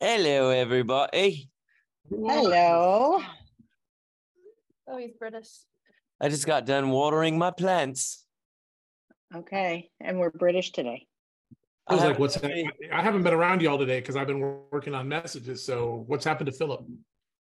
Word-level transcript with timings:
Hello, 0.00 0.50
everybody. 0.50 1.48
Hello. 2.10 3.20
Oh, 4.88 4.96
he's 4.98 5.12
British. 5.18 5.48
I 6.20 6.28
just 6.28 6.46
got 6.46 6.66
done 6.66 6.90
watering 6.90 7.38
my 7.38 7.50
plants. 7.50 8.24
Okay, 9.34 9.90
and 10.00 10.18
we're 10.18 10.30
British 10.30 10.72
today. 10.72 11.06
I 11.88 11.94
was 11.94 12.02
I 12.02 12.08
like, 12.08 12.18
what's 12.18 12.34
haven't 12.34 12.50
happening? 12.50 12.90
I 12.92 13.02
haven't 13.02 13.22
been 13.22 13.34
around 13.34 13.62
y'all 13.62 13.78
today 13.78 14.00
because 14.00 14.16
I've 14.16 14.26
been 14.26 14.40
working 14.70 14.94
on 14.94 15.08
messages. 15.08 15.64
So 15.64 16.04
what's 16.06 16.24
happened 16.24 16.46
to 16.46 16.52
Philip? 16.52 16.84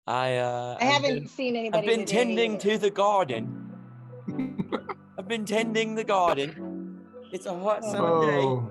I 0.07 0.37
uh, 0.39 0.77
I 0.81 0.87
I've 0.87 0.93
haven't 0.93 1.15
been- 1.21 1.29
seen 1.29 1.55
anybody. 1.57 1.79
I've 1.87 1.97
been 1.97 2.07
today 2.07 2.19
tending 2.25 2.53
either. 2.55 2.61
to 2.73 2.79
the 2.79 2.91
garden. 2.91 3.73
I've 5.19 5.29
been 5.29 5.45
tending 5.45 5.95
the 5.95 6.05
garden. 6.05 7.01
It's 7.33 7.47
a 7.47 7.55
hot 7.59 7.85
summer 7.85 8.27
day. 8.27 8.37
Oh, 8.39 8.71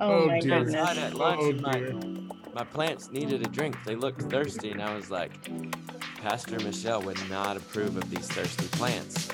Oh, 0.00 0.24
oh 0.24 0.26
my 0.26 0.40
dear. 0.40 0.58
goodness. 0.58 0.74
Outside 0.74 0.98
at 0.98 1.14
lunch, 1.14 1.40
Oh, 1.40 1.52
dear. 1.52 2.13
My 2.54 2.62
plants 2.62 3.10
needed 3.10 3.44
a 3.44 3.50
drink. 3.50 3.76
They 3.84 3.96
looked 3.96 4.22
thirsty, 4.22 4.70
and 4.70 4.80
I 4.80 4.94
was 4.94 5.10
like, 5.10 5.32
Pastor 6.22 6.60
Michelle 6.60 7.02
would 7.02 7.18
not 7.28 7.56
approve 7.56 7.96
of 7.96 8.08
these 8.08 8.28
thirsty 8.28 8.68
plants. 8.68 9.28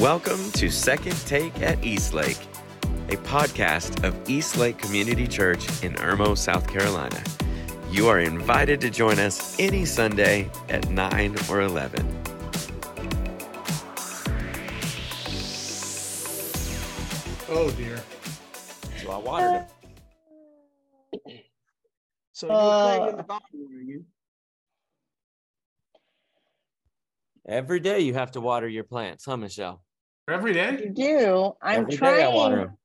Welcome 0.00 0.52
to 0.52 0.70
Second 0.70 1.16
Take 1.26 1.60
at 1.62 1.84
Eastlake, 1.84 2.38
a 3.08 3.16
podcast 3.16 4.04
of 4.04 4.14
Eastlake 4.30 4.78
Community 4.78 5.26
Church 5.26 5.66
in 5.82 5.94
Irmo, 5.94 6.38
South 6.38 6.68
Carolina. 6.68 7.24
You 7.90 8.06
are 8.06 8.20
invited 8.20 8.80
to 8.82 8.90
join 8.90 9.18
us 9.18 9.58
any 9.58 9.84
Sunday 9.84 10.48
at 10.68 10.88
9 10.90 11.36
or 11.50 11.62
11. 11.62 12.22
Oh 17.48 17.68
dear. 17.76 18.00
So 19.02 19.10
I 19.10 19.18
watered 19.18 19.54
them. 19.54 19.77
So 22.38 22.46
you're 22.46 22.56
playing 22.56 23.02
in 23.02 23.14
Uh, 23.14 23.16
the 23.16 23.22
Bible, 23.24 23.42
are 23.52 23.82
you? 23.82 24.04
Every 27.48 27.80
day 27.80 27.98
you 27.98 28.14
have 28.14 28.30
to 28.32 28.40
water 28.40 28.68
your 28.68 28.84
plants, 28.84 29.24
huh, 29.24 29.36
Michelle? 29.36 29.82
Every 30.28 30.52
day? 30.52 30.78
You 30.84 30.90
do. 30.90 31.56
I'm 31.60 31.80
Every 31.80 31.96
day 31.96 32.22
I 32.22 32.28
water 32.28 32.54
trying. 32.54 32.68
'em. 32.68 32.78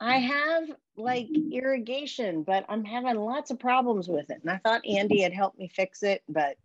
I 0.00 0.16
have 0.16 0.70
like 0.96 1.28
irrigation, 1.50 2.42
but 2.42 2.64
I'm 2.70 2.86
having 2.86 3.16
lots 3.16 3.50
of 3.50 3.58
problems 3.58 4.08
with 4.08 4.30
it. 4.30 4.40
And 4.40 4.50
I 4.50 4.56
thought 4.56 4.80
Andy 4.86 5.20
had 5.20 5.34
helped 5.34 5.58
me 5.58 5.68
fix 5.68 6.02
it, 6.02 6.22
but 6.26 6.56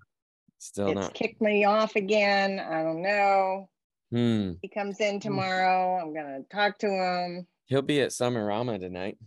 Still 0.59 0.91
it's 0.91 0.95
not. 0.95 1.13
kicked 1.15 1.41
me 1.41 1.65
off 1.65 1.97
again. 1.97 2.59
I 2.61 2.81
don't 2.81 3.01
know. 3.01 3.69
Hmm. 4.11 4.53
He 4.61 4.69
comes 4.69 5.01
in 5.01 5.19
tomorrow. 5.19 5.99
I'm 5.99 6.13
gonna 6.13 6.43
talk 6.43 6.77
to 6.79 6.87
him. 6.89 7.45
He'll 7.65 7.81
be 7.81 7.99
at 7.99 8.11
Summerama 8.11 8.79
tonight 8.79 9.17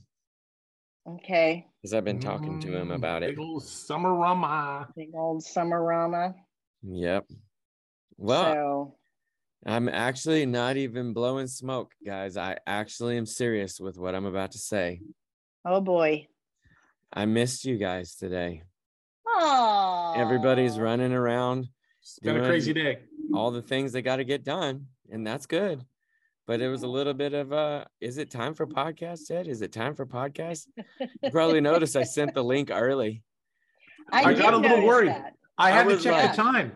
Okay. 1.06 1.69
Because 1.81 1.95
I've 1.95 2.05
been 2.05 2.20
talking 2.20 2.59
to 2.61 2.77
him 2.77 2.89
Mm, 2.89 2.95
about 2.95 3.23
it. 3.23 3.31
Big 3.31 3.39
old 3.39 3.62
summer 3.64 4.14
rama. 4.14 4.89
Big 4.97 5.11
old 5.14 5.42
summerama. 5.42 6.34
Yep. 6.83 7.27
Well, 8.19 8.53
so 8.53 8.95
I'm 9.64 9.89
actually 9.89 10.45
not 10.47 10.77
even 10.77 11.12
blowing 11.14 11.47
smoke, 11.47 11.92
guys. 12.05 12.37
I 12.37 12.59
actually 12.67 13.17
am 13.17 13.27
serious 13.27 13.81
with 13.81 13.98
what 13.98 14.14
I'm 14.14 14.27
about 14.27 14.53
to 14.53 14.59
say. 14.59 15.00
oh 15.64 15.81
boy. 15.81 16.27
I 17.12 17.25
missed 17.25 17.64
you 17.64 17.77
guys 17.77 18.15
today. 18.15 18.62
Oh 19.27 20.15
Everybody's 20.17 20.78
running 20.78 21.12
around, 21.12 21.69
It's 22.03 22.19
been 22.19 22.37
a 22.37 22.47
crazy 22.47 22.72
day. 22.72 22.98
all 23.34 23.50
the 23.50 23.62
things 23.62 23.92
they 23.92 24.03
got 24.03 24.17
to 24.17 24.25
get 24.25 24.44
done, 24.44 24.87
and 25.11 25.27
that's 25.27 25.47
good. 25.47 25.83
But 26.51 26.61
it 26.61 26.67
was 26.69 26.83
a 26.83 26.89
little 26.89 27.15
bit 27.15 27.33
of 27.33 27.53
a, 27.53 27.87
is 28.01 28.19
it 28.19 28.29
time 28.29 28.55
for 28.55 28.67
podcast 28.67 29.31
yet? 29.31 29.47
Is 29.47 29.62
it 29.62 29.70
time 29.70 29.95
for 29.95 30.05
podcast? 30.05 30.67
You 31.23 31.31
probably 31.31 31.61
noticed 31.61 31.95
I 31.95 32.03
sent 32.03 32.34
the 32.34 32.43
link 32.43 32.73
early. 32.73 33.23
I, 34.11 34.25
I 34.25 34.34
got 34.34 34.55
a 34.55 34.56
little 34.56 34.84
worried. 34.84 35.11
that. 35.11 35.34
I 35.56 35.69
I 35.69 35.71
had 35.71 35.87
to 35.89 35.97
check 35.97 36.10
like- 36.12 36.33
the 36.34 36.43
time. 36.43 36.72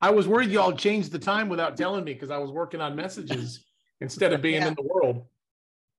I 0.00 0.08
was 0.12 0.26
worried 0.26 0.48
y'all 0.48 0.72
changed 0.72 1.12
the 1.12 1.18
time 1.18 1.50
without 1.50 1.76
telling 1.76 2.04
me 2.04 2.14
because 2.14 2.30
I 2.30 2.38
was 2.38 2.50
working 2.50 2.80
on 2.80 2.96
messages 2.96 3.66
instead 4.00 4.32
of 4.32 4.40
being 4.40 4.62
Yeah. 4.62 4.68
in 4.68 4.74
the 4.74 4.82
world. 4.90 5.26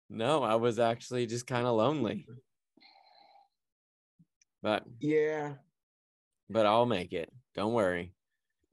No, 0.09 0.41
I 0.41 0.55
was 0.55 0.79
actually 0.79 1.27
just 1.27 1.45
kind 1.45 1.67
of 1.67 1.75
lonely. 1.75 2.25
But 4.63 4.85
Yeah. 4.99 5.53
but 6.49 6.65
I'll 6.65 6.87
make 6.87 7.13
it. 7.13 7.31
Don't 7.53 7.73
worry. 7.73 8.11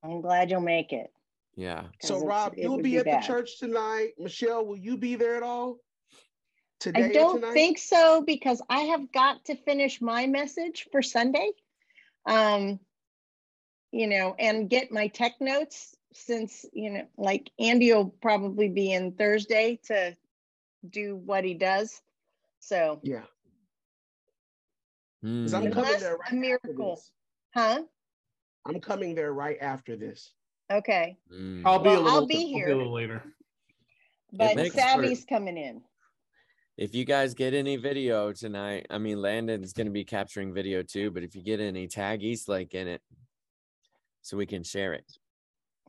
I'm 0.02 0.22
glad 0.22 0.50
you'll 0.50 0.60
make 0.62 0.94
it. 0.94 1.10
Yeah. 1.56 1.84
'cause 2.00 2.10
So 2.10 2.26
Rob, 2.26 2.52
it 2.56 2.62
you'll 2.62 2.76
would 2.76 2.82
be, 2.82 2.98
at 2.98 3.06
bad. 3.06 3.22
the 3.22 3.26
church 3.26 3.58
tonight. 3.58 4.12
Michelle, 4.18 4.64
will 4.66 4.76
you 4.76 4.96
be 4.98 5.16
there 5.16 5.36
at 5.36 5.42
all? 5.42 5.78
Today 6.78 7.04
I 7.06 7.12
don't 7.12 7.42
think 7.54 7.78
so 7.78 8.22
because 8.22 8.60
I 8.68 8.80
have 8.80 9.10
got 9.10 9.46
to 9.46 9.56
finish 9.56 10.00
my 10.02 10.26
message 10.26 10.86
for 10.92 11.00
Sunday. 11.02 11.50
Um, 12.26 12.78
you 13.92 14.06
know, 14.06 14.34
and 14.38 14.68
get 14.68 14.92
my 14.92 15.06
tech 15.08 15.40
notes 15.40 15.96
since, 16.12 16.66
you 16.72 16.90
know, 16.90 17.08
like 17.16 17.50
Andy 17.58 17.92
will 17.92 18.10
probably 18.10 18.68
be 18.68 18.92
in 18.92 19.12
Thursday 19.12 19.76
to 19.84 20.14
do 20.88 21.16
what 21.16 21.44
he 21.44 21.54
does. 21.54 22.02
So, 22.60 23.00
Yeah. 23.02 23.24
'Cause 25.22 25.54
I'm 25.54 25.70
coming 25.70 25.76
Unless 25.76 26.00
there 26.02 26.14
a 26.14 26.18
right 26.18 26.26
after 26.26 26.36
miracle. 26.36 26.96
this. 26.96 27.12
huh? 27.54 27.84
I'm 28.66 28.80
coming 28.80 29.14
there 29.14 29.32
right 29.32 29.58
after 29.60 29.96
this. 29.96 30.34
Okay. 30.72 31.16
Hmm. 31.30 31.66
I'll 31.66 31.78
be 31.78 31.90
a 31.90 31.92
little, 31.92 32.08
I'll 32.08 32.26
be 32.26 32.36
I'll 32.36 32.46
here. 32.46 32.68
a 32.68 32.76
little 32.76 32.92
later. 32.92 33.22
But 34.32 34.56
makes 34.56 34.74
for- 34.74 34.80
Savvy's 34.80 35.24
coming 35.24 35.56
in. 35.56 35.82
If 36.76 36.94
you 36.94 37.06
guys 37.06 37.32
get 37.32 37.54
any 37.54 37.76
video 37.76 38.32
tonight, 38.32 38.86
I 38.90 38.98
mean, 38.98 39.22
Landon's 39.22 39.72
going 39.72 39.86
to 39.86 39.92
be 39.92 40.04
capturing 40.04 40.52
video 40.52 40.82
too, 40.82 41.10
but 41.10 41.22
if 41.22 41.34
you 41.34 41.42
get 41.42 41.58
any, 41.58 41.88
tag 41.88 42.22
Eastlake 42.22 42.74
in 42.74 42.86
it 42.86 43.00
so 44.20 44.36
we 44.36 44.44
can 44.44 44.62
share 44.62 44.92
it. 44.92 45.10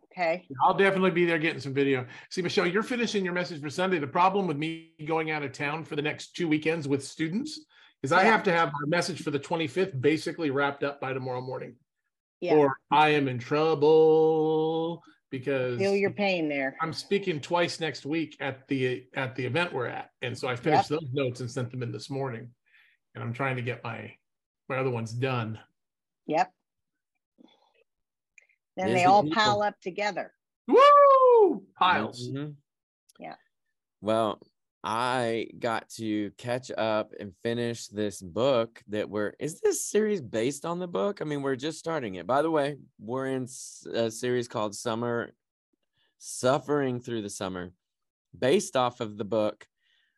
Okay. 0.06 0.48
I'll 0.64 0.74
definitely 0.74 1.12
be 1.12 1.26
there 1.26 1.40
getting 1.40 1.60
some 1.60 1.74
video. 1.74 2.06
See, 2.30 2.42
Michelle, 2.42 2.66
you're 2.66 2.84
finishing 2.84 3.26
your 3.26 3.34
message 3.34 3.62
for 3.62 3.70
Sunday. 3.70 4.00
The 4.00 4.08
problem 4.08 4.48
with 4.48 4.56
me 4.56 4.94
going 5.06 5.30
out 5.30 5.44
of 5.44 5.52
town 5.52 5.84
for 5.84 5.98
the 5.98 6.02
next 6.02 6.36
two 6.36 6.48
weekends 6.48 6.88
with 6.88 7.04
students 7.04 7.60
is 8.02 8.14
I 8.14 8.24
have 8.24 8.44
to 8.44 8.52
have 8.54 8.72
my 8.72 8.88
message 8.88 9.22
for 9.22 9.32
the 9.32 9.40
25th 9.40 10.00
basically 10.00 10.52
wrapped 10.52 10.84
up 10.84 11.02
by 11.02 11.12
tomorrow 11.12 11.42
morning. 11.42 11.76
Yeah. 12.42 12.56
Or 12.56 12.76
I 12.92 13.10
am 13.10 13.28
in 13.28 13.40
trouble 13.40 15.02
because 15.32 15.80
Feel 15.80 15.96
your 15.96 16.12
pain 16.12 16.48
there. 16.48 16.76
I'm 16.82 16.94
speaking 16.94 17.40
twice 17.40 17.80
next 17.80 18.06
week 18.06 18.38
at 18.40 18.68
the 18.68 19.06
at 19.16 19.36
the 19.36 19.46
event 19.46 19.74
we're 19.74 19.88
at. 19.88 20.12
And 20.22 20.38
so 20.38 20.48
I 20.48 20.56
finished 20.56 20.90
those 20.90 21.08
notes 21.14 21.40
and 21.42 21.50
sent 21.50 21.72
them 21.72 21.84
in 21.84 21.92
this 21.92 22.10
morning. 22.10 22.50
And 23.16 23.24
I'm 23.24 23.34
trying 23.34 23.56
to 23.56 23.62
get 23.62 23.84
my 23.84 24.14
my 24.70 24.78
other 24.78 24.90
ones 24.90 25.12
done. 25.12 25.60
Yep. 26.28 26.52
Then 28.76 28.94
they 28.94 29.06
all 29.06 29.24
people. 29.24 29.36
pile 29.36 29.62
up 29.64 29.80
together. 29.82 30.32
Woo! 30.68 31.64
Piles. 31.80 32.30
Mhm. 32.30 32.56
Yeah. 33.20 33.36
Well, 34.02 34.40
I 34.84 35.48
got 35.60 35.90
to 35.92 36.32
catch 36.38 36.72
up 36.72 37.12
and 37.20 37.34
finish 37.44 37.88
this 37.88 38.22
book 38.22 38.82
that 38.88 39.10
we're. 39.10 39.34
Is 39.40 39.60
this 39.60 39.86
series 39.86 40.22
based 40.22 40.66
on 40.66 40.80
the 40.80 40.88
book? 40.88 41.22
I 41.22 41.26
mean, 41.26 41.42
we're 41.42 41.56
just 41.56 41.80
starting 41.80 42.16
it. 42.16 42.28
By 42.28 42.42
the 42.42 42.52
way, 42.52 42.78
we're 43.00 43.28
in 43.28 43.48
a 43.94 44.12
series 44.12 44.48
called 44.48 44.76
Summer 44.76 45.32
Suffering 46.20 47.00
Through 47.00 47.24
the 47.24 47.30
Summer, 47.30 47.72
based 48.38 48.76
off 48.76 49.02
of 49.02 49.18
the 49.18 49.26
book 49.26 49.68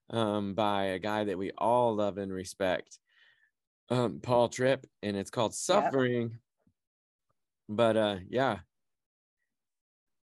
um, 0.09 0.53
by 0.53 0.86
a 0.86 1.00
guy 1.00 1.24
that 1.24 1.38
we 1.38 1.52
all 1.58 1.96
love 1.96 2.18
and 2.18 2.31
respect, 2.31 3.00
um, 3.90 4.20
Paul 4.22 4.50
Tripp, 4.50 4.86
and 5.02 5.16
it's 5.18 5.31
called 5.31 5.56
Suffering. 5.56 6.38
But 7.68 7.97
uh, 7.97 8.18
yeah, 8.30 8.59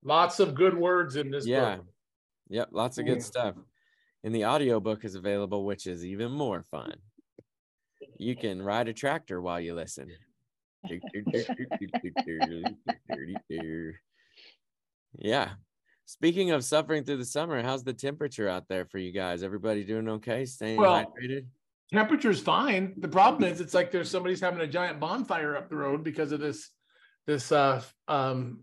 Lots 0.04 0.38
of 0.38 0.54
good 0.54 0.76
words 0.76 1.16
in 1.16 1.30
this 1.30 1.46
Yeah. 1.46 1.76
book. 1.76 1.86
Yep, 2.50 2.68
lots 2.72 2.98
of 2.98 3.06
Yeah. 3.06 3.14
good 3.14 3.22
stuff. 3.22 3.54
And 4.24 4.34
the 4.34 4.46
audiobook 4.46 5.04
is 5.04 5.14
available, 5.14 5.64
which 5.64 5.86
is 5.86 6.04
even 6.04 6.32
more 6.32 6.64
fun. 6.70 6.94
You 8.18 8.36
can 8.36 8.60
ride 8.62 8.88
a 8.88 8.92
tractor 8.92 9.40
while 9.40 9.60
you 9.60 9.74
listen. 9.74 10.08
yeah. 15.18 15.50
Speaking 16.06 16.52
of 16.52 16.64
suffering 16.64 17.04
through 17.04 17.18
the 17.18 17.24
summer, 17.24 17.62
how's 17.62 17.84
the 17.84 17.92
temperature 17.92 18.48
out 18.48 18.66
there 18.68 18.86
for 18.86 18.98
you 18.98 19.12
guys? 19.12 19.42
Everybody 19.42 19.84
doing 19.84 20.08
okay? 20.08 20.46
Staying 20.46 20.80
Well, 20.80 21.04
hydrated? 21.04 21.46
Temperature's 21.92 22.40
fine. 22.40 22.94
The 22.98 23.08
problem 23.08 23.50
is 23.50 23.60
it's 23.60 23.74
like 23.74 23.90
there's 23.90 24.10
somebody's 24.10 24.40
having 24.40 24.60
a 24.60 24.66
giant 24.66 25.00
bonfire 25.00 25.56
up 25.56 25.68
the 25.68 25.76
road 25.76 26.04
because 26.04 26.32
of 26.32 26.40
this 26.40 26.70
this 27.26 27.52
uh 27.52 27.82
um 28.08 28.60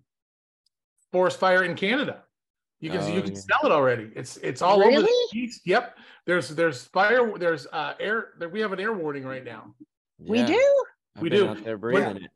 forest 1.12 1.40
fire 1.40 1.64
in 1.64 1.76
Canada. 1.76 2.25
You 2.82 2.90
can 2.92 3.00
Oh, 3.02 3.08
you 3.08 3.22
can 3.22 3.34
yeah. 3.34 3.40
smell 3.40 3.60
it 3.64 3.72
already. 3.72 4.12
It's 4.16 4.38
it's 4.38 4.62
all 4.62 4.82
over 4.82 4.92
the 5.02 5.08
Really? 5.34 5.52
Yep. 5.66 5.98
There's 6.26 6.50
there's 6.50 6.84
fire 6.86 7.38
there's 7.38 7.68
uh 7.72 7.94
air 8.00 8.34
there 8.40 8.50
we 8.50 8.60
have 8.60 8.74
an 8.74 8.80
air 8.80 8.94
warning 8.94 9.26
right 9.26 9.44
now. 9.44 9.74
We 10.20 10.44
do? 10.44 10.86
I've 11.16 11.22
we 11.22 11.30
do. 11.30 11.48
out 11.50 11.64
there 11.64 11.78
breathing 11.78 12.18
it. 12.24 12.32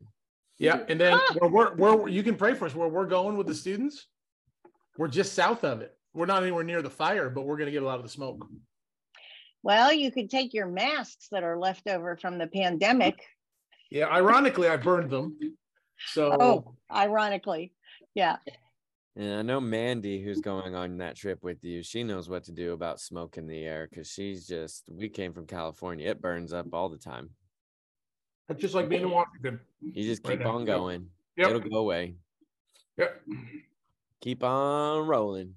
Yeah, 0.57 0.83
and 0.89 0.99
then 0.99 1.13
Ah. 1.13 1.33
where 1.39 1.49
we're 1.49 1.75
where 1.75 2.07
you 2.07 2.23
can 2.23 2.35
pray 2.35 2.53
for 2.53 2.65
us 2.65 2.75
where 2.75 2.87
we're 2.89 3.05
going 3.05 3.37
with 3.37 3.47
the 3.47 3.55
students. 3.55 4.07
We're 4.97 5.07
just 5.07 5.33
south 5.33 5.63
of 5.63 5.81
it. 5.81 5.95
We're 6.13 6.25
not 6.25 6.41
anywhere 6.43 6.63
near 6.63 6.81
the 6.81 6.89
fire, 6.89 7.29
but 7.29 7.43
we're 7.45 7.57
gonna 7.57 7.71
get 7.71 7.83
a 7.83 7.85
lot 7.85 7.97
of 7.97 8.03
the 8.03 8.09
smoke. 8.09 8.45
Well, 9.61 9.91
you 9.93 10.11
could 10.11 10.29
take 10.29 10.53
your 10.53 10.67
masks 10.67 11.27
that 11.31 11.43
are 11.43 11.57
left 11.57 11.87
over 11.87 12.15
from 12.17 12.37
the 12.37 12.47
pandemic. 12.47 13.25
Yeah, 13.91 14.05
ironically, 14.07 14.67
I 14.69 14.77
burned 14.77 15.09
them. 15.09 15.37
So 16.13 16.31
Oh, 16.39 16.75
ironically. 16.91 17.73
Yeah. 18.15 18.37
And 19.15 19.33
I 19.33 19.41
know 19.41 19.59
Mandy, 19.59 20.21
who's 20.21 20.39
mm. 20.39 20.43
going 20.43 20.75
on 20.75 20.97
that 20.97 21.15
trip 21.15 21.43
with 21.43 21.63
you, 21.63 21.83
she 21.83 22.03
knows 22.03 22.29
what 22.29 22.43
to 22.45 22.51
do 22.51 22.73
about 22.73 22.99
smoke 22.99 23.37
in 23.37 23.47
the 23.47 23.65
air 23.65 23.87
because 23.89 24.09
she's 24.09 24.47
just, 24.47 24.89
we 24.91 25.09
came 25.09 25.33
from 25.33 25.45
California. 25.45 26.09
It 26.09 26.21
burns 26.21 26.53
up 26.53 26.67
all 26.73 26.89
the 26.89 26.97
time. 26.97 27.29
it's 28.49 28.61
just 28.61 28.75
like 28.75 28.89
being 28.89 29.03
in 29.03 29.11
Washington. 29.11 29.59
You 29.81 30.03
just 30.03 30.23
keep 30.23 30.39
now, 30.39 30.51
on 30.51 30.65
yep. 30.65 30.77
going. 30.77 31.07
Yep. 31.37 31.49
It'll 31.49 31.69
go 31.69 31.77
away. 31.77 32.15
Yep. 32.97 33.21
Keep 34.21 34.43
on 34.43 35.07
rolling. 35.07 35.55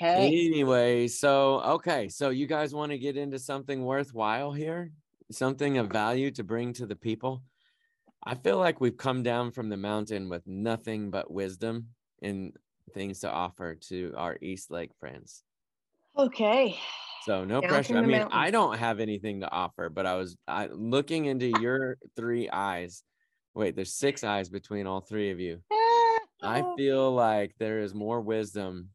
Okay. 0.00 0.26
Anyway, 0.26 1.06
so 1.06 1.60
okay, 1.60 2.08
so 2.08 2.30
you 2.30 2.46
guys 2.46 2.74
want 2.74 2.90
to 2.92 2.98
get 2.98 3.16
into 3.16 3.38
something 3.38 3.84
worthwhile 3.84 4.52
here? 4.52 4.90
Something 5.30 5.78
of 5.78 5.90
value 5.90 6.30
to 6.32 6.44
bring 6.44 6.72
to 6.74 6.86
the 6.86 6.96
people? 6.96 7.42
I 8.24 8.34
feel 8.34 8.58
like 8.58 8.80
we've 8.80 8.96
come 8.96 9.22
down 9.22 9.50
from 9.50 9.68
the 9.68 9.76
mountain 9.76 10.28
with 10.28 10.46
nothing 10.46 11.10
but 11.10 11.30
wisdom 11.30 11.88
and 12.22 12.52
things 12.94 13.20
to 13.20 13.30
offer 13.30 13.74
to 13.74 14.14
our 14.16 14.38
Eastlake 14.40 14.94
friends. 14.98 15.42
Okay. 16.16 16.78
So 17.24 17.44
no 17.44 17.60
Down 17.60 17.70
pressure. 17.70 17.98
I 17.98 18.00
mean, 18.00 18.12
mountain. 18.12 18.38
I 18.38 18.50
don't 18.50 18.78
have 18.78 19.00
anything 19.00 19.40
to 19.40 19.50
offer, 19.50 19.88
but 19.88 20.06
I 20.06 20.14
was 20.14 20.36
I, 20.48 20.66
looking 20.66 21.26
into 21.26 21.52
your 21.60 21.98
three 22.16 22.48
eyes. 22.48 23.02
Wait, 23.54 23.76
there's 23.76 23.94
six 23.94 24.24
eyes 24.24 24.48
between 24.48 24.86
all 24.86 25.00
three 25.00 25.30
of 25.30 25.38
you. 25.38 25.60
I 26.42 26.62
oh. 26.62 26.74
feel 26.76 27.12
like 27.12 27.54
there 27.58 27.80
is 27.80 27.94
more 27.94 28.20
wisdom 28.20 28.88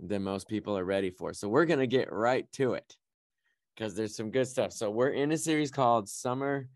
than 0.00 0.22
most 0.22 0.48
people 0.48 0.76
are 0.76 0.84
ready 0.84 1.10
for. 1.10 1.32
So 1.32 1.48
we're 1.48 1.66
going 1.66 1.80
to 1.80 1.86
get 1.86 2.12
right 2.12 2.50
to 2.52 2.74
it 2.74 2.96
because 3.76 3.94
there's 3.94 4.16
some 4.16 4.30
good 4.30 4.48
stuff. 4.48 4.72
So 4.72 4.90
we're 4.90 5.10
in 5.10 5.30
a 5.32 5.38
series 5.38 5.70
called 5.70 6.08
Summer. 6.08 6.68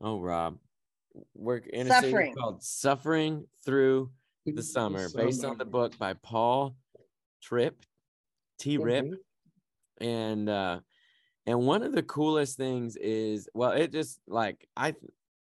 Oh, 0.00 0.20
Rob. 0.20 0.58
We're 1.34 1.58
in 1.58 1.88
a 1.88 1.90
Suffering. 1.90 2.10
series 2.10 2.34
called 2.34 2.62
Suffering 2.62 3.46
Through 3.66 4.10
the 4.44 4.62
Summer, 4.62 5.08
based 5.10 5.44
on 5.44 5.58
the 5.58 5.64
book 5.64 5.96
by 5.98 6.14
Paul 6.14 6.74
Tripp, 7.40 7.76
T. 8.58 8.78
Rip 8.78 9.04
Mhm. 9.04 9.16
and 10.00 10.48
uh 10.48 10.80
and 11.46 11.60
one 11.66 11.82
of 11.82 11.92
the 11.92 12.02
coolest 12.02 12.56
things 12.56 12.96
is 12.96 13.48
well 13.54 13.72
it 13.72 13.92
just 13.92 14.20
like 14.26 14.66
i 14.76 14.94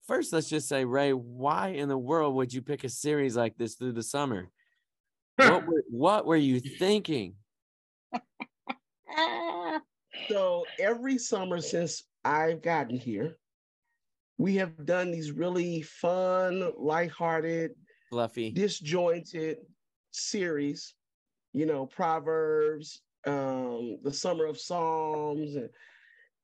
first 0.07 0.33
let's 0.33 0.49
just 0.49 0.69
say 0.69 0.85
ray 0.85 1.13
why 1.13 1.69
in 1.69 1.89
the 1.89 1.99
world 1.99 2.35
would 2.35 2.53
you 2.53 2.63
pick 2.63 2.83
a 2.83 2.89
series 2.89 3.37
like 3.37 3.57
this 3.59 3.75
through 3.75 3.93
the 3.93 4.03
summer 4.03 4.49
what 5.37 5.67
were, 5.67 5.85
what 5.91 6.27
were 6.27 6.37
you 6.37 6.61
thinking 6.61 7.35
So 10.29 10.65
every 10.79 11.19
summer 11.19 11.61
since 11.61 12.05
I've 12.25 12.63
gotten 12.63 12.99
here, 12.99 13.39
we 14.37 14.57
have 14.57 14.85
done 14.85 15.11
these 15.11 15.33
really 15.33 15.83
fun, 15.83 16.73
lighthearted, 16.77 17.75
fluffy 18.09 18.51
disjointed 18.51 19.59
series. 20.11 20.95
You 21.53 21.67
know, 21.67 21.87
Proverbs, 21.87 23.01
um, 23.27 23.99
the 24.03 24.13
Summer 24.13 24.47
of 24.47 24.61
Psalms, 24.61 25.57
and 25.57 25.71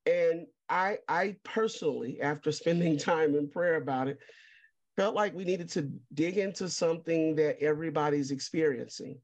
and 0.05 0.47
I 0.69 0.97
I 1.07 1.35
personally, 1.43 2.21
after 2.21 2.51
spending 2.51 2.97
time 2.97 3.35
in 3.35 3.49
prayer 3.49 3.75
about 3.75 4.07
it, 4.07 4.19
felt 4.95 5.15
like 5.15 5.33
we 5.33 5.45
needed 5.45 5.69
to 5.69 5.91
dig 6.13 6.37
into 6.37 6.69
something 6.69 7.35
that 7.35 7.61
everybody's 7.61 8.31
experiencing, 8.31 9.19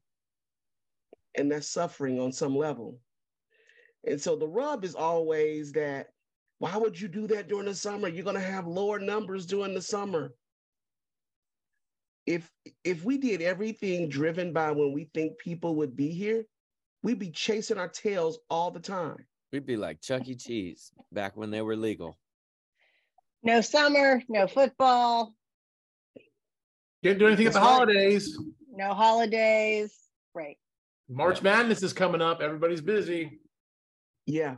and 1.36 1.50
that's 1.50 1.68
suffering 1.68 2.20
on 2.20 2.32
some 2.32 2.56
level. 2.56 2.98
And 4.04 4.20
so 4.20 4.34
the 4.36 4.48
rub 4.48 4.84
is 4.84 4.94
always 4.94 5.72
that 5.72 6.08
why 6.58 6.76
would 6.76 7.00
you 7.00 7.08
do 7.08 7.26
that 7.26 7.48
during 7.48 7.66
the 7.66 7.74
summer? 7.74 8.08
You're 8.08 8.24
going 8.24 8.36
to 8.36 8.40
have 8.40 8.66
lower 8.66 9.00
numbers 9.00 9.46
during 9.46 9.74
the 9.74 9.82
summer. 9.82 10.32
If 12.26 12.48
if 12.84 13.04
we 13.04 13.18
did 13.18 13.42
everything 13.42 14.08
driven 14.08 14.52
by 14.52 14.70
when 14.70 14.92
we 14.92 15.08
think 15.14 15.38
people 15.38 15.74
would 15.76 15.96
be 15.96 16.08
here, 16.10 16.44
we'd 17.02 17.18
be 17.18 17.30
chasing 17.30 17.78
our 17.78 17.88
tails 17.88 18.38
all 18.48 18.70
the 18.70 18.80
time. 18.80 19.26
we'd 19.52 19.66
be 19.66 19.76
like 19.76 20.00
chuck 20.00 20.26
e 20.28 20.34
cheese 20.34 20.92
back 21.12 21.36
when 21.36 21.50
they 21.50 21.60
were 21.62 21.76
legal 21.76 22.16
no 23.44 23.60
summer, 23.60 24.22
no 24.28 24.46
football, 24.46 25.34
Can't 27.02 27.18
do 27.18 27.26
anything 27.26 27.48
at 27.48 27.52
the 27.54 27.60
holidays. 27.60 28.38
no 28.70 28.94
holidays. 28.94 29.92
Right. 30.32 30.56
March 31.08 31.42
Madness 31.42 31.82
is 31.82 31.92
coming 31.92 32.22
up. 32.22 32.40
Everybody's 32.40 32.80
busy. 32.80 33.40
Yeah. 34.26 34.56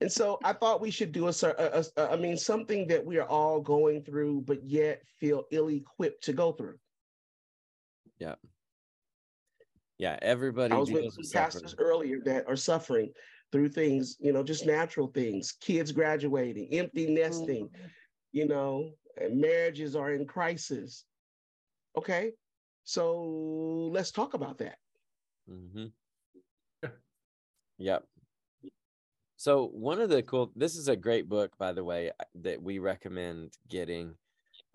And 0.00 0.10
so 0.10 0.38
I 0.44 0.52
thought 0.54 0.80
we 0.80 0.90
should 0.90 1.12
do 1.12 1.28
a, 1.28 1.32
cer- 1.32 1.54
a, 1.58 1.84
a, 1.96 2.02
a 2.02 2.12
I 2.12 2.16
mean, 2.16 2.36
something 2.36 2.86
that 2.88 3.04
we 3.04 3.18
are 3.18 3.28
all 3.28 3.60
going 3.60 4.02
through, 4.02 4.42
but 4.42 4.64
yet 4.64 5.02
feel 5.18 5.44
ill-equipped 5.50 6.24
to 6.24 6.32
go 6.32 6.52
through. 6.52 6.78
yeah 8.18 8.36
Yeah, 9.98 10.18
everybody 10.22 10.74
I 10.74 10.78
was 10.78 10.90
with 10.90 11.12
some 11.12 11.24
pastors 11.30 11.70
suffering. 11.70 11.74
earlier 11.78 12.20
that 12.24 12.48
are 12.48 12.56
suffering 12.56 13.12
through 13.52 13.68
things, 13.68 14.16
you 14.20 14.32
know, 14.32 14.42
just 14.42 14.64
natural 14.64 15.08
things, 15.08 15.52
kids 15.60 15.92
graduating, 15.92 16.68
empty 16.72 17.10
nesting, 17.10 17.68
you 18.32 18.46
know, 18.46 18.92
and 19.20 19.40
marriages 19.40 19.94
are 19.96 20.12
in 20.12 20.26
crisis. 20.26 21.04
Okay. 21.96 22.32
So 22.84 23.90
let's 23.92 24.10
talk 24.10 24.32
about 24.34 24.58
that. 24.58 24.78
Mm-hmm. 25.50 25.86
Yep. 27.78 28.04
So 29.40 29.68
one 29.68 30.02
of 30.02 30.10
the 30.10 30.22
cool 30.22 30.52
this 30.54 30.76
is 30.76 30.88
a 30.88 30.96
great 30.96 31.26
book, 31.26 31.56
by 31.56 31.72
the 31.72 31.82
way, 31.82 32.10
uh, 32.10 32.24
that 32.34 32.62
we 32.62 32.78
recommend 32.78 33.56
getting 33.70 34.16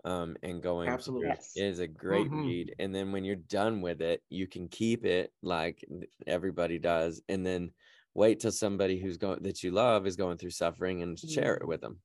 um 0.04 0.36
and 0.42 0.62
going. 0.62 0.92
Absolutely. 0.92 1.28
Yes. 1.28 1.52
It 1.54 1.64
is 1.66 1.78
a 1.80 1.86
great 1.88 2.32
Mhm. 2.32 2.42
read. 2.44 2.74
And 2.80 2.94
then 2.94 3.12
when 3.12 3.24
you're 3.24 3.36
done 3.36 3.80
with 3.82 4.02
it, 4.02 4.22
you 4.28 4.48
can 4.48 4.68
keep 4.68 5.04
it 5.06 5.32
like 5.42 5.84
everybody 6.26 6.78
does, 6.80 7.22
and 7.28 7.46
then 7.46 7.72
wait 8.14 8.40
till 8.40 8.52
somebody 8.52 8.98
who's 9.00 9.18
going 9.18 9.42
that 9.44 9.62
you 9.62 9.70
love 9.72 10.06
is 10.06 10.16
going 10.16 10.38
through 10.38 10.50
suffering 10.50 11.02
and 11.02 11.18
share 11.18 11.54
it 11.56 11.68
with 11.68 11.80
them. 11.82 12.02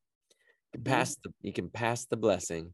You 0.74 0.80
can 0.80 0.84
Mhm. 0.86 0.92
pass 0.94 1.18
the 1.24 1.34
you 1.42 1.54
can 1.54 1.69
pass 1.72 2.06
the 2.08 2.18
blessing 2.18 2.74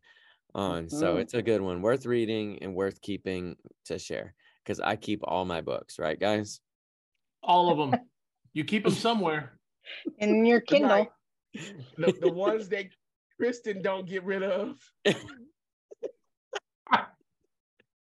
on. 0.56 0.89
So 0.89 1.18
Mhm. 1.18 1.19
it's 1.19 1.34
a 1.36 1.44
good 1.44 1.62
one, 1.62 1.81
worth 1.84 2.06
reading 2.07 2.60
and 2.63 2.75
worth 2.75 3.01
keeping 3.01 3.57
to 3.86 4.00
share. 4.00 4.36
Because 4.63 4.80
I 4.81 4.98
keep 4.98 5.22
all 5.24 5.45
my 5.45 5.62
books, 5.62 6.00
right, 6.00 6.19
guys? 6.19 6.62
All 7.44 7.69
of 7.72 7.78
them. 7.78 8.10
You 8.54 8.63
keep 8.63 8.84
them 8.84 8.95
somewhere. 8.95 9.56
In 10.19 10.45
your 10.45 10.62
Kindle. 10.62 11.07
The, 11.98 12.13
the 12.22 12.32
ones 12.32 12.70
that 12.70 12.86
Kristen 13.39 13.82
don't 13.82 14.08
get 14.08 14.24
rid 14.24 14.44
of. 14.44 14.77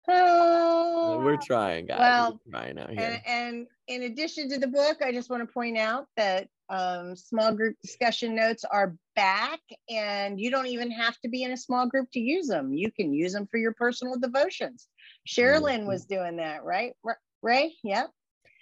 Oh, 0.07 1.21
We're 1.23 1.37
trying, 1.37 1.85
guys. 1.87 1.99
well, 1.99 2.39
We're 2.45 2.51
trying 2.59 2.79
out 2.79 2.89
here. 2.91 3.21
and 3.25 3.67
in 3.87 4.03
addition 4.03 4.49
to 4.49 4.57
the 4.59 4.67
book, 4.67 4.97
I 5.03 5.11
just 5.11 5.29
want 5.29 5.43
to 5.47 5.51
point 5.53 5.77
out 5.77 6.05
that 6.17 6.47
um, 6.69 7.15
small 7.15 7.53
group 7.53 7.75
discussion 7.81 8.35
notes 8.35 8.63
are 8.65 8.95
back, 9.15 9.59
and 9.89 10.39
you 10.39 10.51
don't 10.51 10.67
even 10.67 10.91
have 10.91 11.17
to 11.21 11.29
be 11.29 11.43
in 11.43 11.51
a 11.51 11.57
small 11.57 11.87
group 11.87 12.09
to 12.13 12.19
use 12.19 12.47
them. 12.47 12.73
You 12.73 12.91
can 12.91 13.13
use 13.13 13.33
them 13.33 13.47
for 13.49 13.57
your 13.57 13.73
personal 13.73 14.17
devotions. 14.19 14.87
Sherilyn 15.27 15.85
was 15.87 16.05
doing 16.05 16.37
that, 16.37 16.63
right? 16.63 16.93
Ray? 17.41 17.75
Yep. 17.83 18.09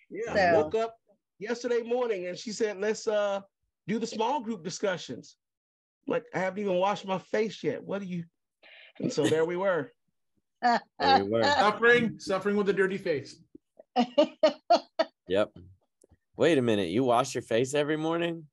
Yeah. 0.10 0.32
I 0.32 0.36
So- 0.36 0.54
woke 0.64 0.76
up 0.76 0.96
yesterday 1.40 1.82
morning 1.82 2.28
and 2.28 2.38
she 2.38 2.52
said, 2.52 2.80
let's 2.80 3.08
uh 3.08 3.42
do 3.88 4.00
the 4.00 4.08
small 4.08 4.40
group 4.40 4.64
discussions. 4.64 5.38
Like, 6.08 6.24
I 6.34 6.40
haven't 6.40 6.60
even 6.60 6.76
washed 6.76 7.06
my 7.06 7.18
face 7.18 7.64
yet. 7.64 7.84
What 7.84 8.02
do 8.02 8.08
you? 8.08 8.24
And 9.00 9.12
so 9.12 9.24
there 9.24 9.46
we 9.46 9.58
were. 9.58 9.92
There 11.00 11.24
we 11.24 11.30
were. 11.30 11.44
Suffering, 11.44 12.20
suffering 12.20 12.56
with 12.56 12.70
a 12.70 12.74
dirty 12.74 12.98
face. 12.98 13.40
Yep. 15.28 15.52
Wait 16.38 16.58
a 16.58 16.62
minute. 16.62 16.90
You 16.90 17.04
wash 17.04 17.36
your 17.36 17.42
face 17.42 17.74
every 17.74 17.98
morning? 17.98 18.46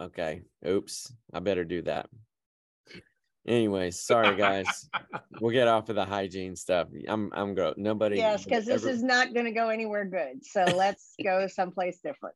Okay. 0.00 0.42
Oops. 0.66 1.12
I 1.32 1.40
better 1.40 1.64
do 1.64 1.82
that. 1.82 2.08
Anyway, 3.48 3.90
sorry 3.90 4.36
guys. 4.36 4.88
we'll 5.40 5.52
get 5.52 5.66
off 5.68 5.88
of 5.88 5.96
the 5.96 6.04
hygiene 6.04 6.54
stuff. 6.54 6.88
I'm 7.08 7.30
I'm 7.34 7.54
go 7.54 7.72
nobody 7.76 8.16
yes, 8.16 8.44
because 8.44 8.66
this 8.66 8.82
every- 8.82 8.92
is 8.94 9.02
not 9.02 9.32
going 9.32 9.46
to 9.46 9.52
go 9.52 9.70
anywhere 9.70 10.04
good. 10.04 10.44
So 10.44 10.64
let's 10.64 11.14
go 11.24 11.46
someplace 11.48 11.98
different. 12.04 12.34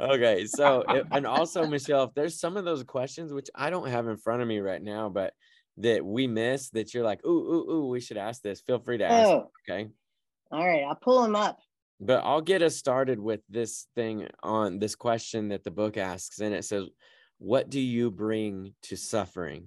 okay 0.00 0.46
so 0.46 0.84
and 1.10 1.26
also 1.26 1.66
michelle 1.66 2.04
if 2.04 2.14
there's 2.14 2.38
some 2.38 2.56
of 2.56 2.64
those 2.64 2.84
questions 2.84 3.32
which 3.32 3.50
i 3.56 3.68
don't 3.68 3.88
have 3.88 4.06
in 4.06 4.16
front 4.16 4.40
of 4.40 4.46
me 4.46 4.60
right 4.60 4.80
now 4.80 5.08
but 5.08 5.32
that 5.76 6.04
we 6.06 6.28
miss 6.28 6.70
that 6.70 6.94
you're 6.94 7.02
like 7.02 7.18
ooh 7.26 7.28
ooh 7.52 7.70
ooh 7.72 7.86
we 7.88 7.98
should 7.98 8.16
ask 8.16 8.42
this 8.42 8.60
feel 8.60 8.78
free 8.78 8.98
to 8.98 9.04
ask 9.04 9.28
Oh, 9.28 9.50
okay 9.68 9.88
all 10.52 10.64
right. 10.64 10.84
I'll 10.84 10.94
pull 10.94 11.20
them 11.22 11.34
up. 11.34 11.58
but 11.98 12.22
i'll 12.24 12.40
get 12.42 12.62
us 12.62 12.76
started 12.76 13.18
with 13.18 13.40
this 13.48 13.88
thing 13.96 14.28
on 14.40 14.78
this 14.78 14.94
question 14.94 15.48
that 15.48 15.64
the 15.64 15.72
book 15.72 15.96
asks 15.96 16.38
and 16.38 16.54
it 16.54 16.64
says 16.64 16.84
what 17.42 17.70
do 17.70 17.80
you 17.80 18.10
bring 18.10 18.74
to 18.82 18.96
suffering 18.96 19.66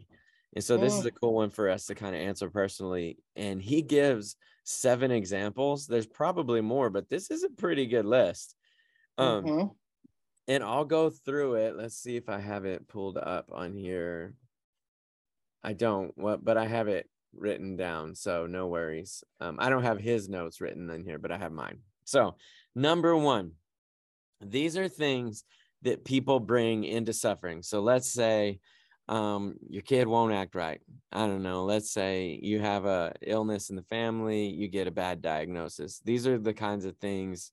and 0.56 0.64
so 0.64 0.78
this 0.78 0.98
is 0.98 1.06
Mm. 1.06 1.08
a 1.08 1.12
cool 1.12 1.34
one 1.36 1.50
for 1.50 1.70
us 1.70 1.88
to 1.88 1.96
kind 1.96 2.16
of 2.16 2.22
answer 2.22 2.50
personally 2.50 3.18
and 3.36 3.62
he 3.62 3.82
gives 3.82 4.38
seven 4.64 5.12
examples 5.12 5.86
there's 5.88 6.08
probably 6.08 6.62
more 6.62 6.90
but 6.90 7.10
this 7.10 7.30
is 7.32 7.44
a 7.44 7.50
pretty 7.50 7.86
good 7.88 8.06
list 8.06 8.56
Um, 9.18 9.46
Mhm. 9.46 9.76
and 10.48 10.64
I'll 10.64 10.86
go 10.86 11.10
through 11.10 11.56
it. 11.56 11.76
Let's 11.76 11.98
see 11.98 12.16
if 12.18 12.30
I 12.30 12.40
have 12.40 12.66
it 12.66 12.88
pulled 12.88 13.18
up 13.18 13.52
on 13.52 13.74
here. 13.74 14.36
I 15.64 15.74
don't, 15.74 16.16
what, 16.18 16.44
but 16.44 16.58
I 16.58 16.68
have 16.68 16.88
it 16.88 17.10
written 17.34 17.76
down, 17.76 18.16
so 18.16 18.46
no 18.46 18.68
worries. 18.68 19.24
Um, 19.40 19.58
I 19.60 19.70
don't 19.70 19.84
have 19.84 20.00
his 20.00 20.30
notes 20.30 20.62
written 20.62 20.90
in 20.90 21.04
here, 21.04 21.18
but 21.18 21.32
I 21.32 21.38
have 21.38 21.52
mine. 21.52 21.82
So, 22.06 22.38
number 22.76 23.16
one, 23.16 23.54
these 24.42 24.78
are 24.78 24.90
things 24.90 25.46
that 25.86 26.04
people 26.04 26.40
bring 26.40 26.84
into 26.84 27.14
suffering. 27.14 27.64
So, 27.64 27.82
let's 27.82 28.12
say 28.12 28.60
um, 29.08 29.56
your 29.70 29.84
kid 29.84 30.08
won't 30.08 30.34
act 30.34 30.56
right. 30.56 30.82
I 31.12 31.28
don't 31.28 31.44
know. 31.44 31.64
Let's 31.64 31.92
say 31.92 32.40
you 32.42 32.60
have 32.60 32.86
a 32.86 33.14
illness 33.22 33.70
in 33.70 33.76
the 33.76 33.84
family, 33.84 34.48
you 34.48 34.68
get 34.68 34.88
a 34.88 34.92
bad 34.92 35.22
diagnosis. 35.22 36.02
These 36.04 36.26
are 36.28 36.38
the 36.38 36.54
kinds 36.54 36.86
of 36.86 36.98
things 36.98 37.52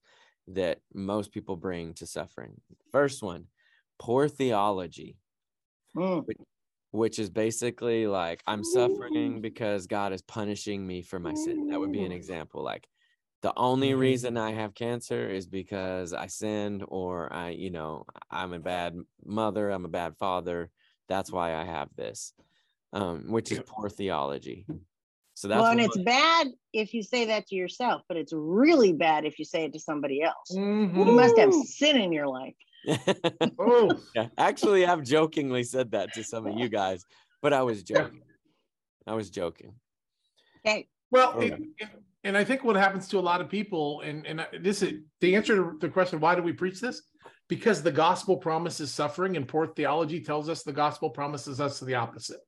that 0.49 0.79
most 0.95 1.31
people 1.33 1.57
bring 1.57 1.95
to 1.95 2.07
suffering. 2.07 2.55
First 2.91 3.23
one, 3.23 3.47
poor 3.99 4.29
theology, 4.29 5.17
Mm. 5.95 6.25
which 6.91 7.19
is 7.19 7.29
basically 7.29 8.07
like 8.07 8.43
I'm 8.47 8.65
suffering 8.65 9.43
because 9.43 9.87
God 9.87 10.13
is 10.15 10.23
punishing 10.23 10.87
me 10.87 11.03
for 11.03 11.19
my 11.21 11.35
sin. 11.35 11.69
That 11.69 11.79
would 11.81 11.93
be 11.93 12.05
an 12.05 12.13
example. 12.13 12.63
Like 12.63 12.89
the 13.43 13.53
only 13.57 13.91
Mhm. 13.91 13.99
reason 13.99 14.37
I 14.37 14.53
have 14.53 14.75
cancer 14.75 15.29
is 15.29 15.47
because 15.47 16.13
I 16.13 16.29
sinned 16.29 16.85
or 16.89 17.33
I, 17.33 17.51
you 17.51 17.71
know, 17.71 18.07
I'm 18.31 18.53
a 18.53 18.59
bad 18.61 18.97
mother, 19.25 19.71
I'm 19.71 19.85
a 19.85 19.89
bad 19.89 20.17
father. 20.17 20.71
That's 21.09 21.31
why 21.31 21.55
I 21.55 21.65
have 21.65 21.95
this. 21.97 22.33
Um, 22.93 23.31
which 23.31 23.51
is 23.51 23.61
poor 23.67 23.89
theology. 23.89 24.67
So 25.35 25.49
that's 25.49 25.63
Well, 25.63 25.71
and 25.71 25.81
one- 25.81 25.87
it's 25.87 25.99
bad 26.05 26.49
if 26.73 26.93
you 26.95 27.03
say 27.03 27.25
that 27.27 27.47
to 27.49 27.55
yourself, 27.57 28.03
but 28.07 28.17
it's 28.19 28.33
really 28.35 28.93
bad 28.93 29.25
if 29.25 29.39
you 29.39 29.45
say 29.45 29.65
it 29.65 29.73
to 29.73 29.81
somebody 29.81 30.23
else. 30.23 30.53
Mhm. 30.53 31.07
You 31.07 31.13
must 31.13 31.39
have 31.39 31.53
sin 31.55 31.97
in 31.97 32.13
your 32.13 32.29
life. 32.29 32.55
Oh, 33.59 33.99
yeah, 34.15 34.29
actually, 34.39 34.85
I've 34.87 35.03
jokingly 35.03 35.65
said 35.65 35.93
that 35.93 36.13
to 36.15 36.23
some 36.25 36.47
of 36.47 36.59
you 36.59 36.69
guys, 36.69 37.05
but 37.41 37.53
I 37.53 37.63
was 37.63 37.79
Yeah. 37.89 38.03
joking. 38.03 38.23
I 39.07 39.15
was 39.15 39.31
joking. 39.31 39.75
Okay. 40.65 40.89
well, 41.11 41.33
Okay. 41.35 41.47
it- 41.49 41.63
it- 41.79 42.03
and 42.25 42.37
I 42.37 42.45
think 42.45 42.63
what 42.65 42.77
happens 42.77 43.09
to 43.09 43.19
a 43.19 43.21
lot 43.21 43.41
of 43.41 43.49
people, 43.49 44.01
and 44.03 44.27
and 44.27 44.47
this 44.61 44.83
is 44.83 45.01
the 45.21 45.35
answer 45.35 45.57
to 45.57 45.79
the 45.81 45.89
question: 45.89 46.21
Why 46.21 46.35
do 46.35 46.43
we 46.43 46.53
preach 46.53 46.81
this? 46.81 47.03
Because 47.49 47.83
the 47.83 47.93
gospel 47.93 48.37
promises 48.37 48.93
suffering, 48.93 49.37
and 49.37 49.47
poor 49.47 49.67
theology 49.67 50.21
tells 50.21 50.49
us 50.49 50.63
the 50.63 50.73
gospel 50.73 51.11
promises 51.11 51.61
us 51.61 51.81
the 51.81 51.95
opposite. 51.95 52.41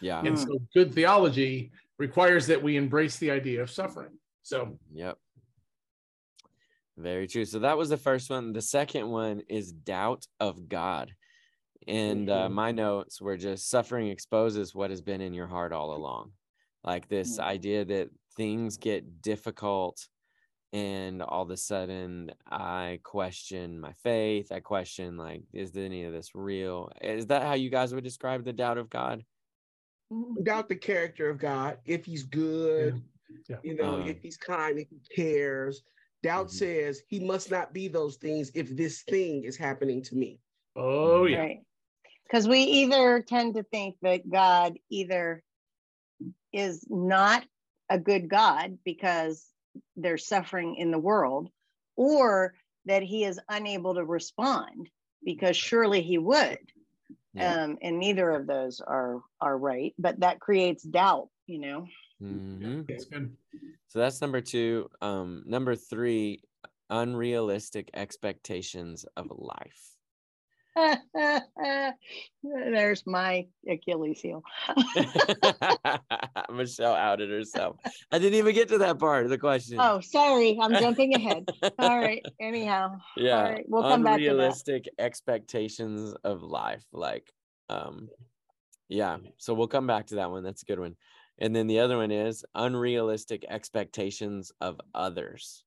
Yeah. 0.00 0.20
And 0.24 0.38
so, 0.38 0.58
good 0.74 0.94
theology 0.94 1.72
requires 1.98 2.46
that 2.48 2.62
we 2.62 2.76
embrace 2.76 3.16
the 3.18 3.30
idea 3.30 3.62
of 3.62 3.70
suffering. 3.70 4.10
So, 4.42 4.78
Yep. 4.92 5.18
Very 6.98 7.26
true. 7.26 7.44
So 7.44 7.60
that 7.60 7.78
was 7.78 7.88
the 7.88 7.96
first 7.96 8.28
one. 8.28 8.52
The 8.52 8.60
second 8.60 9.08
one 9.08 9.40
is 9.48 9.72
doubt 9.72 10.26
of 10.40 10.68
God. 10.68 11.14
And 11.88 12.28
uh, 12.28 12.48
Mhm. 12.48 12.52
my 12.52 12.72
notes 12.72 13.20
were 13.20 13.36
just 13.36 13.68
suffering 13.68 14.08
exposes 14.08 14.74
what 14.74 14.90
has 14.90 15.00
been 15.00 15.20
in 15.20 15.32
your 15.32 15.46
heart 15.46 15.72
all 15.72 15.94
along. 15.94 16.32
Like 16.84 17.08
this 17.08 17.38
Mm. 17.38 17.44
idea 17.44 17.84
that 17.86 18.10
things 18.36 18.76
get 18.76 19.22
difficult 19.22 20.08
and 20.72 21.22
all 21.22 21.42
of 21.42 21.50
a 21.50 21.56
sudden 21.56 22.30
I 22.50 23.00
question 23.02 23.78
my 23.78 23.92
faith. 24.02 24.50
I 24.50 24.60
question, 24.60 25.16
like, 25.18 25.42
is 25.52 25.76
any 25.76 26.04
of 26.04 26.12
this 26.12 26.34
real? 26.34 26.90
Is 27.02 27.26
that 27.26 27.42
how 27.42 27.54
you 27.54 27.68
guys 27.68 27.94
would 27.94 28.04
describe 28.04 28.44
the 28.44 28.54
doubt 28.54 28.78
of 28.78 28.88
God? 28.88 29.22
Doubt 30.42 30.68
the 30.68 30.76
character 30.76 31.28
of 31.28 31.38
God, 31.38 31.78
if 31.84 32.04
he's 32.06 32.22
good, 32.22 33.02
Yeah. 33.48 33.58
you 33.62 33.74
know, 33.74 33.96
Uh-huh. 33.96 34.08
if 34.08 34.22
he's 34.22 34.36
kind, 34.36 34.78
if 34.78 34.88
he 34.88 35.00
cares. 35.14 35.82
Doubt 36.22 36.46
Mhm. 36.46 36.50
says 36.50 37.02
he 37.08 37.20
must 37.20 37.50
not 37.50 37.72
be 37.72 37.88
those 37.88 38.16
things 38.16 38.50
if 38.54 38.70
this 38.76 39.02
thing 39.02 39.44
is 39.44 39.56
happening 39.56 40.02
to 40.02 40.14
me. 40.16 40.40
oh 40.74 41.26
yeah, 41.26 41.40
Right. 41.40 41.66
Because 42.22 42.48
we 42.48 42.60
either 42.60 43.20
tend 43.20 43.56
to 43.56 43.62
think 43.64 43.96
that 44.00 44.26
God 44.30 44.78
either 44.88 45.42
is 46.50 46.86
not 46.88 47.46
a 47.90 47.98
good 47.98 48.28
God 48.28 48.78
because 48.84 49.46
there's 49.96 50.26
suffering 50.26 50.76
in 50.76 50.90
the 50.90 50.98
world, 50.98 51.48
or 51.96 52.54
that 52.84 53.02
he 53.02 53.24
is 53.24 53.40
unable 53.48 53.94
to 53.94 54.04
respond 54.04 54.88
because 55.24 55.56
surely 55.56 56.02
he 56.02 56.18
would. 56.18 56.58
Yeah. 57.34 57.64
Um, 57.64 57.78
and 57.80 57.98
neither 57.98 58.30
of 58.30 58.46
those 58.46 58.80
are 58.80 59.22
are 59.40 59.56
right, 59.56 59.94
but 59.98 60.20
that 60.20 60.40
creates 60.40 60.82
doubt, 60.82 61.28
you 61.46 61.58
know. 61.58 61.86
Mhm. 62.20 62.88
it's 62.88 63.06
good. 63.06 63.36
So 63.88 63.98
that's 63.98 64.20
number 64.20 64.40
two. 64.40 64.90
Um, 65.00 65.42
number 65.46 65.74
three, 65.74 66.42
unrealistic 66.90 67.90
expectations 67.94 69.04
of 69.16 69.26
life. 69.30 69.91
There's 72.42 73.06
my 73.06 73.46
Achilles 73.68 74.20
heel. 74.20 74.42
Michelle 76.52 76.94
outed 76.94 77.30
herself. 77.30 77.76
I 78.10 78.18
didn't 78.18 78.38
even 78.38 78.54
get 78.54 78.68
to 78.68 78.78
that 78.78 78.98
part 78.98 79.24
of 79.24 79.30
the 79.30 79.38
question. 79.38 79.78
Oh, 79.80 80.00
sorry, 80.00 80.58
I'm 80.60 80.72
jumping 80.74 81.14
ahead. 81.14 81.48
All 81.78 81.98
right. 81.98 82.22
Anyhow, 82.40 82.96
yeah. 83.16 83.42
right, 83.42 83.64
we'll 83.68 83.82
come 83.82 84.02
back 84.02 84.18
to 84.18 84.24
that. 84.24 84.30
unrealistic 84.30 84.88
expectations 84.98 86.14
of 86.24 86.42
life. 86.42 86.84
Like, 86.92 87.30
um, 87.68 88.08
yeah. 88.88 89.18
So 89.38 89.54
we'll 89.54 89.68
come 89.68 89.86
back 89.86 90.06
to 90.06 90.16
that 90.16 90.30
one. 90.30 90.42
That's 90.42 90.62
a 90.62 90.66
good 90.66 90.80
one. 90.80 90.96
And 91.38 91.54
then 91.54 91.66
the 91.66 91.80
other 91.80 91.96
one 91.96 92.10
is 92.10 92.44
unrealistic 92.54 93.44
expectations 93.48 94.52
of 94.60 94.80
others, 94.94 95.64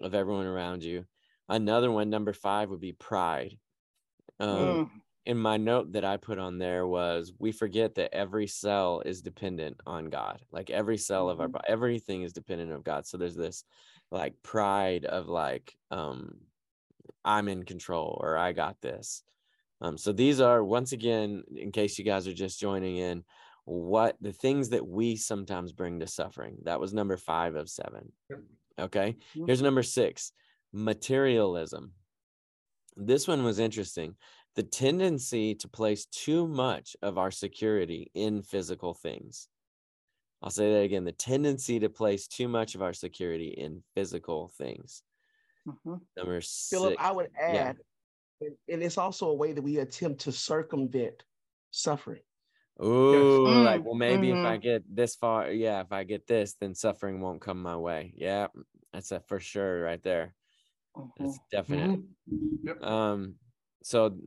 of 0.00 0.14
everyone 0.14 0.46
around 0.46 0.82
you. 0.82 1.04
Another 1.48 1.90
one, 1.92 2.10
number 2.10 2.32
five, 2.32 2.70
would 2.70 2.80
be 2.80 2.92
pride. 2.92 3.56
Um, 4.40 4.82
Mm, 4.86 5.02
in 5.24 5.38
my 5.38 5.56
note 5.56 5.92
that 5.92 6.04
I 6.04 6.18
put 6.18 6.38
on 6.38 6.58
there 6.58 6.86
was 6.86 7.32
we 7.38 7.50
forget 7.52 7.96
that 7.96 8.14
every 8.14 8.46
cell 8.46 9.00
is 9.00 9.22
dependent 9.22 9.80
on 9.86 10.06
God. 10.06 10.44
Like 10.52 10.70
every 10.70 10.98
cell 10.98 11.28
of 11.28 11.40
our 11.40 11.48
Mhm. 11.48 11.52
body, 11.52 11.64
everything 11.68 12.22
is 12.22 12.32
dependent 12.32 12.70
of 12.72 12.84
God. 12.84 13.06
So 13.06 13.16
there's 13.18 13.34
this 13.34 13.64
like 14.12 14.40
pride 14.42 15.04
of 15.04 15.28
like 15.28 15.76
um 15.90 16.46
I'm 17.24 17.48
in 17.48 17.64
control 17.64 18.18
or 18.22 18.36
I 18.36 18.52
got 18.52 18.80
this. 18.80 19.22
Um 19.80 19.98
so 19.98 20.12
these 20.12 20.40
are 20.40 20.64
once 20.64 20.92
again 20.92 21.44
in 21.56 21.72
case 21.72 21.98
you 21.98 22.04
guys 22.04 22.28
are 22.28 22.34
just 22.34 22.60
joining 22.60 22.96
in 22.98 23.24
what 23.64 24.16
the 24.20 24.32
things 24.32 24.70
that 24.70 24.86
we 24.86 25.16
sometimes 25.16 25.72
bring 25.72 26.00
to 26.00 26.06
suffering. 26.08 26.58
That 26.64 26.80
was 26.80 26.94
number 26.94 27.16
5 27.16 27.56
of 27.56 27.68
7. 27.70 28.12
Okay? 28.78 29.16
Mhm. 29.34 29.46
Here's 29.46 29.62
number 29.62 29.82
6. 29.82 30.32
Materialism. 30.72 31.94
This 32.96 33.28
one 33.28 33.44
was 33.44 33.58
interesting 33.58 34.16
the 34.54 34.62
tendency 34.62 35.54
to 35.54 35.68
place 35.68 36.06
too 36.06 36.48
much 36.48 36.96
of 37.02 37.18
our 37.18 37.30
security 37.30 38.10
in 38.14 38.40
physical 38.42 38.94
things. 38.94 39.48
I'll 40.42 40.50
say 40.50 40.72
that 40.72 40.80
again 40.80 41.04
the 41.04 41.12
tendency 41.12 41.78
to 41.80 41.90
place 41.90 42.26
too 42.26 42.48
much 42.48 42.74
of 42.74 42.80
our 42.80 42.94
security 42.94 43.48
in 43.48 43.82
physical 43.94 44.48
things. 44.48 45.02
mhm. 45.66 46.00
Number 46.16 46.40
Philip. 46.40 46.96
I 46.98 47.12
would 47.12 47.30
add, 47.38 47.76
and, 48.40 48.56
and 48.68 48.82
it's 48.82 48.96
also 48.96 49.28
a 49.28 49.34
way 49.34 49.52
that 49.52 49.62
we 49.62 49.78
attempt 49.78 50.22
to 50.22 50.32
circumvent 50.32 51.24
suffering. 51.70 52.22
Ooh, 52.82 53.46
like, 53.46 53.80
Mm, 53.80 53.84
well, 53.84 53.94
maybe 53.94 54.30
if 54.30 54.44
I 54.44 54.56
get 54.56 54.84
this 54.94 55.16
far, 55.16 55.50
yeah, 55.50 55.80
if 55.80 55.92
I 55.92 56.04
get 56.04 56.26
this, 56.26 56.54
then 56.54 56.74
suffering 56.74 57.20
won't 57.20 57.42
come 57.42 57.60
my 57.60 57.76
way. 57.76 58.14
Yeah, 58.16 58.48
that's 58.92 59.12
a 59.12 59.20
for 59.20 59.40
sure 59.40 59.82
right 59.82 60.02
there. 60.02 60.34
That's 61.18 61.38
Mhm. 61.38 61.50
definite. 61.50 62.00
Mhm. 62.32 62.58
Yep. 62.64 62.82
Um, 62.82 63.34
so 63.82 64.18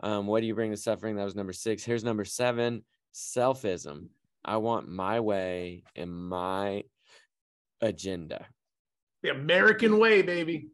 um, 0.00 0.26
what 0.26 0.40
do 0.40 0.46
you 0.46 0.54
bring 0.54 0.70
to 0.70 0.76
suffering? 0.76 1.16
That 1.16 1.24
was 1.24 1.34
number 1.34 1.52
six. 1.52 1.84
Here's 1.84 2.04
number 2.04 2.24
seven, 2.24 2.84
selfism. 3.14 4.08
I 4.44 4.58
want 4.58 4.88
my 4.88 5.20
way 5.20 5.84
and 5.96 6.12
my 6.12 6.84
agenda. 7.80 8.46
The 9.22 9.30
American 9.30 9.98
way, 9.98 10.22
baby. 10.22 10.68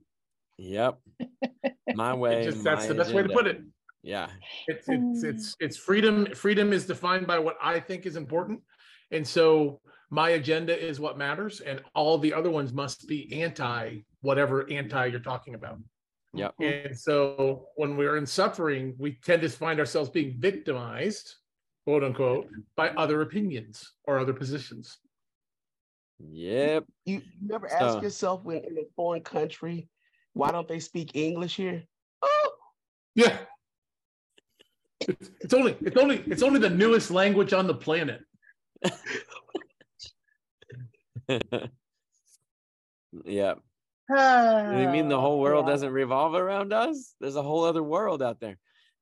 Yep. 0.59 0.99
My 1.95 2.15
way. 2.15 2.45
just, 2.45 2.63
that's 2.63 2.83
my 2.83 2.89
the 2.89 2.95
best 2.95 3.15
way 3.15 3.23
to 3.23 3.29
put 3.29 3.47
it. 3.47 3.63
Yeah. 4.03 4.29
It's 4.67 4.89
it's 4.89 5.23
it's 5.25 5.57
it's 5.59 5.77
freedom. 5.77 6.27
Freedom 6.35 6.73
is 6.73 6.87
defined 6.87 7.27
by 7.27 7.39
what 7.39 7.57
I 7.63 7.81
think 7.81 8.07
is 8.07 8.17
important, 8.17 8.61
and 9.11 9.27
so 9.27 9.81
my 10.11 10.31
agenda 10.31 10.77
is 10.79 10.99
what 11.01 11.17
matters, 11.19 11.61
and 11.61 11.81
all 11.95 12.19
the 12.19 12.35
other 12.35 12.51
ones 12.51 12.73
must 12.73 13.07
be 13.07 13.43
anti 13.43 13.99
whatever 14.23 14.69
anti 14.71 15.07
you're 15.07 15.21
talking 15.21 15.55
about. 15.55 15.79
Yep. 16.35 16.55
Mhm. 16.61 16.87
And 16.87 16.99
so 16.99 17.67
when 17.77 17.97
we're 17.97 18.17
in 18.17 18.27
suffering, 18.27 18.95
we 18.99 19.13
tend 19.25 19.43
to 19.43 19.49
find 19.49 19.79
ourselves 19.81 20.11
being 20.11 20.37
victimized, 20.39 21.35
quote 21.85 22.05
unquote, 22.05 22.49
by 22.77 22.91
other 22.91 23.23
opinions 23.23 23.93
or 24.05 24.19
other 24.19 24.33
positions. 24.35 24.99
Yep. 26.19 26.85
You, 27.07 27.15
you 27.15 27.23
never 27.43 27.67
ask 27.73 27.95
So- 27.95 28.03
yourself 28.03 28.45
when 28.45 28.59
in 28.59 28.77
a 28.79 28.85
foreign 28.95 29.23
country, 29.23 29.89
why 30.35 30.51
don't 30.53 30.69
they 30.69 30.79
speak 30.81 31.17
English 31.17 31.57
here? 31.57 31.85
Oh, 32.23 32.53
Yeah. 33.15 33.39
It's, 35.09 35.31
it's 35.41 35.55
only 35.55 35.77
it's 35.81 35.97
only 35.97 36.19
it's 36.27 36.43
only 36.43 36.61
the 36.61 36.69
newest 36.69 37.11
language 37.11 37.53
on 37.55 37.67
the 37.67 37.75
planet. 37.75 38.21
yep. 43.25 43.59
You 44.09 44.89
mean 44.89 45.09
the 45.09 45.21
whole 45.21 45.41
world 45.41 45.67
Yeah. 45.67 45.73
doesn't 45.73 45.93
revolve 45.93 46.35
around 46.35 46.73
us? 46.73 47.15
There's 47.21 47.37
a 47.37 47.43
whole 47.43 47.65
other 47.65 47.83
world 47.83 48.23
out 48.23 48.41
there. 48.41 48.59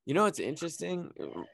You 0.07 0.15
know 0.15 0.25
what's 0.25 0.39
interesting? 0.41 1.11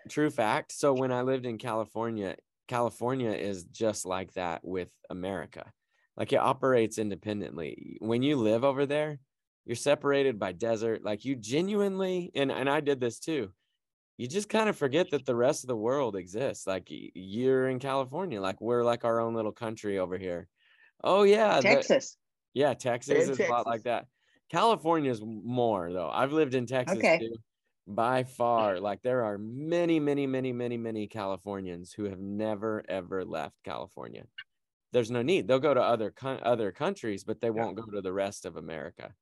True 0.09 0.31
fact. 0.31 0.73
So 0.73 0.93
when 0.93 1.11
I 1.13 1.23
lived 1.23 1.45
in 1.47 1.59
California, 1.59 2.37
California 2.69 3.33
is 3.33 3.65
just 3.65 4.07
like 4.07 4.33
that 4.35 4.65
with 4.65 4.91
America. 5.11 5.73
Like 6.17 6.33
it 6.33 6.37
operates 6.37 6.99
independently. 6.99 7.99
When 8.01 8.23
you 8.23 8.37
live 8.37 8.63
over 8.65 8.87
there, 8.87 9.19
you're 9.67 9.75
separated 9.75 10.39
by 10.39 10.53
desert. 10.53 11.03
Like 11.05 11.25
you 11.25 11.35
genuinely, 11.35 12.31
and, 12.35 12.53
and 12.53 12.71
I 12.71 12.81
did 12.81 13.01
this 13.01 13.19
too. 13.19 13.51
You 14.19 14.29
just 14.29 14.49
kind 14.49 14.69
of 14.69 14.77
forget 14.77 15.11
that 15.11 15.27
the 15.27 15.35
rest 15.35 15.65
of 15.65 15.69
the 15.69 15.77
world 15.77 16.15
exists. 16.15 16.69
Like 16.69 16.87
you're 16.89 17.69
in 17.69 17.81
California, 17.81 18.41
like 18.41 18.61
we're 18.61 18.85
like 18.85 19.05
our 19.05 19.19
own 19.21 19.35
little 19.35 19.51
country 19.51 19.99
over 19.99 20.17
here. 20.17 20.47
Oh 21.05 21.23
yeah, 21.23 21.61
the- 21.61 22.03
yeah, 22.55 22.75
Texas 22.75 23.29
And 23.29 23.31
is 23.31 23.41
a 23.41 23.45
lot 23.51 23.67
like 23.67 23.83
that. 23.85 24.09
California 24.51 25.11
is 25.11 25.21
more 25.23 25.93
though. 25.93 26.09
I've 26.11 26.33
lived 26.33 26.55
in 26.55 26.67
Texas 26.67 26.99
Okay. 26.99 27.19
too. 27.19 27.37
By 27.87 28.25
far, 28.25 28.81
like 28.81 29.03
there 29.03 29.25
are 29.25 29.37
many, 29.39 30.01
many, 30.01 30.27
many, 30.27 30.53
many, 30.53 30.79
many 30.79 31.07
Californians 31.07 31.93
who 31.93 32.05
have 32.05 32.21
never 32.21 32.83
ever 32.89 33.25
left 33.25 33.63
California. 33.65 34.27
There's 34.93 35.11
no 35.11 35.23
need. 35.23 35.49
They'll 35.49 35.61
go 35.61 35.75
to 35.75 35.83
other 35.83 36.15
other 36.25 36.73
countries, 36.73 37.25
but 37.25 37.41
they 37.41 37.51
won't 37.51 37.77
go 37.77 37.85
to 37.93 38.03
the 38.03 38.13
rest 38.13 38.47
of 38.47 38.57
America. 38.57 39.15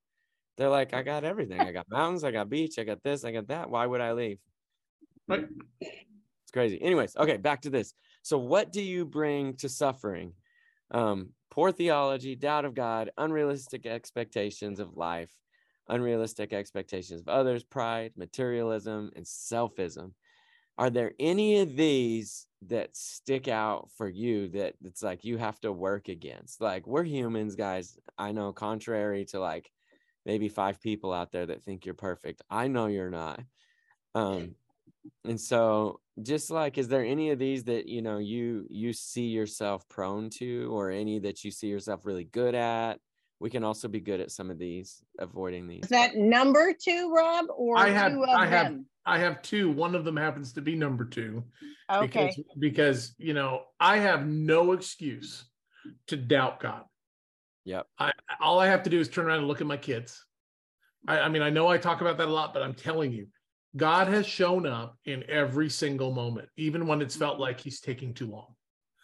They're 0.58 0.70
like, 0.70 0.94
I 0.94 1.02
got 1.02 1.24
everything. 1.24 1.60
I 1.66 1.72
got 1.72 1.90
mountains, 1.90 2.24
I 2.24 2.32
got 2.32 2.50
beach, 2.50 2.78
I 2.78 2.84
got 2.84 3.02
this, 3.02 3.24
I 3.24 3.32
got 3.32 3.48
that. 3.48 3.70
Why 3.70 3.86
would 3.86 4.00
I 4.02 4.12
leave? 4.12 4.40
Right. 5.28 5.46
It's 5.80 6.50
crazy. 6.52 6.80
Anyways, 6.82 7.16
okay, 7.16 7.36
back 7.36 7.62
to 7.62 7.70
this. 7.70 7.94
So, 8.22 8.38
what 8.38 8.72
do 8.72 8.82
you 8.82 9.04
bring 9.04 9.56
to 9.56 9.68
suffering? 9.68 10.34
Um, 10.92 11.30
poor 11.50 11.72
theology, 11.72 12.36
doubt 12.36 12.64
of 12.64 12.74
God, 12.74 13.10
unrealistic 13.18 13.86
expectations 13.86 14.78
of 14.78 14.96
life, 14.96 15.30
unrealistic 15.88 16.52
expectations 16.52 17.22
of 17.22 17.28
others, 17.28 17.64
pride, 17.64 18.12
materialism, 18.16 19.10
and 19.16 19.24
selfism. 19.24 20.12
Are 20.78 20.90
there 20.90 21.12
any 21.18 21.60
of 21.60 21.76
these 21.76 22.46
that 22.66 22.96
stick 22.96 23.48
out 23.48 23.90
for 23.96 24.08
you 24.08 24.48
that 24.48 24.74
it's 24.84 25.02
like 25.02 25.24
you 25.24 25.36
have 25.38 25.60
to 25.60 25.72
work 25.72 26.08
against? 26.08 26.60
Like, 26.60 26.86
we're 26.86 27.04
humans, 27.04 27.56
guys. 27.56 27.98
I 28.16 28.32
know, 28.32 28.52
contrary 28.52 29.24
to 29.26 29.40
like 29.40 29.70
maybe 30.24 30.48
five 30.48 30.80
people 30.80 31.12
out 31.12 31.32
there 31.32 31.46
that 31.46 31.62
think 31.62 31.84
you're 31.84 31.94
perfect. 31.94 32.42
I 32.48 32.68
know 32.68 32.86
you're 32.86 33.10
not. 33.10 33.40
Um, 34.14 34.54
and 35.24 35.40
so 35.40 36.00
just 36.20 36.50
like 36.50 36.76
is 36.76 36.88
there 36.88 37.04
any 37.04 37.30
of 37.30 37.38
these 37.38 37.64
that 37.64 37.88
you 37.88 38.02
know 38.02 38.18
you 38.18 38.66
you 38.68 38.92
see 38.92 39.26
yourself 39.28 39.88
prone 39.88 40.28
to 40.28 40.68
or 40.70 40.90
any 40.90 41.18
that 41.18 41.42
you 41.42 41.50
see 41.50 41.68
yourself 41.68 42.04
really 42.04 42.24
good 42.24 42.54
at 42.54 42.98
we 43.40 43.48
can 43.48 43.64
also 43.64 43.88
be 43.88 43.98
good 43.98 44.20
at 44.20 44.30
some 44.30 44.50
of 44.50 44.58
these 44.58 45.02
avoiding 45.18 45.66
these 45.66 45.82
Is 45.84 45.88
that 45.88 46.14
number 46.16 46.72
two, 46.72 47.12
Rob, 47.12 47.46
or 47.56 47.76
I 47.76 47.88
have- 47.88 48.12
two 48.12 48.22
of 48.22 48.28
I 48.28 48.46
have- 48.46 48.66
them? 48.66 48.86
I 49.04 49.18
have 49.18 49.42
two. 49.42 49.68
One 49.68 49.96
of 49.96 50.04
them 50.04 50.16
happens 50.16 50.52
to 50.52 50.60
be 50.60 50.76
number 50.76 51.04
two. 51.04 51.42
Okay. 51.92 52.06
Because, 52.28 52.40
because 52.60 53.14
you 53.18 53.34
know, 53.34 53.62
I 53.80 53.96
have 53.98 54.28
no 54.28 54.70
excuse 54.70 55.44
to 56.06 56.16
doubt 56.16 56.60
God. 56.60 56.84
Yep. 57.64 57.88
I 57.98 58.12
all 58.40 58.60
I 58.60 58.68
have 58.68 58.84
to 58.84 58.90
do 58.90 59.00
is 59.00 59.08
turn 59.08 59.26
around 59.26 59.38
and 59.40 59.48
look 59.48 59.60
at 59.60 59.66
my 59.66 59.76
kids. 59.76 60.24
I, 61.08 61.18
I 61.18 61.28
mean, 61.28 61.42
I 61.42 61.50
know 61.50 61.66
I 61.66 61.78
talk 61.78 62.00
about 62.00 62.16
that 62.18 62.28
a 62.28 62.32
lot, 62.32 62.54
but 62.54 62.62
I'm 62.62 62.74
telling 62.74 63.10
you, 63.10 63.26
God 63.76 64.08
has 64.08 64.26
shown 64.26 64.66
up 64.66 64.98
in 65.04 65.24
every 65.28 65.70
single 65.70 66.12
moment, 66.12 66.48
even 66.56 66.86
when 66.86 67.00
it's 67.00 67.16
felt 67.16 67.38
like 67.38 67.60
he's 67.60 67.80
taking 67.80 68.12
too 68.12 68.26
long. 68.26 68.54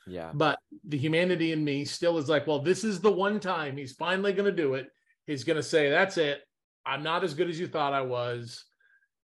yeah 0.06 0.30
But 0.34 0.58
the 0.84 0.98
humanity 0.98 1.52
in 1.52 1.64
me 1.64 1.84
still 1.84 2.18
is 2.18 2.28
like, 2.28 2.46
well, 2.46 2.60
this 2.60 2.84
is 2.84 3.00
the 3.00 3.10
one 3.12 3.40
time 3.40 3.76
he's 3.76 3.92
finally 3.92 4.32
going 4.32 4.44
to 4.44 4.62
do 4.62 4.75
it. 4.75 4.88
He's 5.26 5.44
going 5.44 5.56
to 5.56 5.62
say, 5.62 5.90
that's 5.90 6.16
it. 6.16 6.42
I'm 6.84 7.02
not 7.02 7.25
as 7.25 7.34
good 7.34 7.48
as 7.48 7.58
you 7.60 7.66
thought 7.66 7.92
I 7.92 8.02
was. 8.02 8.64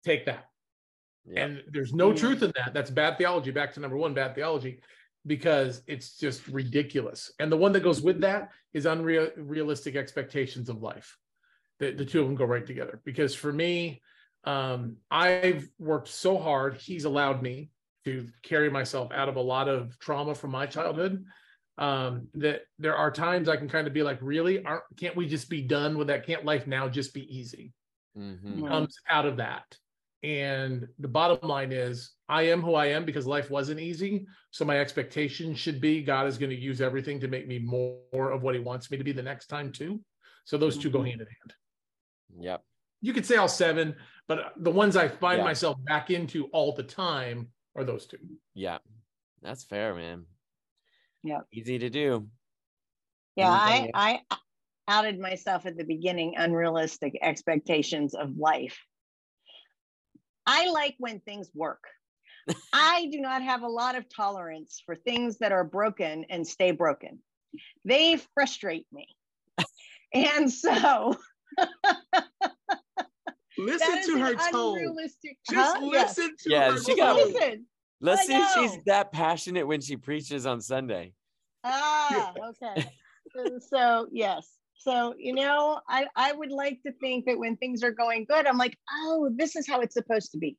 Take 0.04 0.26
that. 0.26 0.44
yeah 1.24 1.44
And 1.44 1.62
there's 1.70 1.92
no 1.92 2.12
truth 2.12 2.42
in 2.42 2.52
that. 2.56 2.74
That's 2.74 2.90
bad 2.90 3.18
theology. 3.18 3.50
Back 3.50 3.72
to 3.74 3.80
number 3.80 3.96
one, 3.96 4.14
bad 4.14 4.34
theology, 4.34 4.80
because 5.26 5.82
it's 5.86 6.18
just 6.18 6.46
ridiculous. 6.48 7.32
And 7.38 7.50
the 7.50 7.56
one 7.56 7.72
that 7.72 7.82
goes 7.82 8.02
with 8.02 8.20
that 8.20 8.50
is 8.72 8.86
unrealistic 8.86 9.96
expectations 9.96 10.68
of 10.68 10.82
life. 10.82 11.16
The, 11.78 11.92
the 11.92 12.04
two 12.04 12.20
of 12.20 12.26
them 12.26 12.36
go 12.36 12.44
right 12.44 12.66
together. 12.66 13.00
Because 13.04 13.34
for 13.34 13.52
me, 13.52 14.02
um, 14.44 14.96
I've 15.10 15.68
worked 15.78 16.08
so 16.08 16.38
hard. 16.38 16.76
He's 16.76 17.04
allowed 17.04 17.42
me 17.42 17.70
to 18.04 18.28
carry 18.42 18.68
myself 18.70 19.10
out 19.12 19.28
of 19.28 19.36
a 19.36 19.40
lot 19.40 19.68
of 19.68 19.98
trauma 19.98 20.34
from 20.34 20.50
my 20.50 20.66
childhood. 20.66 21.24
Um, 21.76 22.28
that 22.34 22.62
there 22.78 22.96
are 22.96 23.10
times 23.10 23.48
I 23.48 23.56
can 23.56 23.68
kind 23.68 23.86
of 23.88 23.92
be 23.92 24.02
like, 24.02 24.18
really, 24.20 24.64
aren't 24.64 24.84
can't 24.96 25.16
we 25.16 25.26
just 25.26 25.48
be 25.50 25.62
done 25.62 25.98
with 25.98 26.06
that? 26.08 26.26
Can't 26.26 26.44
life 26.44 26.66
now 26.66 26.88
just 26.88 27.12
be 27.14 27.22
easy? 27.34 27.72
Mhm. 28.16 28.60
Mm. 28.60 28.68
comes 28.68 28.96
out 29.10 29.26
of 29.26 29.38
that. 29.38 29.76
And 30.22 30.86
the 31.00 31.08
bottom 31.08 31.48
line 31.48 31.72
is, 31.72 32.12
I 32.28 32.42
am 32.44 32.62
who 32.62 32.74
I 32.74 32.86
am 32.86 33.04
because 33.04 33.26
life 33.26 33.50
wasn't 33.50 33.80
easy. 33.80 34.24
So 34.52 34.64
my 34.64 34.78
expectation 34.78 35.54
should 35.54 35.80
be 35.80 36.02
God 36.02 36.26
is 36.28 36.38
going 36.38 36.50
to 36.50 36.56
use 36.56 36.80
everything 36.80 37.18
to 37.20 37.28
make 37.28 37.46
me 37.48 37.58
more 37.58 38.30
of 38.30 38.42
what 38.42 38.54
He 38.54 38.60
wants 38.60 38.90
me 38.90 38.96
to 38.96 39.04
be 39.04 39.12
the 39.12 39.22
next 39.22 39.48
time 39.48 39.72
too. 39.72 40.00
So 40.44 40.56
those 40.56 40.78
two 40.78 40.90
go 40.90 41.00
Mhm. 41.00 41.08
hand 41.08 41.20
in 41.22 41.26
hand. 41.26 41.54
yep 42.38 42.64
You 43.04 43.12
could 43.12 43.26
say 43.26 43.36
all 43.36 43.48
seven, 43.48 43.96
but 44.28 44.54
the 44.56 44.70
ones 44.70 44.96
I 44.96 45.08
find 45.08 45.40
Yeah. 45.40 45.44
myself 45.44 45.76
back 45.84 46.10
into 46.10 46.46
all 46.54 46.72
the 46.72 46.82
time 46.82 47.48
are 47.76 47.84
those 47.84 48.06
two. 48.06 48.16
yeah 48.54 48.78
that's 49.42 49.62
fair 49.64 49.94
man 49.94 50.24
Yeah, 51.22 51.40
easy 51.52 51.78
to 51.80 51.90
do 51.90 52.28
Yeah, 53.36 53.50
I, 53.50 53.90
I 53.94 54.20
outed 54.88 55.18
myself 55.20 55.66
at 55.66 55.76
the 55.76 55.84
beginning, 55.84 56.34
unrealistic 56.38 57.18
expectations 57.20 58.14
of 58.14 58.38
life. 58.38 58.78
I 60.46 60.70
like 60.70 60.94
when 60.98 61.20
things 61.20 61.50
work. 61.54 61.84
I 62.72 63.08
do 63.12 63.20
not 63.20 63.42
have 63.42 63.62
a 63.62 63.68
lot 63.68 63.96
of 63.96 64.08
tolerance 64.08 64.82
for 64.86 64.94
things 64.94 65.38
that 65.40 65.52
are 65.52 65.64
broken 65.64 66.24
and 66.30 66.46
stay 66.46 66.70
broken. 66.70 67.18
They 67.84 68.18
frustrate 68.32 68.86
me. 68.92 69.08
And 70.14 70.50
so 70.50 71.16
Listen 73.56 74.02
to 74.06 74.18
her 74.18 74.34
tone. 74.34 74.78
unrealistic. 74.78 75.38
Just 75.50 75.76
Huh? 75.76 75.88
Yes. 75.92 76.18
listen 76.18 76.36
to 76.38 76.50
Yeah, 76.50 76.72
her 76.72 76.78
she 76.82 76.96
got- 76.96 77.16
Listen. 77.16 77.66
let's 78.00 78.22
I 78.22 78.24
see 78.26 78.34
if 78.36 78.48
she's 78.72 78.84
that 78.84 79.12
passionate 79.12 79.66
when 79.66 79.80
she 79.80 79.96
preaches 79.96 80.44
on 80.46 80.60
sunday 80.60 81.14
Ah, 81.62 82.32
okay. 82.50 82.84
so, 83.34 83.58
so, 83.70 84.08
yes. 84.12 84.50
So, 84.76 85.14
you 85.16 85.32
know, 85.34 85.80
I, 85.88 86.06
I 86.14 86.32
would 86.32 86.50
like 86.50 86.82
to 86.84 86.92
think 87.00 87.24
that 87.26 87.38
when 87.38 87.56
things 87.56 87.82
are 87.82 87.92
going 87.92 88.26
good, 88.28 88.46
I'm 88.46 88.58
like, 88.58 88.76
oh, 88.92 89.30
this 89.34 89.56
is 89.56 89.66
how 89.66 89.80
it's 89.80 89.94
supposed 89.94 90.32
to 90.32 90.38
be. 90.38 90.58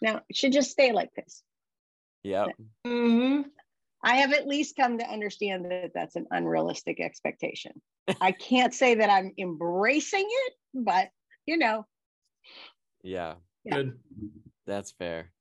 Now, 0.00 0.22
it 0.28 0.34
should 0.36 0.52
just 0.52 0.70
stay 0.72 0.90
like 0.92 1.10
this. 1.14 1.42
yep 2.24 2.48
Mm-hmm. 2.86 3.42
I 4.02 4.16
have 4.16 4.32
at 4.32 4.46
least 4.46 4.76
come 4.76 4.98
to 4.98 5.04
understand 5.08 5.66
that 5.70 5.92
that's 5.94 6.16
an 6.16 6.26
unrealistic 6.30 7.00
expectation. 7.00 7.80
I 8.20 8.32
can't 8.32 8.74
say 8.74 8.96
that 8.96 9.10
I'm 9.10 9.32
embracing 9.38 10.26
it, 10.28 10.52
but 10.74 11.08
you 11.46 11.56
know, 11.56 11.86
yeah 13.02 13.34
Yeah. 13.64 13.74
Good. 13.74 13.98
that's 14.66 14.92
fair 14.92 15.32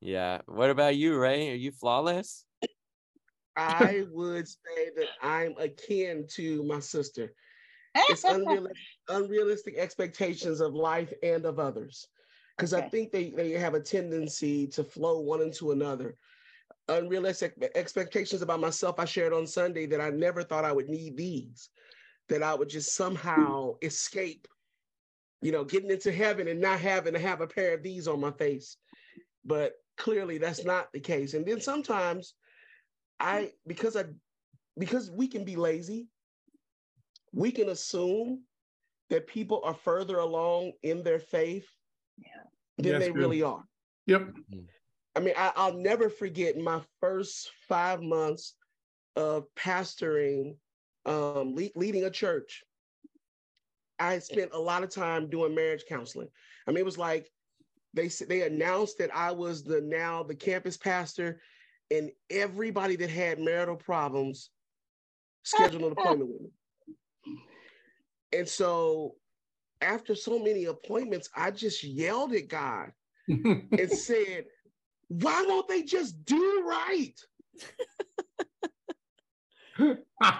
yeah 0.00 0.42
what 0.46 0.70
about 0.70 0.96
you 0.96 1.18
ray 1.18 1.50
are 1.50 1.54
you 1.54 1.72
flawless 1.72 2.44
I 3.56 4.04
would 4.12 4.46
say 4.46 4.90
that 4.96 5.08
I'm 5.22 5.56
akin 5.56 6.26
to 6.32 6.62
my 6.64 6.78
sister. 6.78 7.32
It's 7.94 8.24
unrealistic, 8.24 8.76
unrealistic 9.08 9.78
expectations 9.78 10.60
of 10.60 10.74
life 10.74 11.10
and 11.22 11.46
of 11.46 11.58
others. 11.58 12.06
Because 12.54 12.74
I 12.74 12.82
think 12.82 13.12
they, 13.12 13.30
they 13.30 13.52
have 13.52 13.72
a 13.72 13.80
tendency 13.80 14.66
to 14.68 14.84
flow 14.84 15.20
one 15.20 15.40
into 15.40 15.72
another. 15.72 16.18
Unrealistic 16.88 17.54
expectations 17.74 18.42
about 18.42 18.60
myself. 18.60 18.98
I 18.98 19.04
shared 19.04 19.32
on 19.32 19.46
Sunday 19.46 19.86
that 19.86 20.00
I 20.00 20.10
never 20.10 20.42
thought 20.42 20.64
I 20.64 20.72
would 20.72 20.88
need 20.88 21.16
these, 21.16 21.68
that 22.28 22.42
I 22.42 22.54
would 22.54 22.68
just 22.68 22.94
somehow 22.94 23.74
escape, 23.82 24.46
you 25.42 25.50
know, 25.50 25.64
getting 25.64 25.90
into 25.90 26.12
heaven 26.12 26.46
and 26.46 26.60
not 26.60 26.78
having 26.78 27.14
to 27.14 27.18
have 27.18 27.40
a 27.40 27.46
pair 27.46 27.74
of 27.74 27.82
these 27.82 28.06
on 28.06 28.20
my 28.20 28.30
face. 28.30 28.76
But 29.44 29.74
clearly 29.96 30.38
that's 30.38 30.64
not 30.64 30.92
the 30.92 31.00
case. 31.00 31.34
And 31.34 31.44
then 31.44 31.60
sometimes 31.60 32.34
I, 33.18 33.52
because 33.66 33.96
I, 33.96 34.04
because 34.78 35.10
we 35.10 35.26
can 35.26 35.44
be 35.44 35.56
lazy, 35.56 36.08
we 37.32 37.50
can 37.50 37.70
assume 37.70 38.42
that 39.10 39.26
people 39.26 39.60
are 39.64 39.74
further 39.74 40.18
along 40.18 40.72
in 40.82 41.02
their 41.02 41.18
faith 41.18 41.68
Yeah. 42.18 42.42
than 42.78 42.92
Yes, 42.92 43.00
they 43.00 43.10
good. 43.10 43.18
really 43.18 43.42
are. 43.42 43.64
Yep. 44.06 44.20
Mm-hmm. 44.20 44.60
I 45.16 45.20
mean, 45.20 45.34
I, 45.36 45.50
I'll 45.56 45.72
never 45.76 46.10
forget 46.10 46.58
my 46.58 46.80
first 47.00 47.50
five 47.68 48.02
months 48.02 48.54
of 49.16 49.46
pastoring, 49.56 50.56
um, 51.06 51.54
le- 51.54 51.70
leading 51.74 52.04
a 52.04 52.10
church. 52.10 52.62
I 53.98 54.18
spent 54.18 54.50
a 54.52 54.60
lot 54.60 54.82
of 54.82 54.90
time 54.90 55.30
doing 55.30 55.54
marriage 55.54 55.84
counseling. 55.88 56.28
I 56.68 56.70
mean, 56.70 56.78
it 56.78 56.84
was 56.84 56.98
like 56.98 57.30
they 57.94 58.08
they 58.08 58.42
announced 58.42 58.98
that 58.98 59.14
I 59.16 59.32
was 59.32 59.64
the 59.64 59.80
now 59.80 60.22
the 60.22 60.34
campus 60.34 60.76
pastor, 60.76 61.40
and 61.90 62.10
everybody 62.28 62.96
that 62.96 63.08
had 63.08 63.38
marital 63.38 63.76
problems 63.76 64.50
scheduled 65.44 65.82
an 65.82 65.92
appointment 65.98 66.30
with 66.30 66.42
me. 66.42 67.38
And 68.34 68.46
so 68.46 69.14
after 69.80 70.14
so 70.14 70.38
many 70.38 70.66
appointments, 70.66 71.30
I 71.34 71.52
just 71.52 71.82
yelled 71.82 72.34
at 72.34 72.48
God 72.48 72.92
and 73.28 73.90
said, 73.90 74.44
why 75.08 75.44
won't 75.46 75.68
they 75.68 75.82
just 75.82 76.24
do 76.24 76.64
right? 76.66 77.18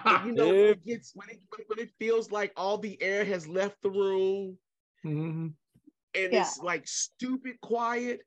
You 0.08 0.32
know, 0.32 0.54
when 0.58 0.70
it 0.70 0.84
gets 0.84 1.12
when 1.14 1.28
it, 1.30 1.40
when 1.66 1.78
it 1.78 1.90
feels 1.98 2.30
like 2.30 2.52
all 2.56 2.78
the 2.78 3.00
air 3.02 3.24
has 3.24 3.46
left 3.48 3.82
the 3.82 3.90
room 3.90 4.58
Mhm. 5.04 5.54
and 6.14 6.32
Yeah. 6.32 6.34
it's 6.34 6.60
like 6.60 6.86
stupid 6.86 7.60
quiet. 7.60 8.22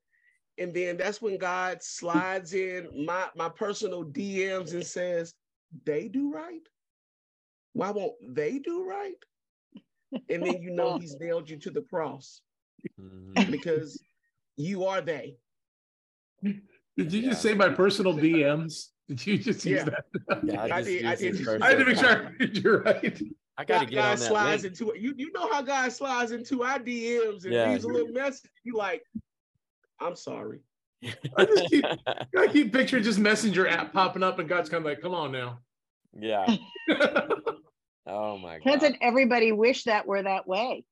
And 0.58 0.73
then 0.73 0.97
that's 0.97 1.21
when 1.21 1.38
God 1.38 1.82
slides 1.82 2.54
in 2.54 3.06
my 3.06 3.30
my 3.36 3.49
personal 3.49 4.04
DMs 4.06 4.73
and 4.73 4.86
says, 4.86 5.36
"They 5.86 6.08
do 6.08 6.32
right. 6.32 6.67
Why 7.73 7.91
won't 7.91 8.36
they 8.36 8.60
do 8.60 8.84
right?" 8.86 9.23
And 10.30 10.45
then 10.45 10.62
you 10.62 10.71
know 10.71 10.91
He's 10.93 11.19
nailed 11.19 11.49
you 11.49 11.58
to 11.58 11.71
the 11.71 11.82
cross 11.82 12.41
Mhm. 12.97 13.49
because 13.49 14.04
you 14.56 14.86
are 14.86 15.02
they. 15.02 15.38
Did 16.43 17.13
you 17.13 17.21
just 17.21 17.41
say 17.41 17.54
my 17.54 17.69
personal 17.69 18.13
DMs? 18.13 18.88
Did 19.08 19.25
you 19.25 19.38
just 19.38 19.65
use 19.65 19.80
Yeah. 19.80 19.84
that? 19.86 20.43
Yeah, 20.43 20.62
I 20.63 20.69
just 20.82 20.86
did- 20.88 21.06
I 21.06 21.15
did. 21.15 21.62
I 21.62 21.69
had 21.69 21.78
to 21.80 21.86
make 21.86 21.97
sure 21.97 22.32
you're 22.62 22.82
right. 22.84 23.21
I 23.58 23.65
gotta 23.65 23.86
God, 23.86 23.91
get 23.91 23.99
on 23.99 24.15
that 24.19 24.19
slides 24.19 24.63
link. 24.63 24.80
into. 24.80 24.93
You 24.99 25.13
you 25.17 25.32
know 25.34 25.52
how 25.52 25.62
God 25.62 25.91
slides 25.91 26.32
into 26.32 26.63
our 26.63 26.80
DMs 26.80 27.43
and 27.45 27.54
Yeah. 27.54 27.69
leaves 27.71 27.84
a 27.84 27.88
little 27.88 28.08
message. 28.13 28.52
You 28.63 28.75
like, 28.78 29.04
I'm 29.99 30.15
sorry. 30.15 30.60
I 31.38 31.45
just 31.45 31.69
keep- 31.69 31.86
I 32.38 32.47
keep 32.52 32.71
picturing 32.73 33.04
just 33.04 33.19
messenger 33.19 33.67
app 33.67 33.91
popping 33.93 34.21
up 34.23 34.39
and 34.39 34.47
God's 34.49 34.69
kind 34.69 34.82
of 34.82 34.86
like, 34.86 35.02
come 35.02 35.13
on 35.13 35.32
now. 35.32 35.60
yeah. 36.17 36.56
Oh 38.12 38.38
my 38.39 38.58
god. 38.60 38.80
Doesn't 38.80 38.97
everybody 39.02 39.52
wish 39.52 39.84
that 39.84 40.08
were 40.08 40.23
that 40.23 40.47
way? 40.47 40.84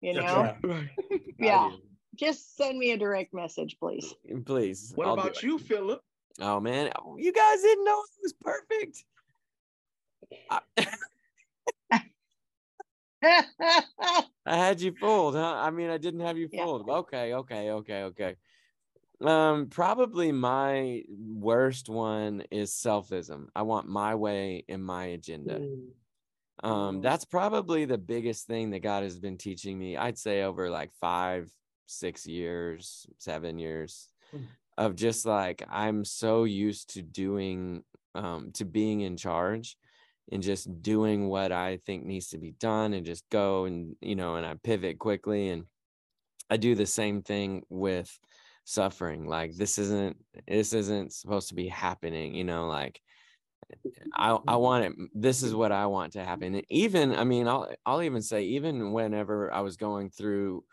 You 0.00 0.14
know, 0.14 0.22
right. 0.22 0.56
Right. 0.64 0.88
I 1.10 1.18
yeah. 1.38 1.70
Do. 2.16 2.26
Just 2.26 2.56
send 2.56 2.78
me 2.78 2.92
a 2.92 2.96
direct 2.96 3.34
message, 3.34 3.76
please. 3.78 4.14
Please. 4.44 4.92
What 4.94 5.06
I'll 5.08 5.14
about 5.14 5.42
you, 5.42 5.58
Philip? 5.58 6.00
Oh 6.40 6.60
man, 6.60 6.90
you 7.16 7.32
guys 7.32 7.62
didn't 7.62 7.84
know 7.84 8.02
it 8.02 8.22
was 8.22 8.32
perfect. 8.32 9.04
I, 10.50 10.60
I 14.46 14.56
had 14.56 14.80
you 14.80 14.92
fooled, 14.92 15.34
huh? 15.34 15.54
I 15.56 15.70
mean, 15.70 15.90
I 15.90 15.98
didn't 15.98 16.20
have 16.20 16.36
you 16.36 16.48
Yeah. 16.50 16.64
fooled. 16.64 16.88
Okay, 16.88 17.34
okay, 17.34 17.70
okay, 17.70 18.02
okay. 18.02 18.36
Um, 19.20 19.68
probably 19.68 20.32
my 20.32 21.02
worst 21.08 21.88
one 21.88 22.42
is 22.50 22.72
selfism. 22.72 23.46
I 23.54 23.62
want 23.62 23.88
my 23.88 24.16
way 24.16 24.64
and 24.68 24.84
my 24.84 25.06
agenda. 25.06 25.62
Um, 26.62 26.98
Mm. 26.98 27.02
that's 27.02 27.24
probably 27.24 27.84
the 27.84 27.98
biggest 27.98 28.46
thing 28.46 28.70
that 28.70 28.80
God 28.80 29.02
has 29.02 29.18
been 29.18 29.38
teaching 29.38 29.78
me. 29.78 29.96
I'd 29.96 30.18
say 30.18 30.42
over 30.42 30.68
like 30.68 30.92
five, 31.00 31.50
six 31.86 32.26
years, 32.26 33.06
seven 33.18 33.58
years 33.58 34.10
Mm. 34.34 34.48
of 34.78 34.96
just 34.96 35.26
like 35.26 35.62
I'm 35.68 36.04
so 36.04 36.44
used 36.44 36.94
to 36.94 37.02
doing, 37.02 37.84
um, 38.14 38.52
to 38.52 38.64
being 38.64 39.00
in 39.02 39.16
charge 39.16 39.76
and 40.32 40.42
just 40.42 40.82
doing 40.82 41.28
what 41.28 41.52
I 41.52 41.76
think 41.78 42.04
needs 42.04 42.28
to 42.30 42.38
be 42.38 42.52
done 42.52 42.94
and 42.94 43.06
just 43.06 43.28
go 43.30 43.64
and 43.66 43.96
you 44.00 44.16
know, 44.16 44.36
and 44.36 44.46
I 44.46 44.54
pivot 44.54 44.98
quickly 44.98 45.50
and 45.50 45.66
I 46.50 46.56
do 46.56 46.74
the 46.74 46.86
same 46.86 47.22
thing 47.22 47.64
with 47.68 48.18
suffering. 48.64 49.26
Like 49.26 49.54
this 49.56 49.78
isn't 49.78 50.16
this 50.48 50.72
isn't 50.72 51.12
supposed 51.12 51.48
to 51.48 51.54
be 51.54 51.68
happening, 51.68 52.34
you 52.34 52.44
know, 52.44 52.66
like 52.66 53.00
I 54.14 54.38
I 54.46 54.56
want 54.56 54.84
it. 54.84 54.92
This 55.14 55.42
is 55.42 55.54
what 55.54 55.72
I 55.72 55.86
want 55.86 56.12
to 56.14 56.24
happen. 56.24 56.54
And 56.54 56.64
even 56.68 57.14
I 57.14 57.24
mean, 57.24 57.48
I'll 57.48 57.72
I'll 57.84 58.02
even 58.02 58.22
say 58.22 58.44
even 58.44 58.92
whenever 58.92 59.52
I 59.52 59.60
was 59.60 59.76
going 59.76 60.10
through 60.10 60.64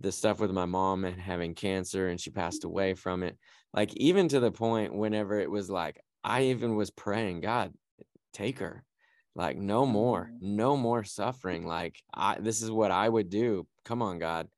the 0.00 0.12
stuff 0.12 0.40
with 0.40 0.50
my 0.52 0.64
mom 0.66 1.04
and 1.04 1.20
having 1.20 1.54
cancer 1.54 2.08
and 2.08 2.20
she 2.20 2.30
passed 2.30 2.64
away 2.64 2.94
from 2.94 3.22
it, 3.22 3.38
like 3.74 3.94
even 3.96 4.28
to 4.28 4.40
the 4.40 4.52
point 4.52 4.94
whenever 4.94 5.38
it 5.40 5.50
was 5.50 5.70
like 5.70 6.00
I 6.24 6.44
even 6.44 6.76
was 6.76 6.90
praying, 6.90 7.40
God, 7.40 7.74
take 8.32 8.58
her. 8.60 8.84
Like 9.34 9.56
no 9.58 9.86
more, 9.86 10.32
no 10.40 10.76
more 10.76 11.04
suffering. 11.04 11.66
Like 11.66 12.02
I 12.14 12.40
this 12.40 12.62
is 12.62 12.70
what 12.70 12.90
I 12.90 13.08
would 13.08 13.30
do. 13.30 13.68
Come 13.84 14.02
on, 14.02 14.18
God. 14.18 14.48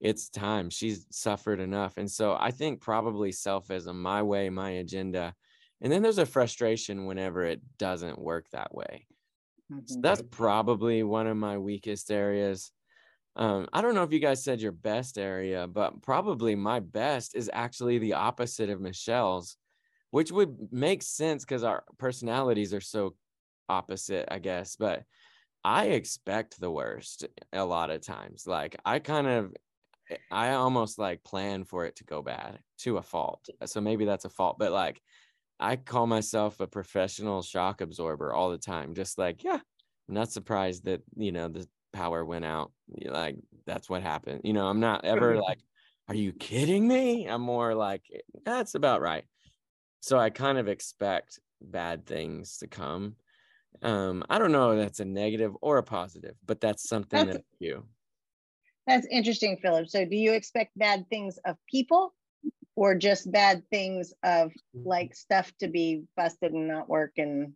It's 0.00 0.28
time. 0.28 0.70
She's 0.70 1.06
suffered 1.10 1.60
enough. 1.60 1.96
And 1.96 2.10
so 2.10 2.36
I 2.38 2.50
think 2.50 2.80
probably 2.80 3.30
selfism, 3.30 3.96
my 3.96 4.22
way, 4.22 4.50
my 4.50 4.70
agenda. 4.70 5.34
And 5.80 5.92
then 5.92 6.02
there's 6.02 6.18
a 6.18 6.26
frustration 6.26 7.06
whenever 7.06 7.44
it 7.44 7.62
doesn't 7.78 8.18
work 8.20 8.48
that 8.50 8.74
way. 8.74 9.06
So 9.86 9.98
Mhm. 9.98 10.02
that's 10.02 10.22
probably 10.30 11.02
one 11.02 11.26
of 11.26 11.36
my 11.36 11.58
weakest 11.58 12.10
areas. 12.10 12.72
Um, 13.34 13.66
I 13.72 13.80
don't 13.80 13.94
know 13.94 14.02
if 14.02 14.12
you 14.12 14.18
guys 14.18 14.44
said 14.44 14.60
your 14.60 14.72
best 14.72 15.16
area, 15.16 15.66
but 15.66 16.02
probably 16.02 16.54
my 16.54 16.80
best 16.80 17.34
is 17.34 17.50
actually 17.52 17.98
the 17.98 18.14
opposite 18.14 18.68
of 18.68 18.80
Michelle's, 18.80 19.56
which 20.10 20.30
would 20.30 20.54
make 20.70 21.02
sense 21.02 21.44
because 21.44 21.64
our 21.64 21.84
personalities 21.98 22.74
are 22.74 22.80
so 22.80 23.14
opposite, 23.68 24.28
I 24.30 24.38
guess. 24.38 24.76
But 24.76 25.04
I 25.64 25.86
expect 25.86 26.60
the 26.60 26.70
worst 26.70 27.24
a 27.52 27.64
lot 27.64 27.90
of 27.90 28.02
times. 28.02 28.46
Like 28.46 28.76
I 28.84 28.98
kind 28.98 29.26
of, 29.26 29.54
I 30.30 30.50
almost 30.50 30.98
like 30.98 31.24
plan 31.24 31.64
for 31.64 31.86
it 31.86 31.96
to 31.96 32.04
go 32.04 32.20
bad 32.20 32.58
to 32.80 32.98
a 32.98 33.02
fault. 33.02 33.48
So 33.64 33.80
maybe 33.80 34.04
that's 34.04 34.26
a 34.26 34.30
fault, 34.30 34.58
but 34.58 34.72
like 34.72 35.00
I 35.58 35.76
call 35.76 36.06
myself 36.06 36.60
a 36.60 36.66
professional 36.66 37.40
shock 37.42 37.80
absorber 37.80 38.34
all 38.34 38.50
the 38.50 38.58
time. 38.58 38.94
Just 38.94 39.16
like, 39.16 39.44
yeah, 39.44 39.60
I'm 40.08 40.14
not 40.14 40.32
surprised 40.32 40.84
that, 40.84 41.02
you 41.16 41.32
know, 41.32 41.48
the 41.48 41.66
power 41.92 42.24
went 42.24 42.44
out. 42.44 42.72
Like, 43.04 43.36
that's 43.66 43.88
what 43.88 44.02
happened. 44.02 44.42
You 44.44 44.52
know, 44.52 44.66
I'm 44.66 44.80
not 44.80 45.04
ever 45.04 45.32
mm-hmm. 45.32 45.42
like, 45.42 45.58
are 46.08 46.14
you 46.14 46.32
kidding 46.32 46.86
me? 46.86 47.26
I'm 47.26 47.42
more 47.42 47.74
like, 47.74 48.02
eh, 48.12 48.18
that's 48.44 48.74
about 48.74 49.00
right. 49.00 49.24
So 50.00 50.18
I 50.18 50.30
kind 50.30 50.58
of 50.58 50.68
expect 50.68 51.38
bad 51.60 52.06
things 52.06 52.58
to 52.58 52.66
come. 52.66 53.16
Um, 53.82 54.24
I 54.28 54.38
don't 54.38 54.52
know 54.52 54.72
if 54.72 54.78
that's 54.78 55.00
a 55.00 55.04
negative 55.04 55.52
or 55.60 55.78
a 55.78 55.82
positive, 55.82 56.34
but 56.44 56.60
that's 56.60 56.88
something 56.88 57.26
That's- 57.26 57.36
that 57.36 57.44
you. 57.58 57.84
That's 58.86 59.06
interesting, 59.12 59.58
Philip. 59.62 59.88
So 59.88 60.04
do 60.04 60.16
you 60.16 60.32
expect 60.32 60.76
bad 60.76 61.08
things 61.08 61.38
of 61.44 61.56
people 61.70 62.12
or 62.74 62.96
just 62.96 63.30
bad 63.30 63.62
things 63.70 64.12
of 64.24 64.50
mm-hmm. 64.50 64.88
like 64.88 65.14
stuff 65.14 65.52
to 65.60 65.68
be 65.68 66.02
busted 66.16 66.52
and 66.52 66.66
not 66.66 66.88
work 66.88 67.12
and 67.16 67.52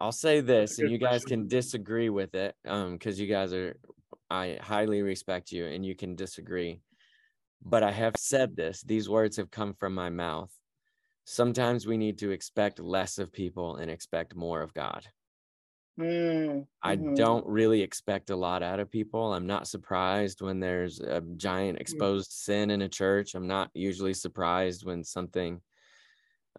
I'll 0.00 0.12
say 0.12 0.40
this, 0.40 0.78
and 0.78 0.88
you 0.88 0.98
guys 0.98 1.24
question. 1.24 1.30
can 1.40 1.48
disagree 1.48 2.08
with 2.08 2.34
it, 2.34 2.56
um, 2.64 2.92
because 2.94 3.18
you 3.18 3.26
guys 3.26 3.52
are, 3.52 3.80
I 4.30 4.58
highly 4.60 5.02
respect 5.02 5.50
you, 5.52 5.66
and 5.66 5.84
you 5.84 5.96
can 5.96 6.14
disagree. 6.14 6.82
But 7.62 7.82
I 7.82 7.92
have 7.92 8.16
said 8.16 8.56
this; 8.56 8.82
these 8.82 9.08
words 9.08 9.36
have 9.38 9.50
come 9.50 9.74
from 9.74 9.94
my 9.94 10.10
mouth. 10.10 10.52
Sometimes 11.24 11.86
we 11.86 11.96
need 11.98 12.18
to 12.18 12.30
expect 12.30 12.80
less 12.80 13.18
of 13.18 13.32
people 13.32 13.76
and 13.76 13.90
expect 13.90 14.34
more 14.36 14.62
of 14.62 14.74
God. 14.74 15.06
Mm, 15.98 16.66
I 16.82 16.96
mhm. 16.96 17.16
don't 17.16 17.46
really 17.46 17.82
expect 17.82 18.30
a 18.30 18.36
lot 18.36 18.62
out 18.62 18.78
of 18.80 18.90
people. 18.90 19.32
I'm 19.32 19.46
not 19.46 19.66
surprised 19.66 20.40
when 20.40 20.60
there's 20.60 21.00
a 21.00 21.20
giant 21.20 21.80
exposed 21.80 22.30
sin 22.30 22.70
in 22.70 22.82
a 22.82 22.88
church. 22.88 23.34
I'm 23.34 23.48
not 23.48 23.70
usually 23.74 24.14
surprised 24.14 24.84
when 24.84 25.02
something, 25.02 25.60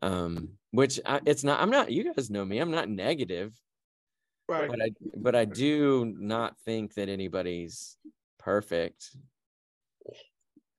um, 0.01 0.49
which 0.71 0.99
I, 1.05 1.21
it's 1.25 1.43
not. 1.43 1.61
I'm 1.61 1.69
not. 1.69 1.91
You 1.91 2.13
guys 2.13 2.29
know 2.29 2.45
me. 2.45 2.59
I'm 2.59 2.71
not 2.71 2.89
negative 2.89 3.53
Right. 4.47 4.67
but 4.67 4.81
I 4.81 4.89
but 5.15 5.35
I 5.35 5.45
do 5.45 6.11
not 6.17 6.57
think 6.65 6.95
that 6.95 7.07
anybody's 7.07 7.97
perfect. 8.39 9.15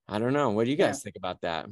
I 0.09 0.19
don't 0.19 0.33
know. 0.33 0.51
What 0.51 0.65
do 0.65 0.71
you 0.73 0.77
Yeah. 0.77 0.89
guys 0.89 1.03
think 1.05 1.15
about 1.17 1.41
that? 1.43 1.67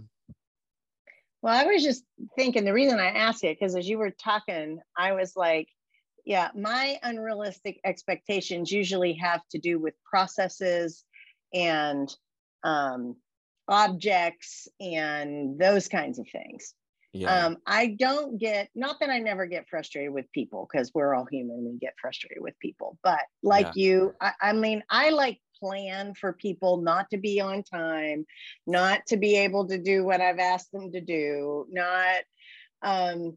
Well, 1.42 1.54
I 1.56 1.64
was 1.64 1.82
just 1.82 2.04
thinking 2.36 2.64
the 2.64 2.72
reason 2.72 3.00
I 3.00 3.08
asked 3.08 3.42
it 3.42 3.58
because 3.58 3.74
as 3.74 3.88
you 3.88 3.98
were 3.98 4.12
talking, 4.12 4.80
I 4.96 5.12
was 5.12 5.34
like, 5.34 5.68
yeah, 6.24 6.50
my 6.54 6.98
unrealistic 7.02 7.80
expectations 7.84 8.70
usually 8.70 9.14
have 9.14 9.42
to 9.50 9.58
do 9.58 9.80
with 9.80 9.94
processes 10.04 11.04
and 11.52 12.08
um, 12.62 13.16
objects 13.66 14.68
and 14.80 15.58
those 15.58 15.88
kinds 15.88 16.20
of 16.20 16.28
things. 16.28 16.74
Yeah. 17.12 17.46
Um, 17.46 17.58
I 17.66 17.88
don't 17.88 18.38
get, 18.38 18.70
not 18.74 19.00
that 19.00 19.10
I 19.10 19.18
never 19.18 19.46
get 19.46 19.68
frustrated 19.68 20.12
with 20.12 20.30
people 20.32 20.68
because 20.70 20.92
we're 20.94 21.14
all 21.14 21.26
human, 21.26 21.64
we 21.64 21.78
get 21.78 21.94
frustrated 22.00 22.42
with 22.42 22.58
people, 22.58 22.98
but 23.02 23.20
like 23.42 23.66
Yeah. 23.66 23.72
you, 23.74 24.14
I, 24.20 24.32
I 24.40 24.52
mean, 24.52 24.82
I 24.90 25.10
like 25.10 25.40
plan 25.58 26.14
for 26.14 26.32
people 26.32 26.78
not 26.82 27.10
to 27.10 27.18
be 27.18 27.40
on 27.40 27.64
time, 27.64 28.24
not 28.66 29.06
to 29.08 29.16
be 29.16 29.36
able 29.36 29.66
to 29.68 29.78
do 29.78 30.04
what 30.04 30.20
I've 30.20 30.38
asked 30.38 30.70
them 30.72 30.92
to 30.92 31.00
do, 31.00 31.66
not 31.70 32.22
um 32.82 33.36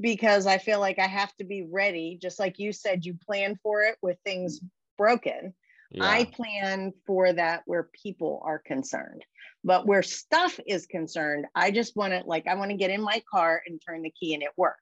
because 0.00 0.46
I 0.46 0.58
feel 0.58 0.78
like 0.78 0.98
I 0.98 1.06
have 1.06 1.34
to 1.36 1.44
be 1.44 1.62
ready, 1.70 2.18
just 2.20 2.38
like 2.38 2.58
you 2.58 2.72
said, 2.72 3.04
you 3.06 3.14
plan 3.26 3.58
for 3.62 3.82
it 3.82 3.96
with 4.02 4.18
things 4.24 4.60
broken. 4.98 5.54
Yeah. 5.92 6.04
I 6.04 6.24
plan 6.24 6.92
for 7.06 7.32
that 7.32 7.62
where 7.66 7.88
people 8.02 8.42
are 8.44 8.58
concerned. 8.58 9.24
But 9.64 9.86
where 9.86 10.02
stuff 10.02 10.58
is 10.66 10.86
concerned, 10.86 11.46
I 11.54 11.70
just 11.70 11.94
want 11.94 12.12
to 12.12 12.22
like 12.26 12.48
I 12.48 12.54
want 12.56 12.70
to 12.72 12.76
get 12.76 12.90
in 12.90 13.00
my 13.00 13.22
car 13.30 13.62
and 13.66 13.80
turn 13.86 14.02
the 14.02 14.10
key 14.10 14.34
and 14.34 14.42
it 14.42 14.50
work. 14.56 14.78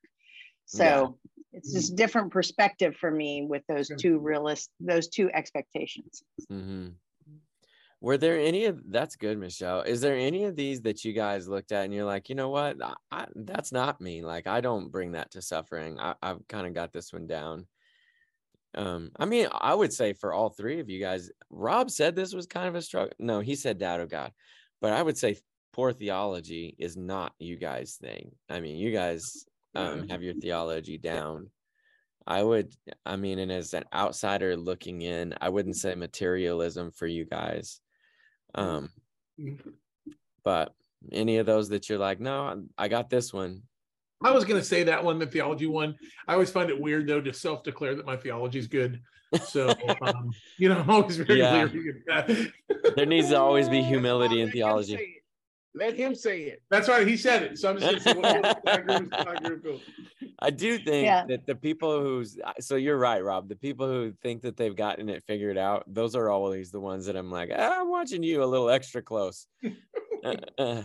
So 0.65 1.19
it's 1.53 1.73
just 1.73 1.97
different 1.97 2.31
perspective 2.33 2.97
for 2.97 3.11
me 3.11 3.43
with 3.43 3.63
those 3.69 3.91
two 3.99 4.19
realist 4.19 4.71
those 4.79 5.09
two 5.09 5.31
expectations 5.33 6.23
Mm-hmm. 6.51 6.89
Were 8.03 8.17
there 8.17 8.39
any 8.39 8.65
of 8.65 8.81
that's 8.91 9.15
good, 9.15 9.39
Michelle? 9.39 9.83
Is 9.83 10.01
there 10.01 10.17
any 10.17 10.45
of 10.45 10.57
these 10.57 10.81
that 10.83 11.05
you 11.05 11.13
guys 11.13 11.49
looked 11.49 11.71
at 11.71 11.85
and 11.85 11.93
you're 11.93 12.07
like, 12.07 12.31
you 12.31 12.35
know 12.35 12.49
what, 12.49 12.83
I, 12.83 12.95
I, 13.13 13.27
that's 13.37 13.73
not 13.73 14.01
me. 14.01 14.23
Like, 14.23 14.47
I 14.47 14.63
don't 14.63 14.91
bring 14.91 15.13
that 15.13 15.31
to 15.33 15.43
suffering. 15.43 16.01
I, 16.01 16.15
I've 16.23 16.49
kind 16.49 16.67
of 16.67 16.73
got 16.73 16.95
this 16.95 17.13
one 17.13 17.27
down. 17.27 17.67
Um, 18.75 19.11
I 19.19 19.25
mean, 19.25 19.49
I 19.53 19.75
would 19.75 19.93
say 19.93 20.13
for 20.13 20.33
all 20.33 20.51
three 20.51 20.81
of 20.81 20.89
you 20.89 21.01
guys, 21.01 21.31
Rob 21.51 21.91
said 21.91 22.15
this 22.15 22.35
was 22.35 22.47
kind 22.47 22.69
of 22.69 22.75
a 22.75 22.83
struggle. 22.83 23.13
No, 23.19 23.41
he 23.41 23.57
said 23.57 23.79
doubt 23.79 24.01
of 24.01 24.09
God, 24.09 24.33
but 24.81 24.93
I 24.93 25.03
would 25.03 25.19
say 25.19 25.39
poor 25.73 25.93
theology 25.93 26.77
is 26.79 26.97
not 26.97 27.33
you 27.39 27.57
guys' 27.57 27.97
thing. 28.01 28.33
I 28.49 28.61
mean, 28.61 28.77
you 28.77 28.93
guys 28.93 29.45
um, 29.75 30.09
have 30.09 30.23
your 30.23 30.35
theology 30.35 30.99
down. 30.99 31.51
I 32.27 32.43
would, 32.43 32.73
I 33.05 33.17
mean, 33.17 33.39
and 33.39 33.51
as 33.51 33.75
an 33.75 33.85
outsider 33.93 34.57
looking 34.57 35.03
in, 35.03 35.35
I 35.41 35.49
wouldn't 35.49 35.77
say 35.77 35.95
materialism 35.95 36.93
for 36.93 37.07
you 37.07 37.25
guys. 37.25 37.81
Um, 38.55 38.91
but 40.45 40.75
any 41.11 41.39
of 41.39 41.47
those 41.47 41.71
that 41.71 41.89
you're 41.89 41.99
like, 41.99 42.21
no, 42.21 42.63
I 42.77 42.89
got 42.89 43.11
this 43.11 43.33
one. 43.33 43.63
I 44.23 44.31
was 44.33 44.45
going 44.45 44.61
to 44.61 44.65
say 44.67 44.83
that 44.85 45.03
one, 45.03 45.19
the 45.19 45.27
theology 45.27 45.67
one. 45.67 45.97
I 46.29 46.35
always 46.35 46.51
find 46.51 46.69
it 46.71 46.79
weird 46.81 47.07
though 47.07 47.21
to 47.21 47.33
self-declare 47.33 47.95
that 47.97 48.07
my 48.07 48.17
theology 48.17 48.59
is 48.59 48.67
good. 48.67 49.01
So, 49.45 49.73
um, 50.03 50.31
you 50.59 50.69
know, 50.69 50.79
I'm 50.81 50.91
always 50.91 51.17
very 51.17 51.39
Yeah. 51.39 51.65
leery. 51.73 52.53
There 52.97 53.07
needs 53.07 53.29
to 53.31 53.39
always 53.39 53.69
be 53.69 53.83
humility 53.83 54.41
in 54.41 54.51
theology. 54.51 55.17
Let 55.73 55.95
him 55.95 56.17
say 56.17 56.43
it. 56.43 56.63
That's 56.69 56.89
right. 56.89 57.07
He 57.07 57.17
said 57.17 57.45
it. 57.45 57.59
So 57.59 57.71
I'm 57.71 57.79
just 57.79 58.05
going 58.05 58.23
to 58.23 58.29
say, 58.43 58.55
I 58.67 58.75
agree 58.75 58.97
with- 58.99 59.15
I 59.15 59.35
agree 59.35 59.51
with 59.55 59.63
Bill. 59.63 59.81
I 60.41 60.51
do 60.51 60.79
think 60.79 61.05
Yeah. 61.07 61.25
that 61.27 61.47
the 61.47 61.55
people 61.55 62.01
who's 62.01 62.39
so 62.59 62.75
you're 62.75 62.99
right, 62.99 63.23
Rob. 63.23 63.49
The 63.49 63.55
people 63.57 63.87
who 63.87 64.13
think 64.21 64.43
that 64.43 64.57
they've 64.57 64.75
gotten 64.75 65.09
it 65.09 65.23
figured 65.29 65.57
out, 65.57 65.85
those 65.87 66.17
are 66.17 66.29
always 66.29 66.73
the 66.73 66.81
ones 66.81 67.07
that 67.07 67.15
I'm 67.15 67.31
like, 67.31 67.51
ah, 67.57 67.81
I'm 67.83 67.89
watching 67.89 68.23
you 68.25 68.43
a 68.43 68.47
little 68.47 68.69
extra 68.69 69.01
close. 69.03 69.47
Uh, 70.23 70.35
uh, 70.59 70.83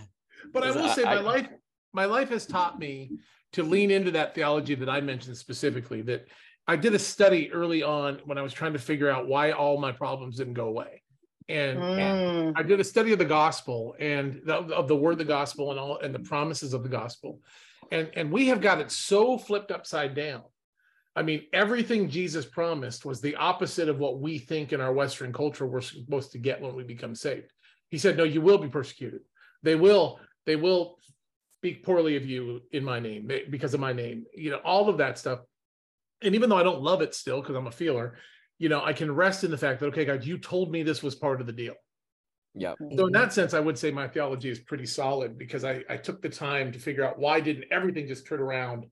But 0.54 0.64
I 0.64 0.72
will 0.72 0.86
I- 0.86 0.94
say 0.96 1.04
my 1.04 1.16
I- 1.16 1.20
life 1.20 1.50
my 1.96 2.06
life 2.06 2.30
has 2.30 2.46
taught 2.46 2.78
me 2.78 3.12
to 3.54 3.64
lean 3.64 3.90
into 3.90 4.12
that 4.12 4.36
theology 4.36 4.76
that 4.76 4.90
I 4.90 5.00
mentioned 5.00 5.38
specifically 5.38 6.02
that 6.04 6.28
I 6.68 6.76
did 6.76 6.94
a 6.94 7.00
study 7.00 7.52
early 7.54 7.84
on 7.84 8.20
when 8.26 8.38
I 8.38 8.42
was 8.42 8.54
trying 8.54 8.74
to 8.74 8.80
figure 8.80 9.10
out 9.10 9.28
why 9.28 9.52
all 9.52 9.80
my 9.80 9.92
problems 9.92 10.38
didn't 10.38 10.56
go 10.56 10.68
away. 10.68 11.02
And 11.48 11.80
Mm. 11.80 12.54
I 12.56 12.64
did 12.64 12.80
a 12.80 12.84
study 12.84 13.14
of 13.14 13.20
the 13.20 13.26
gospel 13.26 13.96
and 14.00 14.42
the, 14.44 14.56
of 14.56 14.88
the 14.88 14.96
word 14.96 15.14
of 15.14 15.18
the 15.20 15.26
gospel 15.26 15.72
and 15.72 15.80
all 15.80 16.00
and 16.00 16.14
the 16.14 16.20
promises 16.20 16.74
of 16.74 16.84
the 16.84 16.90
gospel. 16.90 17.40
And 17.92 18.10
and 18.16 18.32
we 18.32 18.48
have 18.48 18.62
got 18.62 18.82
it 18.82 18.92
so 18.92 19.38
flipped 19.38 19.72
upside 19.72 20.16
down. 20.16 20.44
I 21.16 21.22
mean, 21.22 21.44
everything 21.54 22.10
Jesus 22.10 22.46
promised 22.46 23.06
was 23.06 23.22
the 23.22 23.36
opposite 23.36 23.88
of 23.88 24.00
what 24.00 24.20
we 24.20 24.38
think 24.38 24.74
in 24.74 24.82
our 24.82 24.92
Western 24.92 25.32
culture 25.32 25.66
we're 25.66 25.82
supposed 25.82 26.34
to 26.34 26.40
get 26.40 26.60
when 26.62 26.76
we 26.76 26.84
become 26.84 27.16
saved. 27.16 27.52
He 27.90 27.98
said, 27.98 28.18
No, 28.18 28.24
you 28.26 28.42
will 28.42 28.58
be 28.58 28.68
persecuted. 28.68 29.22
They 29.64 29.76
will, 29.76 30.20
they 30.46 30.58
will 30.58 30.98
speak 31.66 31.84
poorly 31.84 32.16
of 32.16 32.24
you 32.24 32.62
in 32.74 32.84
my 32.84 33.00
name 33.00 33.28
because 33.50 33.74
of 33.74 33.80
my 33.80 33.92
name, 33.92 34.24
you 34.36 34.52
know, 34.52 34.58
all 34.58 34.88
of 34.88 35.00
that 35.00 35.18
stuff. 35.18 35.40
And 36.22 36.36
even 36.36 36.48
though 36.48 36.58
I 36.58 36.64
don't 36.64 36.84
love 36.84 37.02
it 37.02 37.16
still, 37.16 37.42
because 37.42 37.56
I'm 37.56 37.66
a 37.66 37.72
feeler, 37.72 38.18
you 38.60 38.70
know, 38.70 38.84
I 38.86 38.94
can 38.94 39.12
rest 39.12 39.44
in 39.44 39.50
the 39.50 39.58
fact 39.58 39.80
that, 39.80 39.88
okay, 39.88 40.06
God, 40.06 40.24
you 40.24 40.38
told 40.38 40.72
me 40.72 40.84
this 40.84 41.02
was 41.02 41.16
part 41.16 41.42
of 41.42 41.48
the 41.48 41.54
deal. 41.54 41.74
Yeah. 42.54 42.74
Mm-hmm. 42.80 42.98
So 43.00 43.08
in 43.08 43.14
that 43.14 43.34
sense, 43.34 43.56
I 43.56 43.60
would 43.60 43.80
say 43.80 43.90
my 43.90 44.08
theology 44.08 44.52
is 44.52 44.60
pretty 44.60 44.86
solid 44.86 45.40
because 45.40 45.64
I, 45.64 45.84
I 45.90 45.98
took 45.98 46.22
the 46.22 46.30
time 46.30 46.72
to 46.72 46.78
figure 46.78 47.04
out 47.04 47.18
why 47.18 47.40
didn't 47.40 47.66
everything 47.72 48.08
just 48.08 48.28
turn 48.28 48.42
around, 48.42 48.86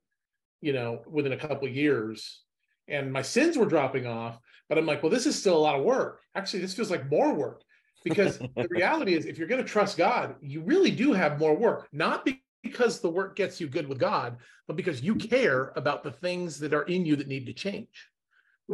you 0.61 0.73
know, 0.73 1.03
within 1.05 1.33
a 1.33 1.37
couple 1.37 1.67
of 1.67 1.75
years. 1.75 2.41
And 2.87 3.13
my 3.13 3.21
sins 3.21 3.55
were 3.55 3.67
dropping 3.67 4.07
off, 4.07 4.39
but 4.67 4.79
I'm 4.79 4.87
like, 4.87 5.03
well, 5.03 5.11
this 5.11 5.27
is 5.27 5.39
still 5.39 5.57
a 5.57 5.59
lot 5.59 5.75
of 5.75 5.85
work. 5.85 6.21
Actually, 6.33 6.61
this 6.61 6.73
feels 6.73 6.89
like 6.89 7.07
more 7.11 7.35
work 7.35 7.61
because 8.03 8.39
the 8.55 8.67
reality 8.71 9.13
is 9.13 9.27
if 9.27 9.37
you're 9.37 9.47
going 9.47 9.63
to 9.63 9.69
trust 9.69 9.95
God, 9.95 10.37
you 10.41 10.63
really 10.63 10.89
do 10.89 11.13
have 11.13 11.37
more 11.37 11.55
work, 11.55 11.87
not 11.93 12.25
be- 12.25 12.42
because 12.63 13.01
the 13.01 13.09
work 13.09 13.35
gets 13.35 13.59
you 13.59 13.67
good 13.67 13.87
with 13.87 13.99
God, 13.99 14.37
but 14.67 14.77
because 14.77 15.01
you 15.01 15.15
care 15.15 15.73
about 15.75 16.03
the 16.03 16.11
things 16.11 16.57
that 16.59 16.73
are 16.73 16.83
in 16.83 17.05
you 17.05 17.15
that 17.17 17.27
need 17.27 17.45
to 17.45 17.53
change. 17.53 18.09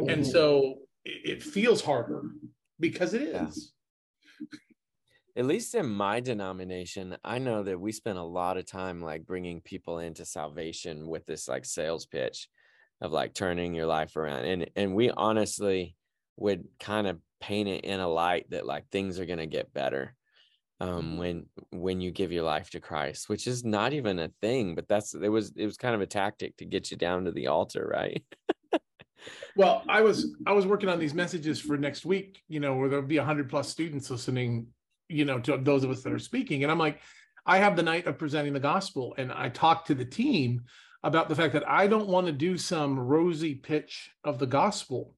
And 0.08 0.26
so 0.26 0.76
it, 1.04 1.38
it 1.38 1.42
feels 1.42 1.82
harder 1.82 2.22
because 2.78 3.12
it 3.12 3.22
is. 3.22 3.72
Yeah. 4.40 4.46
At 5.36 5.46
least 5.46 5.74
in 5.74 5.88
my 5.88 6.20
denomination, 6.20 7.16
I 7.24 7.38
know 7.38 7.62
that 7.62 7.80
we 7.80 7.92
spend 7.92 8.18
a 8.18 8.22
lot 8.22 8.56
of 8.56 8.66
time 8.66 9.00
like 9.00 9.26
bringing 9.26 9.60
people 9.60 9.98
into 9.98 10.24
salvation 10.24 11.06
with 11.06 11.24
this 11.26 11.48
like 11.48 11.64
sales 11.64 12.06
pitch 12.06 12.48
of 13.00 13.12
like 13.12 13.32
turning 13.32 13.74
your 13.74 13.86
life 13.86 14.16
around. 14.16 14.44
And 14.44 14.70
and 14.76 14.94
we 14.94 15.10
honestly 15.10 15.96
would 16.36 16.64
kind 16.78 17.06
of 17.06 17.18
paint 17.40 17.68
it 17.68 17.84
in 17.84 18.00
a 18.00 18.08
light 18.08 18.50
that 18.50 18.66
like 18.66 18.88
things 18.88 19.18
are 19.18 19.26
going 19.26 19.38
to 19.38 19.46
get 19.46 19.72
better 19.72 20.14
um 20.80 21.18
when 21.18 21.46
when 21.70 22.00
you 22.00 22.10
give 22.10 22.32
your 22.32 22.44
life 22.44 22.70
to 22.70 22.80
Christ, 22.80 23.28
which 23.28 23.46
is 23.46 23.64
not 23.64 23.92
even 23.92 24.18
a 24.18 24.30
thing, 24.40 24.74
but 24.74 24.88
that's 24.88 25.14
it 25.14 25.28
was 25.28 25.52
it 25.56 25.66
was 25.66 25.76
kind 25.76 25.94
of 25.94 26.00
a 26.00 26.06
tactic 26.06 26.56
to 26.56 26.64
get 26.64 26.90
you 26.90 26.96
down 26.96 27.24
to 27.24 27.32
the 27.32 27.48
altar, 27.48 27.88
right? 27.92 28.22
Well, 29.56 29.82
I 29.88 30.00
was 30.00 30.34
I 30.46 30.52
was 30.52 30.66
working 30.66 30.88
on 30.88 30.98
these 30.98 31.14
messages 31.14 31.60
for 31.60 31.76
next 31.76 32.04
week, 32.04 32.42
you 32.48 32.60
know, 32.60 32.76
where 32.76 32.88
there'll 32.88 33.04
be 33.04 33.18
a 33.18 33.24
hundred 33.24 33.50
plus 33.50 33.68
students 33.68 34.10
listening, 34.10 34.68
you 35.08 35.24
know, 35.24 35.38
to 35.40 35.58
those 35.58 35.84
of 35.84 35.90
us 35.90 36.02
that 36.02 36.12
are 36.12 36.18
speaking. 36.18 36.62
And 36.62 36.72
I'm 36.72 36.78
like, 36.78 37.00
I 37.44 37.58
have 37.58 37.76
the 37.76 37.82
night 37.82 38.06
of 38.06 38.18
presenting 38.18 38.52
the 38.52 38.60
gospel, 38.60 39.14
and 39.18 39.32
I 39.32 39.48
talked 39.48 39.88
to 39.88 39.94
the 39.94 40.04
team 40.04 40.62
about 41.02 41.28
the 41.28 41.34
fact 41.34 41.52
that 41.54 41.68
I 41.68 41.86
don't 41.86 42.08
want 42.08 42.26
to 42.26 42.32
do 42.32 42.56
some 42.58 42.98
rosy 42.98 43.54
pitch 43.54 44.10
of 44.24 44.38
the 44.38 44.46
gospel. 44.46 45.14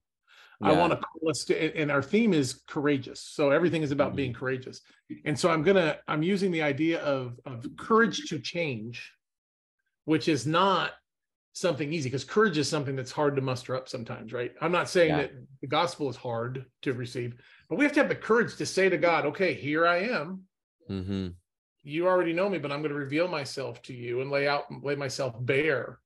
I 0.65 0.71
want 0.73 0.91
to 0.91 0.97
call 0.97 1.29
us 1.29 1.43
to, 1.45 1.77
and 1.77 1.91
our 1.91 2.01
theme 2.01 2.33
is 2.33 2.61
courageous. 2.67 3.21
So 3.21 3.51
everything 3.51 3.83
is 3.83 3.91
about 3.91 4.15
being 4.15 4.33
courageous. 4.33 4.81
And 5.25 5.37
so 5.37 5.49
I'm 5.49 5.63
gonna 5.63 5.97
I'm 6.07 6.23
using 6.23 6.51
the 6.51 6.61
idea 6.61 6.99
of 7.01 7.39
of 7.45 7.65
courage 7.77 8.29
to 8.29 8.39
change, 8.39 9.11
which 10.05 10.27
is 10.27 10.45
not 10.47 10.91
something 11.53 11.93
easy 11.93 12.09
because 12.09 12.23
courage 12.23 12.57
is 12.57 12.67
something 12.67 12.95
that's 12.95 13.11
hard 13.11 13.35
to 13.35 13.41
muster 13.41 13.75
up 13.75 13.87
sometimes, 13.87 14.33
right? 14.33 14.53
I'm 14.59 14.71
not 14.71 14.89
saying 14.89 15.09
Yeah. 15.09 15.17
that 15.21 15.31
the 15.61 15.67
gospel 15.67 16.09
is 16.09 16.15
hard 16.15 16.65
to 16.81 16.93
receive, 16.93 17.35
but 17.69 17.77
we 17.77 17.85
have 17.85 17.93
to 17.93 17.99
have 17.99 18.09
the 18.09 18.15
courage 18.15 18.55
to 18.55 18.65
say 18.65 18.89
to 18.89 18.97
God, 18.97 19.25
okay, 19.27 19.53
here 19.53 19.85
I 19.85 19.97
am. 19.97 20.41
Mm-hmm. 20.89 21.27
You 21.83 22.07
already 22.07 22.33
know 22.33 22.49
me, 22.49 22.57
but 22.57 22.71
I'm 22.71 22.79
going 22.81 22.91
to 22.91 22.97
reveal 22.97 23.27
myself 23.27 23.81
to 23.83 23.93
you 23.93 24.21
and 24.21 24.31
lay 24.31 24.47
out, 24.47 24.63
lay 24.83 24.95
myself 24.95 25.35
bare. 25.41 25.99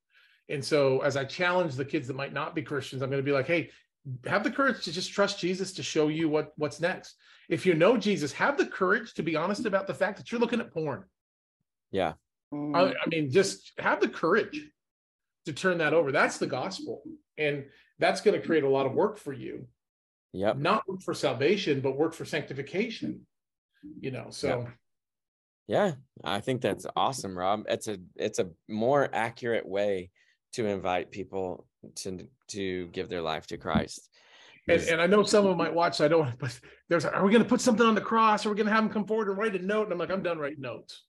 And 0.50 0.62
so 0.62 1.00
as 1.00 1.16
I 1.16 1.24
challenge 1.24 1.76
the 1.76 1.84
kids 1.84 2.08
that 2.08 2.16
might 2.16 2.32
not 2.34 2.54
be 2.54 2.62
Christians, 2.62 3.00
I'm 3.00 3.10
going 3.10 3.22
to 3.22 3.26
be 3.26 3.32
like, 3.32 3.46
hey, 3.46 3.70
have 4.26 4.44
the 4.44 4.50
courage 4.50 4.84
to 4.84 4.92
just 4.92 5.12
trust 5.12 5.38
Jesus 5.38 5.72
to 5.74 5.82
show 5.82 6.08
you 6.08 6.28
what 6.28 6.52
what's 6.56 6.80
next. 6.80 7.16
If 7.48 7.64
you 7.64 7.74
know 7.74 7.96
Jesus, 7.96 8.32
have 8.32 8.58
the 8.58 8.66
courage 8.66 9.14
to 9.14 9.22
be 9.22 9.36
honest 9.36 9.66
about 9.66 9.86
the 9.86 9.94
fact 9.94 10.18
that 10.18 10.30
you're 10.30 10.40
looking 10.40 10.60
at 10.60 10.72
porn. 10.72 11.04
Yeah. 11.90 12.14
Mm. 12.52 12.76
I, 12.76 12.90
I 12.90 13.08
mean, 13.08 13.30
just 13.30 13.72
have 13.78 14.00
the 14.00 14.08
courage 14.08 14.60
to 15.46 15.52
turn 15.52 15.78
that 15.78 15.94
over. 15.94 16.12
That's 16.12 16.38
the 16.38 16.46
gospel. 16.46 17.02
And 17.36 17.64
that's 17.98 18.20
going 18.20 18.38
to 18.38 18.46
create 18.46 18.64
a 18.64 18.68
lot 18.68 18.86
of 18.86 18.92
work 18.92 19.18
for 19.18 19.32
you. 19.32 19.66
Yep. 20.32 20.58
Not 20.58 20.88
work 20.88 21.02
for 21.02 21.14
salvation, 21.14 21.80
but 21.80 21.96
work 21.96 22.14
for 22.14 22.24
sanctification. 22.24 23.26
You 24.00 24.10
know, 24.10 24.26
so 24.30 24.68
Yeah, 25.66 25.92
I 26.24 26.40
think 26.40 26.60
that's 26.60 26.86
awesome, 26.96 27.36
Rob. 27.36 27.64
It's 27.68 27.88
a 27.88 27.98
it's 28.16 28.38
a 28.38 28.50
more 28.68 29.08
accurate 29.12 29.66
way 29.66 30.10
to 30.52 30.66
invite 30.66 31.10
people 31.10 31.66
to 31.96 32.28
to 32.48 32.88
give 32.88 33.08
their 33.08 33.22
life 33.22 33.46
to 33.48 33.56
Christ. 33.56 34.08
and, 34.68 34.80
and 34.82 35.00
I 35.00 35.06
know 35.06 35.22
some 35.22 35.44
of 35.44 35.50
them 35.50 35.58
might 35.58 35.74
watch, 35.74 35.96
so 35.96 36.04
I 36.04 36.08
don't 36.08 36.38
but 36.38 36.58
there's 36.88 37.04
are 37.04 37.24
we 37.24 37.30
going 37.32 37.42
to 37.42 37.48
put 37.48 37.60
something 37.60 37.86
on 37.86 37.94
the 37.94 38.00
cross? 38.00 38.44
Are 38.44 38.50
we 38.50 38.56
going 38.56 38.66
to 38.66 38.72
have 38.72 38.84
them 38.84 38.92
come 38.92 39.06
forward 39.06 39.28
and 39.28 39.38
write 39.38 39.54
a 39.54 39.58
note? 39.64 39.84
And 39.84 39.92
I'm 39.92 39.98
like, 39.98 40.10
I'm 40.10 40.22
done 40.22 40.38
writing 40.38 40.60
notes. 40.60 41.04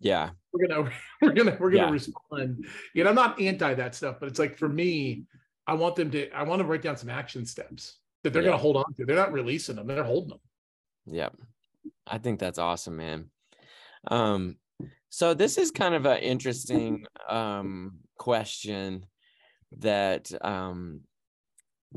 yeah, 0.00 0.30
We're 0.52 0.66
gonna 0.68 0.90
we're 1.22 1.32
gonna 1.32 1.56
we're 1.60 1.70
gonna 1.70 1.84
Yeah. 1.84 1.90
respond. 1.90 2.66
You 2.94 3.04
know, 3.04 3.10
I'm 3.10 3.16
not 3.16 3.40
anti 3.40 3.74
that 3.74 3.94
stuff, 3.94 4.16
but 4.20 4.28
it's 4.28 4.38
like 4.38 4.56
for 4.56 4.68
me, 4.68 5.24
I 5.66 5.74
want 5.74 5.96
them 5.96 6.10
to 6.12 6.30
I 6.32 6.42
want 6.42 6.60
to 6.60 6.66
write 6.66 6.82
down 6.82 6.96
some 6.96 7.10
action 7.10 7.46
steps 7.46 7.98
that 8.22 8.32
they're 8.32 8.42
Yeah. 8.42 8.48
gonna 8.50 8.58
hold 8.62 8.76
on 8.76 8.84
to. 8.96 9.04
They're 9.06 9.16
not 9.16 9.32
releasing 9.32 9.76
them, 9.76 9.86
they're 9.86 10.04
holding 10.04 10.30
them. 10.30 10.40
yep. 11.06 11.34
I 12.06 12.18
think 12.18 12.40
that's 12.40 12.58
awesome, 12.58 12.96
man. 12.96 13.30
Um, 14.08 14.56
so 15.10 15.34
this 15.34 15.58
is 15.58 15.70
kind 15.70 15.94
of 15.94 16.06
an 16.06 16.18
interesting 16.18 17.04
um 17.28 17.98
question 18.18 19.06
that 19.78 20.32
um 20.44 21.02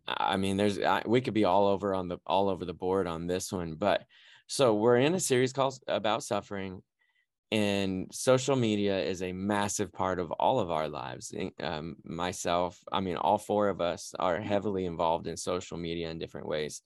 I 0.08 0.38
mean, 0.38 0.58
there's 0.58 0.80
I, 0.80 1.04
we 1.06 1.22
could 1.22 1.34
be 1.34 1.46
all 1.46 1.68
over 1.68 1.94
on 1.94 2.08
the 2.08 2.18
all 2.26 2.50
over 2.50 2.66
the 2.66 2.74
board 2.74 3.08
on 3.08 3.28
this 3.28 3.52
one, 3.52 3.76
but 3.76 4.04
so 4.48 4.74
we're 4.74 4.98
in 4.98 5.14
a 5.14 5.20
series 5.20 5.54
called 5.54 5.80
about 5.88 6.24
suffering, 6.24 6.82
and 7.52 8.08
social 8.12 8.56
media 8.56 9.00
is 9.00 9.22
a 9.22 9.32
massive 9.32 9.94
part 9.94 10.20
of 10.20 10.32
all 10.32 10.60
of 10.60 10.72
our 10.72 10.90
lives. 10.90 11.34
Um, 11.62 11.96
myself, 12.04 12.80
I 12.92 13.00
mean, 13.00 13.16
all 13.18 13.38
four 13.38 13.70
of 13.70 13.82
us 13.82 14.14
are 14.18 14.40
heavily 14.42 14.86
involved 14.86 15.28
in 15.28 15.38
social 15.38 15.78
media 15.78 16.10
in 16.10 16.18
different 16.20 16.48
ways. 16.48 16.82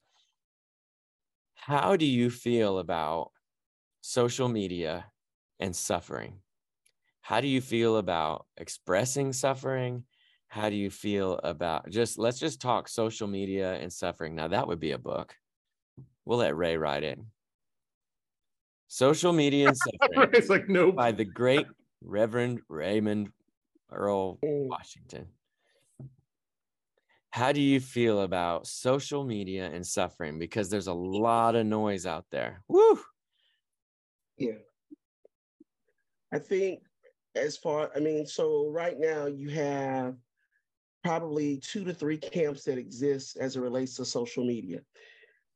How 1.55 1.95
do 1.95 2.05
you 2.05 2.29
feel 2.29 2.79
about 2.79 3.31
social 4.01 4.49
media 4.49 5.05
and 5.59 5.75
suffering? 5.75 6.39
How 7.21 7.41
do 7.41 7.47
you 7.47 7.61
feel 7.61 7.97
about 7.97 8.45
expressing 8.57 9.33
suffering 9.33 10.03
how 10.47 10.69
do 10.69 10.75
you 10.75 10.89
feel 10.89 11.39
about 11.43 11.89
just 11.89 12.17
let's 12.17 12.39
just 12.39 12.61
talk 12.61 12.87
social 12.87 13.27
media 13.27 13.73
and 13.75 13.91
suffering. 13.91 14.35
Now 14.35 14.47
that 14.47 14.67
would 14.67 14.79
be 14.79 14.91
a 14.91 14.97
book. 14.97 15.35
We'll 16.25 16.39
let 16.39 16.55
Ray 16.55 16.77
write 16.77 17.03
it. 17.03 17.19
Social 18.87 19.33
media 19.33 19.67
and 19.67 19.77
suffering 20.01 20.29
it's 20.33 20.49
like 20.49 20.69
no. 20.69 20.91
by 20.91 21.11
the 21.11 21.25
great 21.25 21.65
Reverend 22.01 22.61
Raymond 22.69 23.29
Earl 23.91 24.37
Mm. 24.43 24.67
Washington. 24.67 25.27
How 27.31 27.51
do 27.51 27.61
you 27.61 27.79
feel 27.79 28.21
about 28.21 28.65
social 28.65 29.23
media 29.23 29.69
and 29.71 29.85
suffering? 29.85 30.39
Because 30.39 30.69
there's 30.69 30.87
a 30.87 30.93
lot 30.93 31.55
of 31.55 31.65
noise 31.65 32.05
out 32.05 32.25
there. 32.31 32.63
Woo! 32.67 32.99
Yeah. 34.37 34.53
I 36.33 36.39
think 36.39 36.79
as 37.35 37.57
far, 37.57 37.91
I 37.95 37.99
mean, 37.99 38.25
so 38.25 38.69
right 38.69 38.97
now 38.97 39.27
you 39.27 39.49
have 39.49 40.15
probably 41.07 41.55
two 41.59 41.85
to 41.85 41.93
three 41.93 42.17
camps 42.17 42.65
that 42.65 42.77
exist 42.77 43.37
as 43.37 43.55
it 43.55 43.61
relates 43.61 43.95
to 43.95 44.03
social 44.03 44.43
media. 44.43 44.81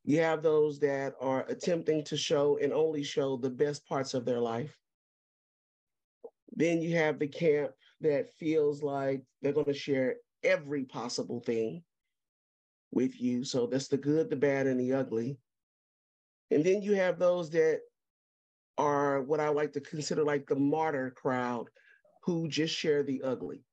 You 0.02 0.18
have 0.20 0.42
those 0.42 0.78
that 0.78 1.12
are 1.20 1.44
attempting 1.46 2.04
to 2.04 2.16
show 2.16 2.56
and 2.56 2.72
only 2.72 3.04
show 3.04 3.36
the 3.36 3.50
best 3.50 3.86
parts 3.86 4.14
of 4.14 4.24
their 4.24 4.40
life. 4.40 4.74
Then 6.56 6.80
you 6.80 6.96
have 6.96 7.18
the 7.18 7.28
camp 7.28 7.72
that 8.00 8.32
feels 8.32 8.82
like 8.82 9.24
they're 9.42 9.52
going 9.52 9.66
to 9.66 9.74
share 9.74 10.16
every 10.42 10.84
possible 10.84 11.40
thing 11.40 11.82
with 12.90 13.20
you. 13.20 13.44
So 13.44 13.66
that's 13.66 13.88
the 13.88 13.98
good, 13.98 14.30
the 14.30 14.36
bad, 14.36 14.66
and 14.66 14.80
the 14.80 14.94
ugly. 14.94 15.36
And 16.50 16.64
then 16.64 16.80
you 16.80 16.94
have 16.94 17.18
those 17.18 17.50
that 17.50 17.80
are 18.78 19.20
what 19.20 19.38
I 19.38 19.50
like 19.50 19.74
to 19.74 19.80
consider 19.80 20.24
like 20.24 20.46
the 20.46 20.56
martyr 20.56 21.10
crowd 21.10 21.68
who 22.22 22.48
just 22.48 22.74
share 22.74 23.02
the 23.02 23.20
ugly 23.22 23.66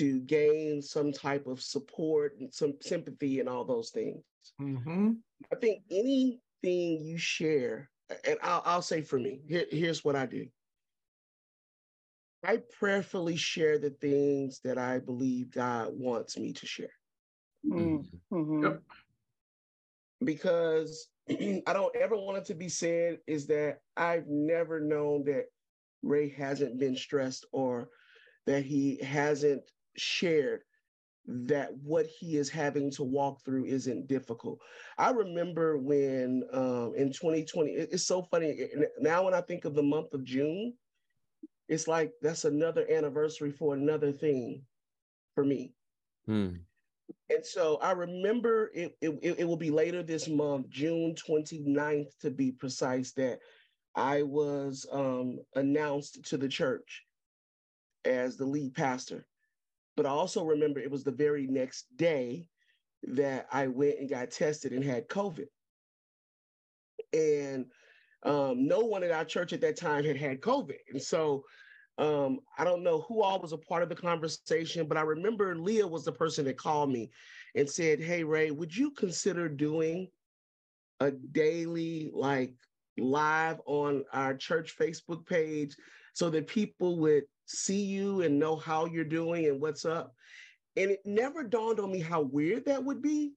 to 0.00 0.18
gain 0.20 0.80
some 0.80 1.12
type 1.12 1.46
of 1.46 1.60
support 1.60 2.34
and 2.40 2.52
some 2.54 2.72
sympathy 2.80 3.38
and 3.38 3.50
all 3.50 3.66
those 3.66 3.90
things. 3.90 4.24
Mhm. 4.58 5.18
I 5.52 5.56
think 5.56 5.82
anything 5.90 6.40
you 7.04 7.18
share, 7.18 7.90
and 8.24 8.38
I'll, 8.42 8.62
I'll 8.64 8.82
say 8.82 9.02
for 9.02 9.18
me, 9.18 9.42
here, 9.46 9.66
here's 9.70 10.02
what 10.02 10.16
I 10.16 10.24
do. 10.24 10.48
I 12.42 12.62
prayerfully 12.78 13.36
share 13.36 13.78
the 13.78 13.90
things 13.90 14.60
that 14.64 14.78
I 14.78 15.00
believe 15.00 15.50
God 15.50 15.90
wants 15.92 16.38
me 16.38 16.54
to 16.54 16.66
share 16.66 16.94
Mm, 17.66 18.06
mhm. 18.32 18.62
Yep. 18.62 18.82
because 20.24 21.08
I 21.28 21.72
don't 21.74 21.94
ever 21.94 22.16
want 22.16 22.38
it 22.38 22.46
to 22.46 22.54
be 22.54 22.70
said 22.70 23.18
is 23.26 23.46
that 23.48 23.80
I've 23.98 24.28
never 24.28 24.80
known 24.80 25.24
that 25.24 25.44
Ray 26.02 26.30
hasn't 26.30 26.78
been 26.78 26.96
stressed 26.96 27.44
or 27.52 27.90
that 28.46 28.64
he 28.64 28.96
hasn't 29.02 29.70
shared 29.96 30.62
that 31.26 31.70
what 31.78 32.06
he 32.06 32.36
is 32.36 32.48
having 32.48 32.90
to 32.90 33.04
walk 33.04 33.44
through 33.44 33.64
isn't 33.66 34.08
difficult. 34.08 34.58
I 34.98 35.10
remember 35.10 35.78
when 35.78 36.44
um, 36.52 36.94
in 36.96 37.12
2020, 37.12 37.72
it- 37.72 37.90
it's 37.92 38.06
so 38.06 38.22
funny. 38.22 38.68
Now, 39.00 39.24
when 39.24 39.34
I 39.34 39.40
think 39.40 39.64
of 39.64 39.74
the 39.74 39.82
month 39.82 40.14
of 40.14 40.24
June, 40.24 40.74
it's 41.68 41.86
like 41.86 42.12
that's 42.20 42.44
another 42.44 42.86
anniversary 42.90 43.50
for 43.52 43.74
another 43.74 44.12
thing 44.12 44.62
for 45.34 45.44
me. 45.44 45.74
Hmm. 46.26 46.56
And 47.28 47.44
so 47.44 47.76
I 47.76 47.92
remember 47.92 48.70
it, 48.74 48.96
it, 49.00 49.18
it 49.22 49.40
it 49.40 49.44
will 49.44 49.56
be 49.56 49.70
later 49.70 50.02
this 50.02 50.28
month, 50.28 50.68
June 50.68 51.14
29th 51.14 52.16
to 52.20 52.30
be 52.30 52.52
precise, 52.52 53.12
that 53.12 53.40
I 53.94 54.22
was 54.22 54.86
um, 54.92 55.38
announced 55.54 56.24
to 56.26 56.36
the 56.36 56.48
church 56.48 57.04
as 58.04 58.36
the 58.36 58.46
lead 58.46 58.74
pastor. 58.74 59.26
But 60.00 60.08
I 60.08 60.12
also 60.12 60.42
remember 60.42 60.80
it 60.80 60.90
was 60.90 61.04
the 61.04 61.12
very 61.12 61.46
next 61.46 61.94
day 61.94 62.46
that 63.02 63.46
I 63.52 63.66
went 63.66 63.98
and 63.98 64.08
got 64.08 64.30
tested 64.30 64.72
and 64.72 64.82
had 64.82 65.10
COVID. 65.10 65.44
And 67.12 67.66
um, 68.22 68.66
no 68.66 68.78
one 68.80 69.04
at 69.04 69.10
our 69.10 69.26
church 69.26 69.52
at 69.52 69.60
that 69.60 69.76
time 69.76 70.02
had 70.02 70.16
had 70.16 70.40
COVID. 70.40 70.78
And 70.90 71.02
so 71.02 71.44
um, 71.98 72.40
I 72.56 72.64
don't 72.64 72.82
know 72.82 73.02
who 73.02 73.20
all 73.20 73.40
was 73.40 73.52
a 73.52 73.58
part 73.58 73.82
of 73.82 73.90
the 73.90 73.94
conversation, 73.94 74.86
but 74.86 74.96
I 74.96 75.02
remember 75.02 75.54
Leah 75.54 75.86
was 75.86 76.06
the 76.06 76.12
person 76.12 76.46
that 76.46 76.56
called 76.56 76.90
me 76.90 77.10
and 77.54 77.68
said, 77.68 78.00
Hey, 78.00 78.24
Ray, 78.24 78.52
would 78.52 78.74
you 78.74 78.92
consider 78.92 79.50
doing 79.50 80.08
a 81.00 81.10
daily, 81.10 82.10
like, 82.14 82.54
live 82.96 83.60
on 83.66 84.04
our 84.14 84.32
church 84.32 84.78
Facebook 84.78 85.26
page 85.26 85.76
so 86.14 86.30
that 86.30 86.46
people 86.46 86.98
would 87.00 87.24
see 87.50 87.82
you 87.84 88.22
and 88.22 88.38
know 88.38 88.56
how 88.56 88.86
you're 88.86 89.04
doing 89.04 89.46
and 89.46 89.60
what's 89.60 89.84
up? 89.84 90.14
And 90.76 90.90
it 90.90 91.00
never 91.04 91.42
dawned 91.42 91.80
on 91.80 91.90
me 91.90 91.98
how 91.98 92.22
weird 92.22 92.66
that 92.66 92.84
would 92.84 93.02
be. 93.02 93.32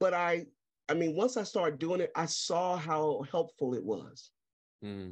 But 0.00 0.14
I, 0.14 0.46
I 0.88 0.94
mean, 0.94 1.14
once 1.14 1.36
I 1.36 1.44
started 1.44 1.78
doing 1.78 2.00
it, 2.00 2.10
I 2.16 2.26
saw 2.26 2.76
how 2.76 3.22
helpful 3.30 3.74
it 3.74 3.84
was 3.84 4.30
Hmm. 4.82 5.10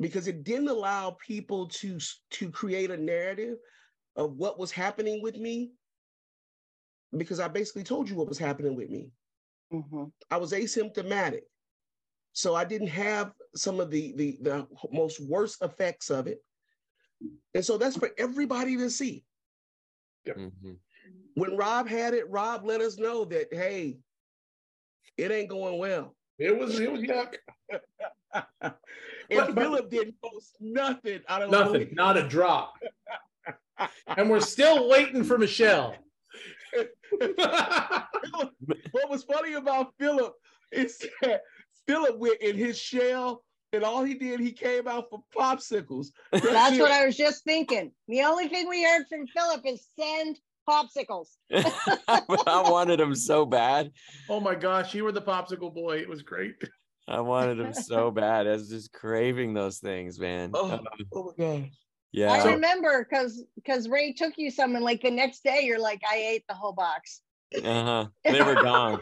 because 0.00 0.28
it 0.28 0.44
didn't 0.44 0.68
allow 0.68 1.10
people 1.10 1.66
to 1.68 1.98
to 2.30 2.50
create 2.50 2.90
a 2.90 2.96
narrative 2.96 3.58
of 4.14 4.34
what 4.34 4.58
was 4.58 4.70
happening 4.70 5.20
with 5.22 5.36
me 5.36 5.72
because 7.16 7.40
I 7.40 7.48
basically 7.48 7.82
told 7.82 8.08
you 8.08 8.14
what 8.16 8.28
was 8.28 8.38
happening 8.38 8.76
with 8.76 8.90
me. 8.90 9.10
Mhm. 9.72 10.12
I 10.30 10.36
was 10.36 10.52
asymptomatic. 10.52 11.42
So 12.32 12.54
I 12.54 12.64
didn't 12.64 12.88
have 12.88 13.32
some 13.54 13.80
of 13.80 13.90
the 13.90 14.12
the 14.16 14.38
the 14.42 14.66
most 14.92 15.20
worst 15.20 15.62
effects 15.62 16.10
of 16.10 16.26
it. 16.26 16.42
And 17.54 17.64
so 17.64 17.78
that's 17.78 17.96
for 17.96 18.10
everybody 18.18 18.76
to 18.76 18.90
see. 18.90 19.24
Mhm. 20.26 20.76
When 21.34 21.56
Rob 21.56 21.88
had 21.88 22.14
it, 22.14 22.28
Rob 22.30 22.64
let 22.64 22.80
us 22.80 22.98
know 22.98 23.24
that 23.26 23.52
hey, 23.52 23.98
it 25.16 25.30
ain't 25.30 25.48
going 25.48 25.78
well. 25.78 26.14
It 26.38 26.56
was 26.56 26.78
it 26.78 26.90
was 26.92 27.00
yuck. 27.02 27.34
and 27.70 28.42
But- 28.60 28.74
but- 29.30 29.54
Philip 29.56 29.90
didn't 29.90 30.16
post 30.22 30.56
nothing. 30.60 31.20
I 31.28 31.38
don't 31.40 31.50
Nothing, 31.50 31.88
not 31.92 32.16
a 32.16 32.28
drop. 32.28 32.74
And 34.08 34.28
we're 34.28 34.40
still 34.40 34.88
waiting 34.88 35.22
for 35.24 35.38
Michelle. 35.38 35.94
what 37.10 39.08
was 39.08 39.24
funny 39.24 39.54
about 39.54 39.94
Philip 39.98 40.34
is 40.72 40.98
that 41.22 41.42
Philip 41.88 42.18
went 42.18 42.40
in 42.40 42.56
his 42.56 42.78
shell, 42.78 43.42
and 43.72 43.82
all 43.82 44.04
he 44.04 44.14
did, 44.14 44.40
he 44.40 44.52
came 44.52 44.86
out 44.86 45.06
for 45.10 45.22
popsicles. 45.36 46.08
That's 46.32 46.78
what 46.78 46.92
I 46.92 47.06
was 47.06 47.16
just 47.16 47.44
thinking. 47.44 47.90
The 48.08 48.22
only 48.22 48.48
thing 48.48 48.68
we 48.68 48.84
heard 48.84 49.06
from 49.08 49.26
Philip 49.26 49.62
is 49.64 49.84
send 49.98 50.38
popsicles. 50.68 51.28
I 52.08 52.22
wanted 52.70 53.00
him 53.00 53.14
so 53.14 53.46
bad. 53.46 53.90
oh 54.28 54.38
my 54.40 54.54
gosh, 54.54 54.94
you 54.94 55.04
were 55.04 55.12
the 55.12 55.22
popsicle 55.22 55.74
boy. 55.74 55.98
It 55.98 56.08
was 56.08 56.22
great. 56.22 56.54
I 57.08 57.20
wanted 57.20 57.58
him 57.58 57.72
so 57.72 58.10
bad. 58.10 58.46
I 58.46 58.52
was 58.52 58.68
just 58.68 58.92
craving 58.92 59.54
those 59.54 59.78
things, 59.78 60.20
man. 60.20 60.50
Oh, 60.52 60.70
Uh, 60.72 60.78
oh 61.14 61.32
my 61.38 61.44
god! 61.44 61.70
yeah. 62.12 62.30
I 62.30 62.52
remember 62.52 63.06
because 63.08 63.42
because 63.54 63.88
Ray 63.88 64.12
took 64.12 64.34
you 64.36 64.50
some, 64.50 64.74
and 64.76 64.84
like 64.84 65.00
the 65.00 65.10
next 65.10 65.42
day, 65.42 65.62
you're 65.62 65.80
like, 65.80 66.02
I 66.10 66.16
ate 66.16 66.44
the 66.48 66.54
whole 66.54 66.74
box. 66.74 67.22
Uh-huh. 67.56 68.08
They 68.24 68.42
were 68.42 68.56
gone. 68.56 69.00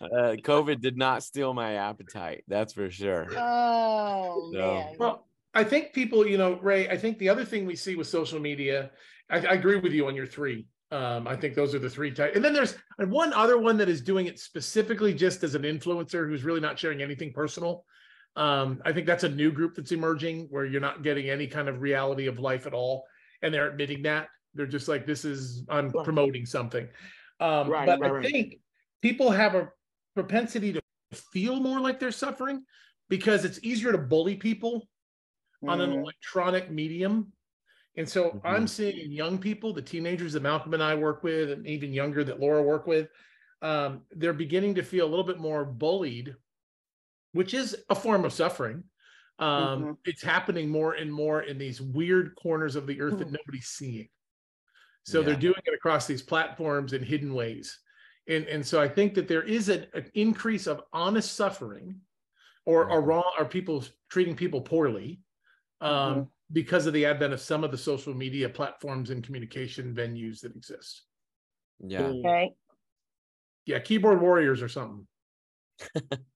Uh, 0.00 0.36
COVID 0.42 0.80
did 0.80 0.96
not 0.96 1.22
steal 1.22 1.52
my 1.54 1.74
appetite. 1.74 2.44
That's 2.48 2.72
for 2.72 2.90
sure. 2.90 3.26
Oh 3.36 4.50
No. 4.52 4.74
man. 4.74 4.94
Well, 4.98 5.26
I 5.52 5.64
think 5.64 5.92
people, 5.92 6.26
you 6.26 6.38
know, 6.38 6.58
Ray, 6.60 6.88
I 6.88 6.96
think 6.96 7.18
the 7.18 7.28
other 7.28 7.44
thing 7.44 7.66
we 7.66 7.76
see 7.76 7.96
with 7.96 8.06
social 8.06 8.38
media, 8.40 8.90
I, 9.28 9.38
I 9.38 9.52
agree 9.54 9.76
with 9.76 9.92
you 9.92 10.06
on 10.06 10.14
your 10.14 10.26
three. 10.26 10.66
Um, 10.92 11.28
I 11.28 11.36
think 11.36 11.54
those 11.54 11.74
are 11.74 11.78
the 11.78 11.90
three 11.90 12.10
types. 12.10 12.34
And 12.34 12.44
then 12.44 12.52
there's 12.52 12.76
and 12.98 13.10
one 13.10 13.32
other 13.32 13.58
one 13.58 13.76
that 13.76 13.88
is 13.88 14.00
doing 14.00 14.26
it 14.26 14.38
specifically 14.38 15.14
just 15.14 15.42
as 15.44 15.54
an 15.54 15.62
influencer 15.62 16.28
who's 16.28 16.44
really 16.44 16.60
not 16.60 16.78
sharing 16.78 17.02
anything 17.02 17.32
personal. 17.32 17.84
Um, 18.36 18.80
I 18.84 18.92
think 18.92 19.06
that's 19.06 19.24
a 19.24 19.28
new 19.28 19.50
group 19.52 19.74
that's 19.76 19.92
emerging 19.92 20.46
where 20.50 20.64
you're 20.64 20.80
not 20.80 21.02
getting 21.02 21.28
any 21.30 21.46
kind 21.46 21.68
of 21.68 21.80
reality 21.80 22.26
of 22.26 22.38
life 22.38 22.66
at 22.66 22.74
all. 22.74 23.04
And 23.42 23.52
they're 23.52 23.68
admitting 23.70 24.02
that. 24.02 24.28
They're 24.54 24.66
just 24.66 24.88
like, 24.88 25.06
this 25.06 25.24
is, 25.24 25.64
I'm 25.68 25.90
promoting 25.90 26.44
something. 26.46 26.88
Um, 27.38 27.68
Right, 27.68 27.86
but 27.86 28.00
right, 28.00 28.10
I 28.10 28.14
right. 28.14 28.26
think 28.30 28.54
people 29.02 29.30
have 29.30 29.54
a 29.54 29.72
propensity 30.14 30.72
to 30.72 30.82
feel 31.32 31.60
more 31.60 31.80
like 31.80 31.98
they're 31.98 32.12
suffering 32.12 32.64
because 33.08 33.44
it's 33.44 33.62
easier 33.62 33.92
to 33.92 33.98
bully 33.98 34.36
people 34.36 34.88
on 35.66 35.80
an 35.80 35.90
Mhm. 35.90 36.02
electronic 36.02 36.70
medium. 36.70 37.32
And 37.96 38.08
so 38.08 38.40
Mhm. 38.40 38.40
I'm 38.44 38.66
seeing 38.68 39.12
young 39.12 39.38
people, 39.38 39.72
the 39.72 39.82
teenagers 39.82 40.34
that 40.34 40.42
Malcolm 40.42 40.74
and 40.74 40.82
I 40.82 40.94
work 40.94 41.22
with, 41.22 41.50
and 41.50 41.66
even 41.66 41.92
younger 41.92 42.24
that 42.24 42.40
Laura 42.40 42.62
work 42.62 42.86
with, 42.86 43.10
um, 43.62 44.06
they're 44.10 44.32
beginning 44.32 44.76
to 44.76 44.82
feel 44.82 45.06
a 45.06 45.10
little 45.10 45.24
bit 45.24 45.38
more 45.38 45.64
bullied, 45.64 46.36
which 47.32 47.54
is 47.54 47.84
a 47.90 47.94
form 47.94 48.24
of 48.24 48.32
suffering. 48.32 48.84
Um, 49.38 49.88
Mhm. 49.88 49.96
It's 50.04 50.22
happening 50.22 50.68
more 50.68 50.94
and 50.94 51.12
more 51.12 51.42
in 51.42 51.58
these 51.58 51.80
weird 51.80 52.34
corners 52.36 52.76
of 52.76 52.86
the 52.86 53.00
earth 53.00 53.18
that 53.18 53.28
Mhm. 53.28 53.32
nobody's 53.32 53.68
seeing. 53.68 54.08
So 55.04 55.22
they're 55.22 55.36
doing 55.36 55.60
it 55.64 55.74
across 55.74 56.06
these 56.06 56.22
platforms 56.22 56.92
in 56.92 57.02
hidden 57.02 57.34
ways. 57.34 57.78
And, 58.30 58.46
and 58.46 58.64
so 58.64 58.80
I 58.80 58.88
think 58.88 59.14
that 59.14 59.26
there 59.26 59.42
is 59.42 59.68
an, 59.68 59.88
an 59.92 60.08
increase 60.14 60.68
of 60.68 60.82
honest 60.92 61.34
suffering 61.34 62.00
or, 62.64 62.88
or 62.88 63.02
Mhm. 63.02 63.06
wrong 63.06 63.32
or 63.36 63.44
people 63.44 63.84
treating 64.08 64.36
people 64.36 64.60
poorly 64.60 65.20
um, 65.80 66.30
because 66.52 66.86
of 66.86 66.92
the 66.92 67.06
advent 67.06 67.32
of 67.32 67.40
some 67.40 67.64
of 67.64 67.72
the 67.72 67.78
social 67.78 68.14
media 68.14 68.48
platforms 68.48 69.10
and 69.10 69.24
communication 69.24 69.92
venues 69.94 70.40
that 70.42 70.54
exist. 70.54 71.02
Yeah. 71.80 72.10
Okay. 72.10 72.54
Yeah, 73.66 73.80
keyboard 73.80 74.20
warriors 74.20 74.62
or 74.62 74.68
something. 74.68 75.06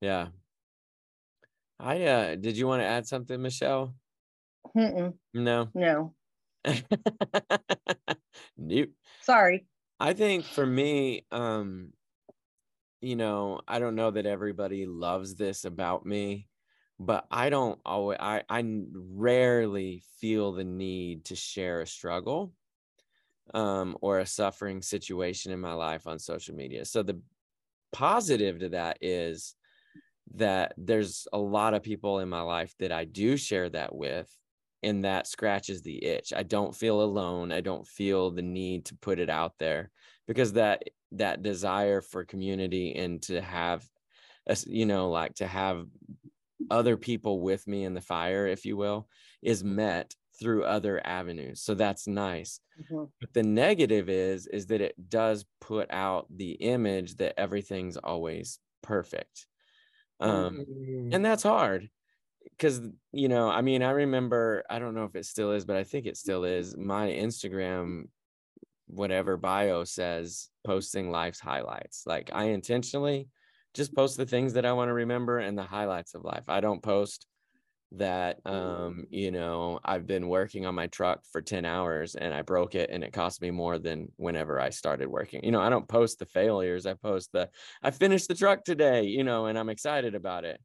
Yeah. 0.00 0.28
I 1.80 2.02
uh 2.02 2.34
did 2.36 2.58
you 2.58 2.66
want 2.66 2.82
to 2.82 2.86
add 2.86 3.06
something, 3.06 3.40
Michelle? 3.40 3.94
Mm-mm, 4.76 5.14
No. 5.32 5.70
no, 5.74 6.14
nope. 8.58 8.90
sorry. 9.22 9.66
I 10.04 10.12
think 10.12 10.44
for 10.44 10.66
me, 10.66 11.24
um, 11.32 11.94
you 13.00 13.16
know, 13.16 13.62
I 13.66 13.78
don't 13.78 13.94
know 13.94 14.10
that 14.10 14.26
everybody 14.26 14.84
loves 14.84 15.34
this 15.34 15.64
about 15.64 16.04
me, 16.04 16.46
but 17.00 17.26
I 17.30 17.48
don't 17.48 17.80
always 17.86 18.18
I, 18.20 18.42
I 18.50 18.62
rarely 18.92 20.02
feel 20.20 20.52
the 20.52 20.62
need 20.62 21.24
to 21.26 21.36
share 21.36 21.80
a 21.80 21.86
struggle 21.86 22.52
um 23.54 23.96
or 24.02 24.18
a 24.18 24.26
suffering 24.26 24.82
situation 24.82 25.52
in 25.52 25.60
my 25.60 25.72
life 25.72 26.06
on 26.06 26.18
social 26.18 26.54
media. 26.54 26.84
So 26.84 27.02
the 27.02 27.18
positive 27.90 28.58
to 28.58 28.68
that 28.70 28.98
is 29.00 29.54
that 30.34 30.74
there's 30.76 31.26
a 31.32 31.38
lot 31.38 31.72
of 31.72 31.82
people 31.82 32.18
in 32.18 32.28
my 32.28 32.42
life 32.42 32.74
that 32.78 32.92
I 32.92 33.06
do 33.06 33.38
share 33.38 33.70
that 33.70 33.94
with 33.94 34.30
and 34.84 35.04
that 35.04 35.26
scratches 35.26 35.82
the 35.82 36.04
itch. 36.04 36.32
I 36.34 36.42
don't 36.44 36.74
feel 36.76 37.02
alone. 37.02 37.52
I 37.52 37.60
don't 37.60 37.86
feel 37.86 38.30
the 38.30 38.42
need 38.42 38.86
to 38.86 38.96
put 38.96 39.18
it 39.18 39.30
out 39.30 39.58
there 39.58 39.90
because 40.26 40.54
that 40.54 40.84
that 41.12 41.42
desire 41.42 42.00
for 42.02 42.24
community 42.24 42.94
and 42.94 43.22
to 43.24 43.40
have 43.42 43.88
us 44.48 44.66
you 44.66 44.86
know 44.86 45.10
like 45.10 45.34
to 45.36 45.46
have 45.46 45.86
other 46.70 46.96
people 46.96 47.40
with 47.40 47.66
me 47.66 47.84
in 47.84 47.94
the 47.94 48.00
fire 48.00 48.46
if 48.46 48.64
you 48.64 48.76
will 48.76 49.08
is 49.42 49.62
met 49.64 50.14
through 50.38 50.64
other 50.64 51.04
avenues. 51.06 51.60
So 51.62 51.74
that's 51.74 52.06
nice. 52.06 52.60
Mhm. 52.76 53.12
But 53.20 53.34
the 53.34 53.42
negative 53.44 54.08
is 54.10 54.46
is 54.48 54.66
that 54.68 54.80
it 54.82 55.10
does 55.10 55.46
put 55.60 55.90
out 55.92 56.26
the 56.30 56.52
image 56.54 57.16
that 57.16 57.38
everything's 57.38 57.96
always 57.98 58.60
perfect. 58.82 59.46
Um 60.20 60.64
Mm, 60.66 61.12
and 61.12 61.24
that's 61.24 61.42
hard 61.44 61.90
because 62.50 62.80
you 63.12 63.28
know 63.28 63.48
i 63.48 63.60
mean 63.60 63.82
i 63.82 63.90
remember 63.90 64.64
i 64.70 64.78
don't 64.78 64.94
know 64.94 65.04
if 65.04 65.16
it 65.16 65.24
still 65.24 65.52
is 65.52 65.64
but 65.64 65.76
i 65.76 65.84
think 65.84 66.06
it 66.06 66.16
still 66.16 66.44
is 66.44 66.76
my 66.76 67.08
instagram 67.08 68.04
whatever 68.86 69.36
bio 69.36 69.84
says 69.84 70.50
posting 70.64 71.10
life's 71.10 71.40
highlights 71.40 72.02
like 72.06 72.30
i 72.32 72.44
intentionally 72.44 73.28
just 73.74 73.94
post 73.94 74.16
the 74.16 74.26
things 74.26 74.52
that 74.52 74.66
i 74.66 74.72
want 74.72 74.88
to 74.88 74.94
remember 74.94 75.38
and 75.38 75.58
the 75.58 75.62
highlights 75.62 76.14
of 76.14 76.24
life. 76.24 76.44
I 76.48 76.60
don't 76.60 76.82
post 76.82 77.26
that 77.96 78.38
um 78.44 79.04
you 79.10 79.30
know 79.30 79.78
i've 79.84 80.06
been 80.06 80.28
working 80.28 80.66
on 80.66 80.74
my 80.74 80.88
truck 80.88 81.20
for 81.30 81.40
10 81.40 81.64
hours 81.64 82.16
and 82.16 82.34
i 82.34 82.42
broke 82.42 82.74
it 82.74 82.90
and 82.90 83.04
it 83.04 83.12
cost 83.12 83.40
me 83.40 83.52
more 83.52 83.78
than 83.78 84.08
whenever 84.16 84.58
i 84.58 84.68
started 84.70 85.06
working. 85.06 85.44
You 85.44 85.52
know 85.52 85.60
i 85.60 85.68
don't 85.68 85.86
post 85.86 86.18
the 86.18 86.26
failures 86.26 86.86
i 86.86 86.94
post 86.94 87.30
the 87.32 87.48
i 87.82 87.90
finished 87.92 88.26
the 88.26 88.34
truck 88.34 88.64
today 88.64 89.04
you 89.04 89.22
know 89.22 89.46
and 89.46 89.56
i'm 89.56 89.68
excited 89.68 90.14
about 90.16 90.44
it 90.44 90.60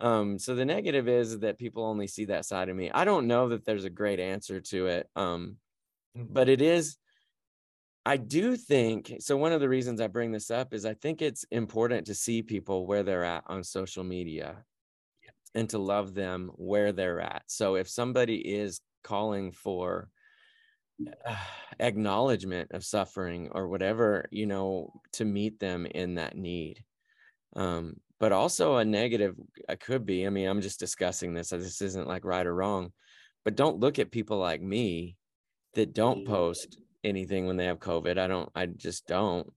um 0.00 0.38
so 0.38 0.54
the 0.54 0.64
negative 0.64 1.08
is 1.08 1.38
that 1.40 1.58
people 1.58 1.84
only 1.84 2.06
see 2.06 2.26
that 2.26 2.44
side 2.44 2.68
of 2.68 2.76
me. 2.76 2.90
I 2.90 3.04
don't 3.04 3.26
know 3.26 3.48
that 3.50 3.64
there's 3.64 3.84
a 3.84 3.90
great 3.90 4.20
answer 4.20 4.60
to 4.60 4.86
it 4.86 5.08
um 5.16 5.56
but 6.14 6.48
it 6.48 6.62
is 6.62 6.96
i 8.06 8.16
do 8.16 8.56
think 8.56 9.12
so 9.18 9.36
one 9.36 9.52
of 9.52 9.60
the 9.60 9.68
reasons 9.68 10.00
i 10.00 10.06
bring 10.06 10.30
this 10.30 10.50
up 10.50 10.72
is 10.72 10.84
i 10.84 10.94
think 10.94 11.20
it's 11.20 11.44
important 11.50 12.06
to 12.06 12.14
see 12.14 12.40
people 12.40 12.86
where 12.86 13.02
they're 13.02 13.24
at 13.24 13.42
on 13.48 13.64
social 13.64 14.04
media 14.04 14.64
and 15.54 15.70
to 15.70 15.78
love 15.78 16.14
them 16.14 16.50
where 16.56 16.92
they're 16.92 17.20
at. 17.20 17.42
So 17.46 17.76
if 17.76 17.88
somebody 17.88 18.36
is 18.36 18.80
calling 19.02 19.52
for 19.52 20.08
uh, 21.26 21.36
acknowledgement 21.80 22.70
of 22.72 22.84
suffering 22.84 23.48
or 23.52 23.66
whatever 23.66 24.28
you 24.30 24.46
know 24.46 24.92
to 25.12 25.24
meet 25.24 25.58
them 25.58 25.86
in 25.86 26.14
that 26.14 26.36
need 26.36 26.84
um 27.56 27.96
but 28.24 28.32
also 28.32 28.78
a 28.78 28.84
negative 28.86 29.36
uh, 29.68 29.76
could 29.78 30.06
be 30.06 30.26
i 30.26 30.30
mean 30.30 30.48
i'm 30.48 30.62
just 30.62 30.80
discussing 30.80 31.34
this 31.34 31.50
this 31.50 31.82
isn't 31.82 32.08
like 32.08 32.24
right 32.24 32.46
or 32.46 32.54
wrong 32.54 32.90
but 33.44 33.54
don't 33.54 33.80
look 33.80 33.98
at 33.98 34.10
people 34.10 34.38
like 34.38 34.62
me 34.62 35.14
that 35.74 35.92
don't 35.92 36.26
post 36.26 36.78
anything 37.04 37.46
when 37.46 37.58
they 37.58 37.66
have 37.66 37.78
covid 37.78 38.16
i 38.16 38.26
don't 38.26 38.48
i 38.54 38.64
just 38.64 39.06
don't 39.06 39.52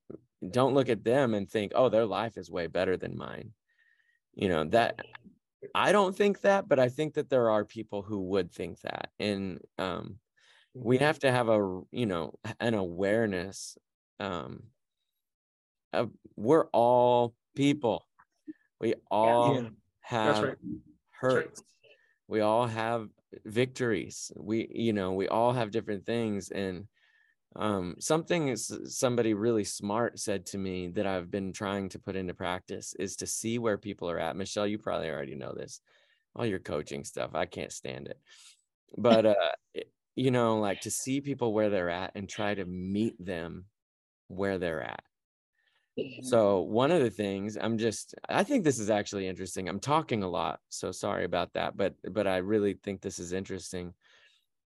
don't 0.52 0.74
look 0.74 0.90
at 0.90 1.06
them 1.06 1.34
and 1.34 1.50
think 1.50 1.72
oh 1.76 1.88
their 1.88 2.06
life 2.06 2.36
is 2.36 2.52
way 2.52 2.68
better 2.68 2.98
than 2.98 3.18
mine. 3.18 3.54
You 4.34 4.50
know 4.50 4.66
that 4.66 5.00
i 5.74 5.94
don't 5.94 6.14
think 6.14 6.42
that 6.42 6.68
but 6.68 6.78
i 6.78 6.90
think 6.90 7.14
that 7.14 7.30
there 7.30 7.50
are 7.50 7.64
people 7.64 8.02
who 8.02 8.20
would 8.20 8.52
think 8.52 8.82
that 8.82 9.12
and 9.18 9.62
um 9.78 10.18
we 10.74 10.98
have 10.98 11.20
to 11.20 11.32
have 11.32 11.48
a 11.48 11.82
you 11.92 12.06
know 12.06 12.34
an 12.60 12.74
awareness 12.74 13.78
um 14.20 14.64
of 15.94 16.12
we're 16.36 16.68
all 16.74 17.34
people 17.56 18.07
we 18.80 18.96
all 19.10 19.56
Yeah. 19.56 19.70
Have 20.02 20.44
right. 20.44 20.58
right. 21.22 21.60
we 22.28 22.40
all 22.42 22.66
have 22.66 23.10
victories. 23.46 24.32
We 24.36 24.68
you 24.72 24.94
know 24.94 25.14
we 25.14 25.28
all 25.28 25.52
have 25.52 25.72
different 25.72 26.06
things 26.06 26.50
and 26.50 26.88
um 27.56 27.96
something 28.00 28.50
is 28.50 28.72
somebody 28.86 29.34
really 29.34 29.64
smart 29.64 30.20
said 30.20 30.46
to 30.46 30.58
me 30.58 30.90
that 30.90 31.08
i've 31.08 31.32
been 31.32 31.52
trying 31.54 31.90
to 31.90 31.98
put 31.98 32.16
into 32.16 32.34
practice 32.34 32.94
is 33.00 33.16
to 33.16 33.26
see 33.26 33.58
where 33.58 33.78
people 33.78 34.10
are 34.10 34.20
at. 34.20 34.36
Michelle 34.36 34.68
you 34.68 34.78
probably 34.78 35.10
already 35.10 35.36
know 35.36 35.54
this. 35.54 35.82
All 36.36 36.46
your 36.46 36.60
coaching 36.60 37.04
stuff 37.04 37.32
i 37.34 37.46
can't 37.46 37.72
stand 37.72 38.08
it. 38.08 38.20
But 38.98 39.26
uh 39.26 39.36
you 40.16 40.32
know 40.32 40.60
like 40.60 40.82
to 40.82 40.92
see 40.92 41.22
people 41.22 41.54
where 41.54 41.70
they're 41.70 41.90
at 41.90 42.12
and 42.16 42.30
try 42.30 42.54
to 42.54 42.66
meet 42.66 43.16
them 43.24 43.66
where 44.28 44.58
they're 44.58 44.84
at 44.84 45.04
so 46.22 46.62
one 46.62 46.92
of 46.92 47.02
the 47.02 47.10
things 47.10 47.58
I'm 47.58 47.78
just 47.78 48.16
I 48.30 48.44
think 48.44 48.64
this 48.64 48.80
is 48.80 48.90
actually 48.90 49.28
interesting. 49.28 49.70
I'm 49.70 49.80
talking 49.80 50.24
a 50.24 50.30
lot, 50.30 50.60
so 50.70 50.92
sorry 50.92 51.26
about 51.26 51.54
that, 51.54 51.78
but 51.78 51.96
but 52.12 52.28
I 52.28 52.38
really 52.38 52.74
think 52.74 53.02
this 53.02 53.20
is 53.20 53.34
interesting. 53.34 53.94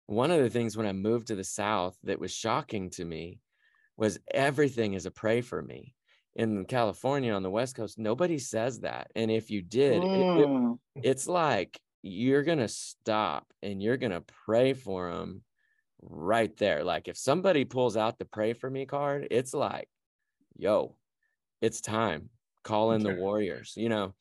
One 0.08 0.32
of 0.32 0.42
the 0.42 0.50
things 0.50 0.78
when 0.78 0.88
I 0.88 0.94
moved 0.94 1.28
to 1.28 1.36
the 1.36 1.44
south 1.44 1.98
that 2.04 2.20
was 2.20 2.34
shocking 2.34 2.90
to 2.92 3.06
me 3.06 3.42
was 3.98 4.20
everything 4.34 4.94
is 4.96 5.06
a 5.06 5.12
pray 5.12 5.42
for 5.42 5.62
me. 5.62 5.96
In 6.36 6.66
California 6.66 7.34
on 7.34 7.44
the 7.44 7.52
west 7.52 7.76
coast, 7.76 8.00
nobody 8.00 8.40
says 8.40 8.82
that. 8.82 9.12
And 9.16 9.32
if 9.32 9.52
you 9.52 9.62
did, 9.62 10.06
it- 10.14 10.30
it- 10.36 10.52
Mm, 10.98 11.04
it's 11.04 11.28
like 11.28 11.80
you're 12.04 12.44
gonna 12.44 12.68
stop 12.70 13.54
and 13.64 13.82
you're 13.84 13.98
gonna 13.98 14.22
pray 14.22 14.74
for 14.74 15.12
them 15.14 15.44
right 16.02 16.56
there. 16.58 16.84
Like 16.84 17.08
if 17.08 17.18
somebody 17.18 17.66
pulls 17.66 17.98
out 17.98 18.20
the 18.20 18.26
pray 18.26 18.54
for 18.54 18.70
me 18.70 18.86
card, 18.86 19.28
it's 19.32 19.54
like, 19.54 19.90
yo, 20.58 20.98
it's 21.62 21.82
time. 21.82 22.30
Call 22.64 22.92
in 22.94 23.04
the 23.04 23.12
warriors, 23.12 23.74
you 23.76 23.90
know. 23.90 24.14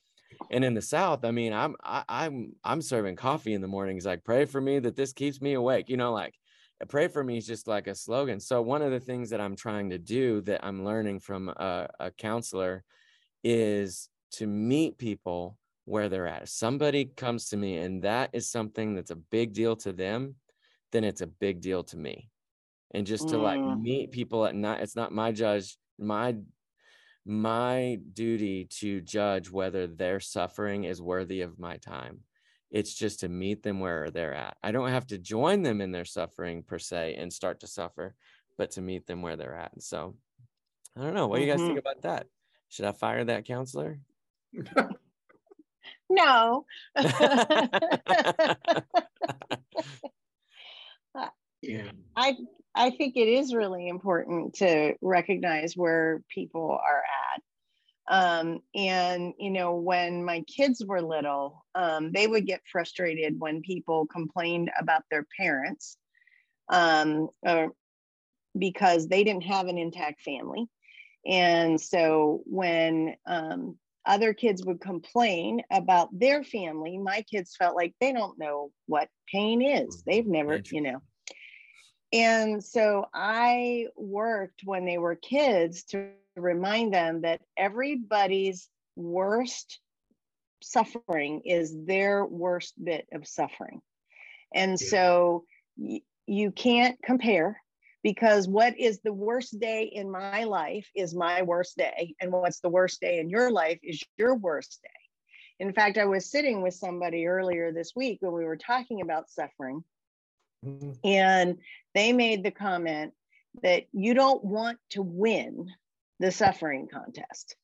And 0.51 0.64
in 0.64 0.74
the 0.74 0.82
South, 0.82 1.24
I 1.24 1.30
mean, 1.30 1.53
I'm 1.53 1.76
I, 1.82 2.05
I'm 2.09 2.55
I'm 2.64 2.82
serving 2.82 3.16
coffee 3.16 3.55
in 3.55 3.61
the 3.61 3.68
mornings. 3.68 4.07
Like, 4.07 4.24
pray 4.24 4.45
for 4.45 4.61
me 4.61 4.78
that 4.80 4.97
this 4.97 5.12
keeps 5.12 5.41
me 5.41 5.55
awake. 5.55 5.88
You 5.88 5.97
know, 5.97 6.12
like 6.12 6.34
pray 6.88 7.09
for 7.09 7.22
me 7.22 7.36
is 7.38 7.47
just 7.47 7.68
like 7.68 7.86
a 7.86 7.95
slogan. 7.95 8.41
So 8.41 8.62
one 8.62 8.82
of 8.82 8.91
the 8.91 9.01
things 9.01 9.30
that 9.30 9.41
I'm 9.41 9.57
trying 9.57 9.91
to 9.91 9.99
do 9.99 10.41
that 10.43 10.64
I'm 10.64 10.84
learning 10.84 11.20
from 11.20 11.49
a, 11.51 11.88
a 12.01 12.11
counselor 12.11 12.84
is 13.45 14.09
to 14.32 14.47
meet 14.47 14.99
people 14.99 15.59
where 15.84 16.09
they're 16.09 16.26
at. 16.26 16.43
If 16.43 16.49
somebody 16.51 17.05
comes 17.07 17.49
to 17.51 17.57
me 17.57 17.78
and 17.78 18.03
that 18.03 18.30
is 18.32 18.51
something 18.51 18.95
that's 18.95 19.11
a 19.11 19.16
big 19.16 19.53
deal 19.53 19.76
to 19.76 19.93
them, 19.93 20.36
then 20.93 21.05
it's 21.05 21.20
a 21.20 21.26
big 21.26 21.61
deal 21.61 21.84
to 21.84 21.97
me. 21.97 22.30
And 22.93 23.07
just 23.07 23.28
to 23.30 23.38
like 23.38 23.64
Mm. 23.64 23.82
meet 23.82 24.11
people 24.12 24.47
at 24.47 24.55
night, 24.55 24.82
it's 24.82 24.97
not 24.97 25.12
my 25.12 25.32
judge, 25.32 25.78
my 25.99 26.36
my 27.27 27.99
duty 28.12 28.66
to 28.79 29.01
judge 29.01 29.51
whether 29.51 29.87
their 29.87 30.21
suffering 30.21 30.85
is 30.85 31.03
worthy 31.03 31.43
of 31.43 31.59
my 31.59 31.77
time. 31.77 32.21
It's 32.71 32.95
just 32.95 33.21
to 33.21 33.29
meet 33.29 33.62
them 33.62 33.81
where 33.81 34.11
they're 34.11 34.35
at. 34.35 34.57
I 34.62 34.73
don't 34.73 34.91
have 34.91 35.07
to 35.09 35.18
join 35.18 35.62
them 35.62 35.81
in 35.81 35.91
their 35.91 36.05
suffering 36.05 36.62
per 36.62 36.79
se 36.79 37.16
and 37.18 37.33
start 37.33 37.61
to 37.61 37.66
suffer, 37.66 38.14
but 38.57 38.71
to 38.73 38.81
meet 38.81 39.07
them 39.07 39.23
where 39.23 39.37
they're 39.37 39.57
at. 39.57 39.73
And 39.73 39.83
so 39.83 40.14
I 40.97 41.03
don't 41.03 41.14
know. 41.14 41.27
What 41.27 41.39
do 41.39 41.45
you 41.45 41.51
guys 41.51 41.61
think 41.61 41.71
mm-hmm. 41.71 41.79
about 41.79 42.03
that? 42.03 42.27
Should 42.68 42.85
I 42.85 42.93
fire 42.93 43.25
that 43.25 43.45
counselor? 43.45 43.99
no. 46.09 46.64
Yeah. 51.62 51.91
I 52.16 52.37
I 52.75 52.91
think 52.91 53.16
it 53.16 53.29
is 53.29 53.55
really 53.55 53.89
important 53.89 54.55
to 54.57 54.95
recognize 55.01 55.77
where 55.77 56.23
people 56.33 56.71
are 56.71 57.03
at. 57.35 57.43
Um, 58.12 58.61
and 58.75 59.35
you 59.39 59.51
know, 59.51 59.77
when 59.77 60.25
my 60.25 60.43
kids 60.43 60.83
were 60.85 61.03
little, 61.03 61.64
um, 61.75 62.11
they 62.12 62.27
would 62.27 62.47
get 62.47 62.61
frustrated 62.71 63.39
when 63.39 63.62
people 63.62 64.07
complained 64.07 64.71
about 64.79 65.03
their 65.11 65.27
parents, 65.39 65.97
um, 66.68 67.29
or 67.43 67.73
because 68.59 69.07
they 69.07 69.23
didn't 69.23 69.45
have 69.45 69.66
an 69.66 69.79
intact 69.79 70.23
family. 70.23 70.66
And 71.25 71.81
so 71.81 72.43
when 72.47 73.14
um, 73.27 73.77
other 74.07 74.35
kids 74.35 74.64
would 74.64 74.81
complain 74.81 75.62
about 75.71 76.09
their 76.18 76.43
family. 76.43 76.99
My 76.99 77.23
kids 77.31 77.55
felt 77.57 77.77
like 77.77 77.95
they 78.01 78.12
don't 78.12 78.39
know 78.39 78.71
what 78.87 79.09
pain 79.33 79.62
is. 79.62 80.03
They've 80.05 80.27
never, 80.27 80.61
you 80.71 80.81
know. 80.81 81.01
And 82.13 82.63
so 82.63 83.07
I 83.15 83.87
worked 83.97 84.63
when 84.65 84.85
they 84.85 84.99
were 84.99 85.15
kids 85.15 85.85
to 85.85 86.11
remind 86.37 86.93
them 86.93 87.23
that 87.23 87.41
everybody's 87.57 88.69
worst 88.97 89.79
suffering 90.63 91.43
is 91.45 91.75
their 91.85 92.25
worst 92.25 92.75
bit 92.83 93.07
of 93.13 93.27
suffering. 93.27 93.81
And 94.55 94.73
yeah. 94.73 94.89
so 94.89 95.45
y- 95.77 96.03
you 96.27 96.51
can't 96.51 97.01
compare 97.03 97.61
because 98.03 98.49
what 98.49 98.79
is 98.79 99.01
the 99.01 99.13
worst 99.13 99.59
day 99.61 99.85
in 99.85 100.11
my 100.11 100.45
life 100.45 100.89
is 100.95 101.15
my 101.15 101.43
worst 101.43 101.77
day. 101.77 102.15
And 102.21 102.33
what's 102.33 102.61
the 102.61 102.69
worst 102.69 103.01
day 103.01 103.19
in 103.21 103.29
your 103.29 103.51
life 103.51 103.79
is 103.83 104.03
your 104.17 104.35
worst 104.35 104.81
day. 104.83 104.89
In 105.65 105.73
fact, 105.73 105.99
I 105.99 106.07
was 106.07 106.31
sitting 106.31 106.63
with 106.63 106.75
somebody 106.75 107.27
earlier 107.27 107.73
this 107.73 107.93
week 107.95 108.19
when 108.21 108.33
we 108.33 108.45
were 108.45 108.57
talking 108.57 109.03
about 109.03 109.29
suffering, 109.29 109.85
mm-hmm. 110.65 110.93
and 111.05 111.59
they 111.95 112.13
made 112.13 112.43
the 112.43 112.51
comment 112.51 113.13
that 113.63 113.85
you 113.93 114.15
don't 114.15 114.45
want 114.45 114.79
to 114.91 115.03
win 115.03 115.69
the 116.19 116.31
suffering 116.31 116.89
contest. 116.89 117.57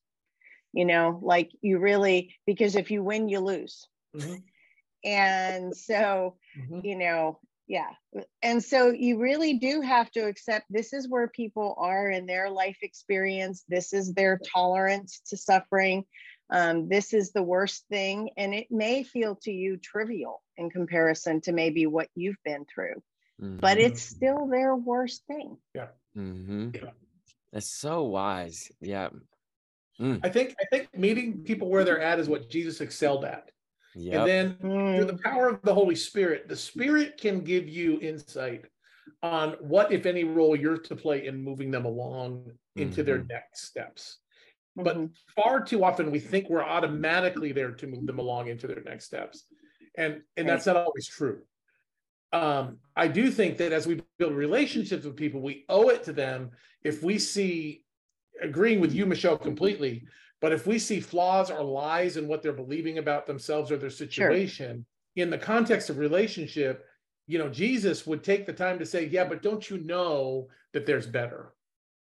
You 0.73 0.85
know, 0.85 1.19
like 1.23 1.51
you 1.61 1.79
really, 1.79 2.35
because 2.45 2.75
if 2.75 2.91
you 2.91 3.03
win, 3.03 3.29
you 3.29 3.39
lose. 3.39 3.87
Mm-hmm. 4.15 4.35
And 5.05 5.75
so, 5.75 6.35
mm-hmm. 6.57 6.79
you 6.83 6.97
know, 6.97 7.39
yeah 7.67 7.89
and 8.41 8.63
so 8.63 8.89
you 8.89 9.19
really 9.19 9.55
do 9.55 9.81
have 9.81 10.09
to 10.11 10.25
accept 10.25 10.65
this 10.69 10.93
is 10.93 11.07
where 11.07 11.27
people 11.27 11.75
are 11.77 12.09
in 12.09 12.25
their 12.25 12.49
life 12.49 12.77
experience 12.81 13.63
this 13.67 13.93
is 13.93 14.13
their 14.13 14.39
tolerance 14.53 15.21
to 15.27 15.37
suffering 15.37 16.05
um, 16.49 16.87
this 16.87 17.13
is 17.13 17.31
the 17.31 17.43
worst 17.43 17.85
thing 17.89 18.29
and 18.37 18.53
it 18.53 18.67
may 18.71 19.03
feel 19.03 19.35
to 19.35 19.51
you 19.51 19.77
trivial 19.77 20.41
in 20.57 20.69
comparison 20.69 21.41
to 21.41 21.51
maybe 21.51 21.85
what 21.85 22.07
you've 22.15 22.41
been 22.43 22.65
through 22.73 22.95
mm-hmm. 23.41 23.57
but 23.57 23.77
it's 23.77 24.01
still 24.01 24.47
their 24.47 24.75
worst 24.75 25.23
thing 25.27 25.57
yeah. 25.73 25.87
Mm-hmm. 26.15 26.69
yeah 26.75 26.91
that's 27.51 27.69
so 27.69 28.03
wise 28.03 28.71
yeah 28.81 29.09
mm. 29.99 30.19
i 30.23 30.29
think 30.29 30.55
i 30.61 30.65
think 30.71 30.89
meeting 30.97 31.43
people 31.43 31.69
where 31.69 31.83
they're 31.83 32.01
at 32.01 32.19
is 32.19 32.29
what 32.29 32.49
jesus 32.49 32.81
excelled 32.81 33.25
at 33.25 33.49
Yep. 33.97 34.19
And 34.19 34.29
then 34.29 34.57
through 34.95 35.05
the 35.05 35.13
mm. 35.13 35.23
power 35.23 35.49
of 35.49 35.61
the 35.63 35.73
Holy 35.73 35.95
Spirit, 35.95 36.47
the 36.47 36.55
Spirit 36.55 37.17
can 37.19 37.41
give 37.41 37.67
you 37.67 37.99
insight 37.99 38.65
on 39.23 39.53
what, 39.59 39.91
if 39.91 40.05
any, 40.05 40.23
role 40.23 40.55
you're 40.55 40.77
to 40.77 40.95
play 40.95 41.25
in 41.25 41.43
moving 41.43 41.71
them 41.71 41.85
along 41.85 42.51
into 42.75 43.01
mm-hmm. 43.01 43.05
their 43.05 43.23
next 43.23 43.65
steps. 43.65 44.19
But 44.83 44.97
mm-hmm. 44.97 45.41
far 45.41 45.63
too 45.63 45.83
often 45.83 46.11
we 46.11 46.19
think 46.19 46.49
we're 46.49 46.63
automatically 46.63 47.51
there 47.51 47.71
to 47.71 47.87
move 47.87 48.05
them 48.05 48.19
along 48.19 48.47
into 48.47 48.67
their 48.67 48.83
next 48.83 49.05
steps. 49.05 49.45
And 49.97 50.21
and 50.35 50.47
that's 50.47 50.65
not 50.65 50.77
always 50.77 51.07
true. 51.07 51.41
Um, 52.31 52.77
I 52.95 53.07
do 53.07 53.31
think 53.31 53.57
that 53.57 53.71
as 53.71 53.87
we 53.87 54.01
build 54.19 54.33
relationships 54.33 55.05
with 55.05 55.15
people, 55.15 55.41
we 55.41 55.65
owe 55.69 55.89
it 55.89 56.03
to 56.03 56.13
them 56.13 56.51
if 56.83 57.01
we 57.01 57.17
see 57.17 57.83
agreeing 58.41 58.79
with 58.79 58.93
you, 58.93 59.05
Michelle, 59.05 59.37
completely 59.37 60.05
but 60.39 60.53
if 60.53 60.67
we 60.67 60.77
see 60.77 60.99
flaws 60.99 61.49
or 61.49 61.63
lies 61.63 62.17
in 62.17 62.27
what 62.27 62.41
they're 62.41 62.53
believing 62.53 62.99
about 62.99 63.25
themselves 63.25 63.71
or 63.71 63.77
their 63.77 63.89
situation 63.89 64.85
sure. 65.15 65.23
in 65.23 65.29
the 65.29 65.37
context 65.37 65.89
of 65.89 65.97
relationship, 65.97 66.85
you 67.25 67.39
know, 67.39 67.49
Jesus 67.49 68.05
would 68.05 68.23
take 68.23 68.45
the 68.45 68.53
time 68.53 68.79
to 68.79 68.85
say, 68.85 69.05
Yeah, 69.05 69.25
but 69.25 69.41
don't 69.41 69.67
you 69.69 69.79
know 69.79 70.47
that 70.73 70.85
there's 70.85 71.07
better? 71.07 71.53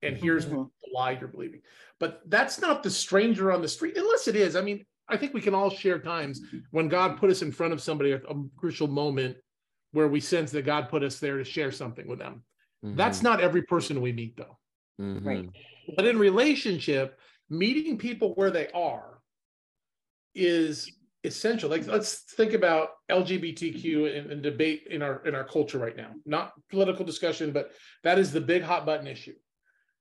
And 0.02 0.16
here's 0.16 0.46
mm-hmm. 0.46 0.56
the 0.56 0.68
lie 0.94 1.12
you're 1.12 1.28
believing. 1.28 1.62
But 1.98 2.22
that's 2.26 2.60
not 2.60 2.82
the 2.82 2.90
stranger 2.90 3.50
on 3.50 3.62
the 3.62 3.68
street, 3.68 3.96
unless 3.96 4.28
it 4.28 4.36
is. 4.36 4.56
I 4.56 4.60
mean, 4.60 4.84
I 5.08 5.16
think 5.16 5.34
we 5.34 5.40
can 5.40 5.54
all 5.54 5.70
share 5.70 5.98
times 5.98 6.40
when 6.70 6.88
God 6.88 7.18
put 7.18 7.30
us 7.30 7.42
in 7.42 7.52
front 7.52 7.72
of 7.72 7.80
somebody 7.80 8.12
at 8.12 8.22
a 8.28 8.42
crucial 8.56 8.88
moment 8.88 9.36
where 9.92 10.08
we 10.08 10.20
sense 10.20 10.50
that 10.50 10.66
God 10.66 10.88
put 10.88 11.02
us 11.02 11.18
there 11.18 11.38
to 11.38 11.44
share 11.44 11.72
something 11.72 12.06
with 12.06 12.18
them. 12.18 12.42
Mm-hmm. 12.84 12.96
That's 12.96 13.22
not 13.22 13.40
every 13.40 13.62
person 13.62 14.00
we 14.00 14.12
meet, 14.12 14.36
though. 14.36 14.58
Mm-hmm. 15.00 15.26
Right. 15.26 15.48
But 15.96 16.06
in 16.06 16.18
relationship, 16.18 17.18
meeting 17.48 17.96
people 17.96 18.34
where 18.34 18.50
they 18.50 18.68
are 18.74 19.20
is 20.34 20.90
essential. 21.24 21.68
Like 21.68 21.86
let's 21.86 22.22
think 22.36 22.52
about 22.52 22.90
LGBTQ 23.10 24.16
and, 24.16 24.32
and, 24.32 24.42
debate 24.42 24.86
in 24.90 25.02
our 25.02 25.26
in 25.26 25.34
our 25.34 25.44
culture 25.44 25.78
right 25.78 25.96
now. 25.96 26.10
Not 26.24 26.52
political 26.70 27.04
discussion, 27.04 27.52
but 27.52 27.72
that 28.04 28.18
is 28.18 28.32
the 28.32 28.40
big 28.40 28.62
hot 28.62 28.86
button 28.86 29.06
issue. 29.06 29.34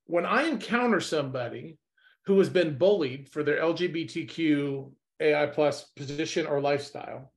When 0.06 0.26
I 0.26 0.44
encounter 0.44 1.00
somebody 1.00 1.78
who 2.24 2.38
has 2.38 2.48
been 2.48 2.78
bullied 2.78 3.28
for 3.28 3.42
their 3.42 3.60
LGBTQ 3.60 4.90
AI 5.20 5.46
plus 5.46 5.84
position 5.96 6.46
or 6.46 6.60
lifestyle, 6.60 7.32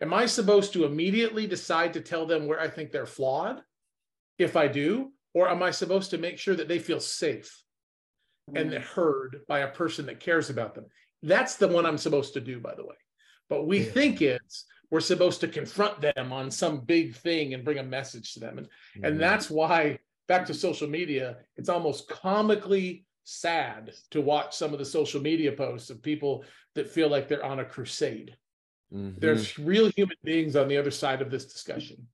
am 0.00 0.14
I 0.14 0.26
supposed 0.26 0.72
to 0.72 0.84
immediately 0.84 1.46
decide 1.46 1.94
to 1.94 2.00
tell 2.00 2.26
them 2.26 2.46
where 2.46 2.60
I 2.60 2.68
think 2.68 2.90
they're 2.90 3.06
flawed? 3.06 3.62
If 4.38 4.56
I 4.56 4.68
do, 4.68 5.12
or 5.34 5.48
am 5.48 5.62
I 5.62 5.70
supposed 5.70 6.10
to 6.10 6.18
make 6.18 6.38
sure 6.38 6.56
that 6.56 6.68
they 6.68 6.78
feel 6.78 7.00
safe? 7.00 7.62
and 8.54 8.70
mm. 8.70 8.80
heard 8.80 9.40
by 9.48 9.60
a 9.60 9.68
person 9.68 10.06
that 10.06 10.20
cares 10.20 10.50
about 10.50 10.74
them. 10.74 10.86
That's 11.22 11.56
the 11.56 11.68
one 11.68 11.86
I'm 11.86 11.98
supposed 11.98 12.34
to 12.34 12.40
do, 12.40 12.60
by 12.60 12.74
the 12.74 12.84
way. 12.84 12.94
But 13.48 13.66
we 13.66 13.80
yeah. 13.80 13.90
think 13.90 14.22
it's 14.22 14.64
we're 14.90 15.00
supposed 15.00 15.40
to 15.40 15.48
confront 15.48 16.00
them 16.00 16.32
on 16.32 16.50
some 16.50 16.80
big 16.80 17.14
thing 17.14 17.54
and 17.54 17.64
bring 17.64 17.78
a 17.78 17.84
message 17.84 18.34
to 18.34 18.40
them. 18.40 18.58
And, 18.58 18.66
mm. 18.66 19.06
and 19.06 19.20
that's 19.20 19.50
why, 19.50 19.98
back 20.30 20.46
to 20.46 20.54
social 20.54 20.88
media, 20.88 21.38
it's 21.56 21.68
almost 21.68 22.08
comically 22.08 23.04
sad 23.24 23.92
to 24.12 24.20
watch 24.20 24.56
some 24.56 24.72
of 24.72 24.78
the 24.78 24.84
social 24.84 25.20
media 25.20 25.50
posts 25.50 25.90
of 25.90 26.00
people 26.00 26.44
that 26.76 26.88
feel 26.88 27.08
like 27.08 27.26
they're 27.26 27.44
on 27.44 27.58
a 27.58 27.64
crusade. 27.64 28.36
Mm-hmm. 28.94 29.18
There's 29.18 29.58
real 29.58 29.90
human 29.96 30.16
beings 30.22 30.54
on 30.54 30.68
the 30.68 30.76
other 30.76 30.92
side 30.92 31.20
of 31.20 31.32
this 31.32 31.46
discussion. 31.46 32.06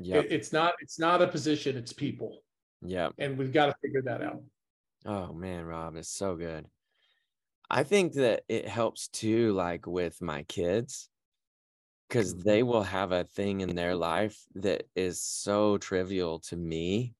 Yeah, 0.00 0.16
it, 0.16 0.32
it's 0.32 0.52
not 0.52 0.74
it's 0.80 0.98
not 0.98 1.22
a 1.22 1.28
position, 1.28 1.76
it's 1.76 1.92
people. 1.92 2.42
Yeah, 2.82 3.10
and 3.18 3.38
we've 3.38 3.52
got 3.52 3.66
to 3.66 3.74
figure 3.80 4.02
that 4.02 4.20
out. 4.20 4.42
Oh 5.06 5.32
man, 5.32 5.64
Rob, 5.64 5.94
it's 5.94 6.08
so 6.08 6.34
good. 6.34 6.66
I 7.70 7.84
think 7.84 8.14
that 8.14 8.42
it 8.48 8.66
helps 8.66 9.06
too, 9.06 9.52
like 9.52 9.86
with 9.86 10.20
my 10.20 10.42
kids, 10.42 11.08
because 12.08 12.34
mm-hmm. 12.34 12.48
they 12.48 12.62
will 12.64 12.82
have 12.82 13.12
a 13.12 13.22
thing 13.22 13.60
in 13.60 13.76
their 13.76 13.94
life 13.94 14.36
that 14.56 14.88
is 14.96 15.22
so 15.22 15.78
trivial 15.78 16.40
to 16.40 16.56
me, 16.56 17.14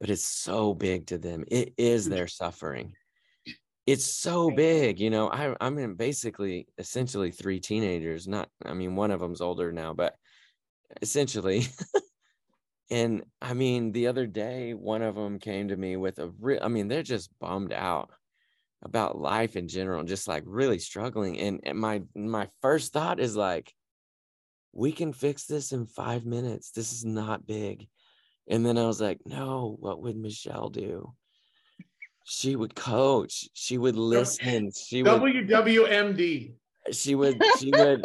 but 0.00 0.10
it's 0.10 0.26
so 0.26 0.74
big 0.74 1.06
to 1.06 1.18
them. 1.18 1.44
It 1.48 1.74
is 1.76 2.06
mm. 2.06 2.10
their 2.10 2.28
suffering. 2.28 2.92
It's 3.86 4.04
so 4.04 4.50
big, 4.50 5.00
you 5.00 5.08
know. 5.08 5.30
I, 5.30 5.54
I'm 5.60 5.78
in 5.78 5.94
basically 5.94 6.68
essentially 6.76 7.30
three 7.30 7.58
teenagers. 7.58 8.28
Not, 8.28 8.48
I 8.64 8.74
mean, 8.74 8.96
one 8.96 9.10
of 9.10 9.20
them's 9.20 9.40
older 9.40 9.72
now, 9.72 9.94
but 9.94 10.14
essentially 11.00 11.66
And 12.90 13.22
I 13.42 13.54
mean, 13.54 13.92
the 13.92 14.06
other 14.06 14.26
day, 14.26 14.72
one 14.72 15.02
of 15.02 15.14
them 15.14 15.38
came 15.38 15.68
to 15.68 15.76
me 15.76 15.96
with 15.96 16.18
a 16.18 16.30
real, 16.40 16.60
I 16.62 16.68
mean, 16.68 16.88
they're 16.88 17.02
just 17.02 17.30
bummed 17.38 17.72
out 17.72 18.10
about 18.82 19.18
life 19.18 19.56
in 19.56 19.68
general, 19.68 20.04
just 20.04 20.26
like 20.26 20.44
really 20.46 20.78
struggling. 20.78 21.38
And, 21.38 21.60
and 21.64 21.78
my 21.78 22.02
my 22.14 22.48
first 22.62 22.92
thought 22.92 23.20
is 23.20 23.36
like, 23.36 23.72
we 24.72 24.92
can 24.92 25.12
fix 25.12 25.44
this 25.44 25.72
in 25.72 25.86
five 25.86 26.24
minutes. 26.24 26.70
This 26.70 26.92
is 26.92 27.04
not 27.04 27.46
big. 27.46 27.88
And 28.48 28.64
then 28.64 28.78
I 28.78 28.86
was 28.86 29.00
like, 29.00 29.18
no, 29.26 29.76
what 29.78 30.00
would 30.02 30.16
Michelle 30.16 30.70
do? 30.70 31.12
She 32.24 32.56
would 32.56 32.74
coach. 32.74 33.48
She 33.54 33.78
would 33.78 33.96
listen. 33.96 34.70
She 34.72 35.02
would 35.02 35.20
WWMD. 35.22 36.52
She 36.92 37.14
would 37.14 37.42
she 37.58 37.70
would 37.70 38.04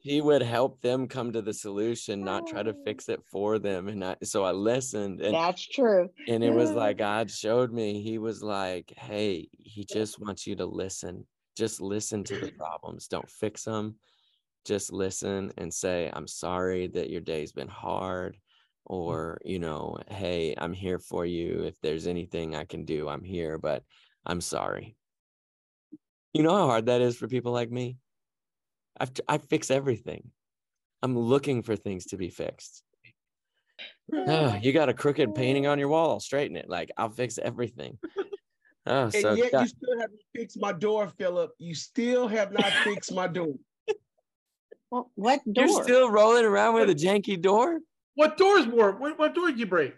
he 0.00 0.20
would 0.20 0.42
help 0.42 0.80
them 0.80 1.06
come 1.06 1.32
to 1.32 1.42
the 1.42 1.52
solution, 1.52 2.24
not 2.24 2.46
try 2.46 2.62
to 2.62 2.74
fix 2.84 3.08
it 3.08 3.20
for 3.30 3.58
them. 3.58 3.88
And 3.88 4.04
I, 4.04 4.16
so 4.22 4.44
I 4.44 4.52
listened. 4.52 5.20
And, 5.20 5.34
That's 5.34 5.66
true. 5.66 6.10
And 6.28 6.44
it 6.44 6.52
was 6.52 6.70
like 6.70 6.98
God 6.98 7.30
showed 7.30 7.72
me, 7.72 8.02
He 8.02 8.18
was 8.18 8.42
like, 8.42 8.92
hey, 8.96 9.48
He 9.58 9.84
just 9.84 10.20
wants 10.20 10.46
you 10.46 10.56
to 10.56 10.66
listen. 10.66 11.26
Just 11.56 11.80
listen 11.80 12.24
to 12.24 12.38
the 12.38 12.52
problems. 12.52 13.08
Don't 13.08 13.28
fix 13.28 13.64
them. 13.64 13.96
Just 14.64 14.92
listen 14.92 15.52
and 15.56 15.72
say, 15.72 16.10
I'm 16.12 16.26
sorry 16.26 16.86
that 16.88 17.10
your 17.10 17.20
day's 17.20 17.52
been 17.52 17.68
hard. 17.68 18.36
Mm-hmm. 18.88 18.94
Or, 18.94 19.40
you 19.44 19.58
know, 19.58 19.98
hey, 20.08 20.54
I'm 20.56 20.72
here 20.72 20.98
for 20.98 21.24
you. 21.24 21.64
If 21.64 21.80
there's 21.80 22.06
anything 22.06 22.54
I 22.54 22.64
can 22.64 22.84
do, 22.84 23.08
I'm 23.08 23.24
here, 23.24 23.58
but 23.58 23.82
I'm 24.26 24.40
sorry. 24.40 24.96
You 26.32 26.42
know 26.42 26.56
how 26.56 26.66
hard 26.66 26.86
that 26.86 27.00
is 27.00 27.16
for 27.16 27.28
people 27.28 27.52
like 27.52 27.70
me? 27.70 27.96
I've, 28.98 29.10
I 29.28 29.38
fix 29.38 29.70
everything. 29.70 30.30
I'm 31.02 31.18
looking 31.18 31.62
for 31.62 31.76
things 31.76 32.06
to 32.06 32.16
be 32.16 32.28
fixed. 32.28 32.82
Oh, 34.12 34.58
you 34.60 34.72
got 34.72 34.88
a 34.88 34.94
crooked 34.94 35.34
painting 35.34 35.64
mm. 35.64 35.70
on 35.70 35.78
your 35.78 35.88
wall, 35.88 36.10
I'll 36.10 36.20
straighten 36.20 36.56
it. 36.56 36.68
Like 36.68 36.90
I'll 36.96 37.10
fix 37.10 37.38
everything. 37.38 37.98
Oh, 38.86 39.04
and 39.04 39.14
so 39.14 39.34
yet 39.34 39.52
you 39.52 39.66
still 39.66 40.00
haven't 40.00 40.22
fixed 40.34 40.58
my 40.58 40.72
door, 40.72 41.06
Philip. 41.18 41.52
You 41.58 41.74
still 41.74 42.26
have 42.26 42.50
not 42.50 42.72
fixed 42.82 43.12
my 43.12 43.26
door. 43.26 43.54
Well, 44.90 45.08
what 45.14 45.40
door? 45.52 45.66
You're 45.66 45.82
still 45.84 46.10
rolling 46.10 46.44
around 46.44 46.74
with 46.74 46.90
a 46.90 46.94
janky 46.94 47.40
door? 47.40 47.78
What 48.20 48.36
doors 48.36 48.66
were? 48.66 48.92
What, 48.92 49.18
what 49.18 49.34
door 49.34 49.46
did 49.48 49.58
you 49.58 49.64
break? 49.64 49.94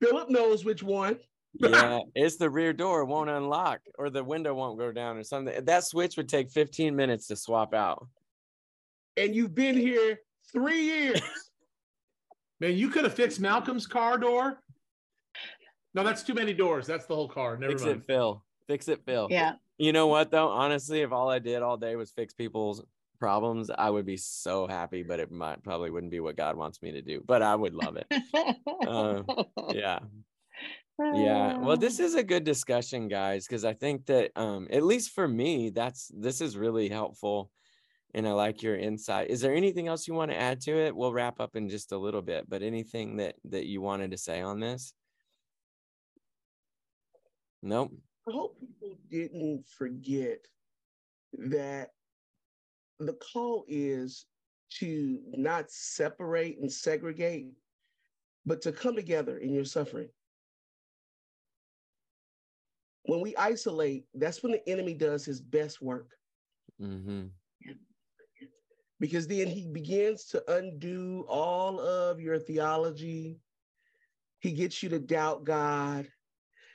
Philip 0.00 0.30
knows 0.30 0.64
which 0.64 0.82
one. 0.82 1.18
yeah, 1.52 1.98
it's 2.14 2.36
the 2.36 2.48
rear 2.48 2.72
door 2.72 3.04
won't 3.04 3.28
unlock 3.28 3.80
or 3.98 4.08
the 4.08 4.24
window 4.24 4.54
won't 4.54 4.78
go 4.78 4.90
down 4.90 5.18
or 5.18 5.24
something. 5.24 5.62
That 5.66 5.84
switch 5.84 6.16
would 6.16 6.26
take 6.26 6.50
15 6.50 6.96
minutes 6.96 7.26
to 7.26 7.36
swap 7.36 7.74
out. 7.74 8.08
And 9.18 9.34
you've 9.34 9.54
been 9.54 9.76
here 9.76 10.20
three 10.54 10.84
years. 10.84 11.20
Man, 12.60 12.78
you 12.78 12.88
could 12.88 13.04
have 13.04 13.12
fixed 13.12 13.42
Malcolm's 13.42 13.86
car 13.86 14.16
door. 14.16 14.62
No, 15.92 16.02
that's 16.02 16.22
too 16.22 16.32
many 16.32 16.54
doors. 16.54 16.86
That's 16.86 17.04
the 17.04 17.14
whole 17.14 17.28
car. 17.28 17.58
Never 17.58 17.72
Fix 17.72 17.82
mind. 17.84 17.96
it, 17.96 18.06
Phil. 18.06 18.42
Fix 18.68 18.88
it, 18.88 19.02
Phil. 19.04 19.28
Yeah. 19.30 19.56
You 19.76 19.92
know 19.92 20.06
what 20.06 20.30
though? 20.30 20.48
Honestly, 20.48 21.02
if 21.02 21.12
all 21.12 21.28
I 21.28 21.40
did 21.40 21.60
all 21.60 21.76
day 21.76 21.94
was 21.94 22.10
fix 22.10 22.32
people's 22.32 22.82
problems, 23.24 23.70
I 23.70 23.88
would 23.88 24.04
be 24.04 24.18
so 24.18 24.66
happy, 24.66 25.02
but 25.02 25.18
it 25.18 25.32
might 25.32 25.62
probably 25.62 25.90
wouldn't 25.90 26.12
be 26.12 26.20
what 26.20 26.36
God 26.36 26.56
wants 26.58 26.82
me 26.82 26.92
to 26.92 27.00
do. 27.00 27.22
But 27.24 27.40
I 27.40 27.56
would 27.56 27.74
love 27.74 27.96
it. 27.96 28.06
Uh, 28.86 29.22
yeah. 29.72 30.00
Yeah. 30.96 31.58
Well, 31.58 31.76
this 31.76 31.98
is 31.98 32.14
a 32.14 32.22
good 32.22 32.44
discussion, 32.44 33.08
guys, 33.08 33.48
because 33.48 33.64
I 33.64 33.72
think 33.72 34.06
that 34.06 34.30
um 34.36 34.68
at 34.70 34.84
least 34.84 35.10
for 35.10 35.26
me, 35.26 35.70
that's 35.70 36.08
this 36.14 36.40
is 36.40 36.56
really 36.56 36.88
helpful. 36.88 37.50
And 38.14 38.28
I 38.28 38.32
like 38.32 38.62
your 38.62 38.76
insight. 38.76 39.28
Is 39.28 39.40
there 39.40 39.56
anything 39.56 39.88
else 39.88 40.06
you 40.06 40.14
want 40.14 40.30
to 40.30 40.40
add 40.40 40.60
to 40.60 40.70
it? 40.70 40.94
We'll 40.94 41.12
wrap 41.12 41.40
up 41.40 41.56
in 41.56 41.68
just 41.68 41.90
a 41.90 41.98
little 41.98 42.22
bit, 42.22 42.48
but 42.48 42.62
anything 42.62 43.16
that 43.16 43.34
that 43.46 43.66
you 43.66 43.80
wanted 43.80 44.12
to 44.12 44.18
say 44.18 44.40
on 44.40 44.60
this? 44.60 44.94
Nope. 47.60 47.90
I 48.28 48.32
hope 48.32 48.60
people 48.60 48.96
didn't 49.10 49.66
forget 49.66 50.46
that 51.50 51.90
the 52.98 53.14
call 53.14 53.64
is 53.68 54.26
to 54.78 55.20
not 55.36 55.70
separate 55.70 56.58
and 56.58 56.70
segregate, 56.70 57.52
but 58.46 58.62
to 58.62 58.72
come 58.72 58.96
together 58.96 59.38
in 59.38 59.52
your 59.52 59.64
suffering. 59.64 60.08
When 63.04 63.20
we 63.20 63.36
isolate, 63.36 64.06
that's 64.14 64.42
when 64.42 64.52
the 64.52 64.68
enemy 64.68 64.94
does 64.94 65.24
his 65.24 65.40
best 65.40 65.82
work 65.82 66.10
Mm-hmm. 66.82 67.26
because 68.98 69.28
then 69.28 69.46
he 69.46 69.68
begins 69.68 70.24
to 70.26 70.42
undo 70.52 71.24
all 71.28 71.78
of 71.78 72.20
your 72.20 72.38
theology. 72.38 73.38
He 74.40 74.52
gets 74.52 74.82
you 74.82 74.88
to 74.88 74.98
doubt 74.98 75.44
God. 75.44 76.08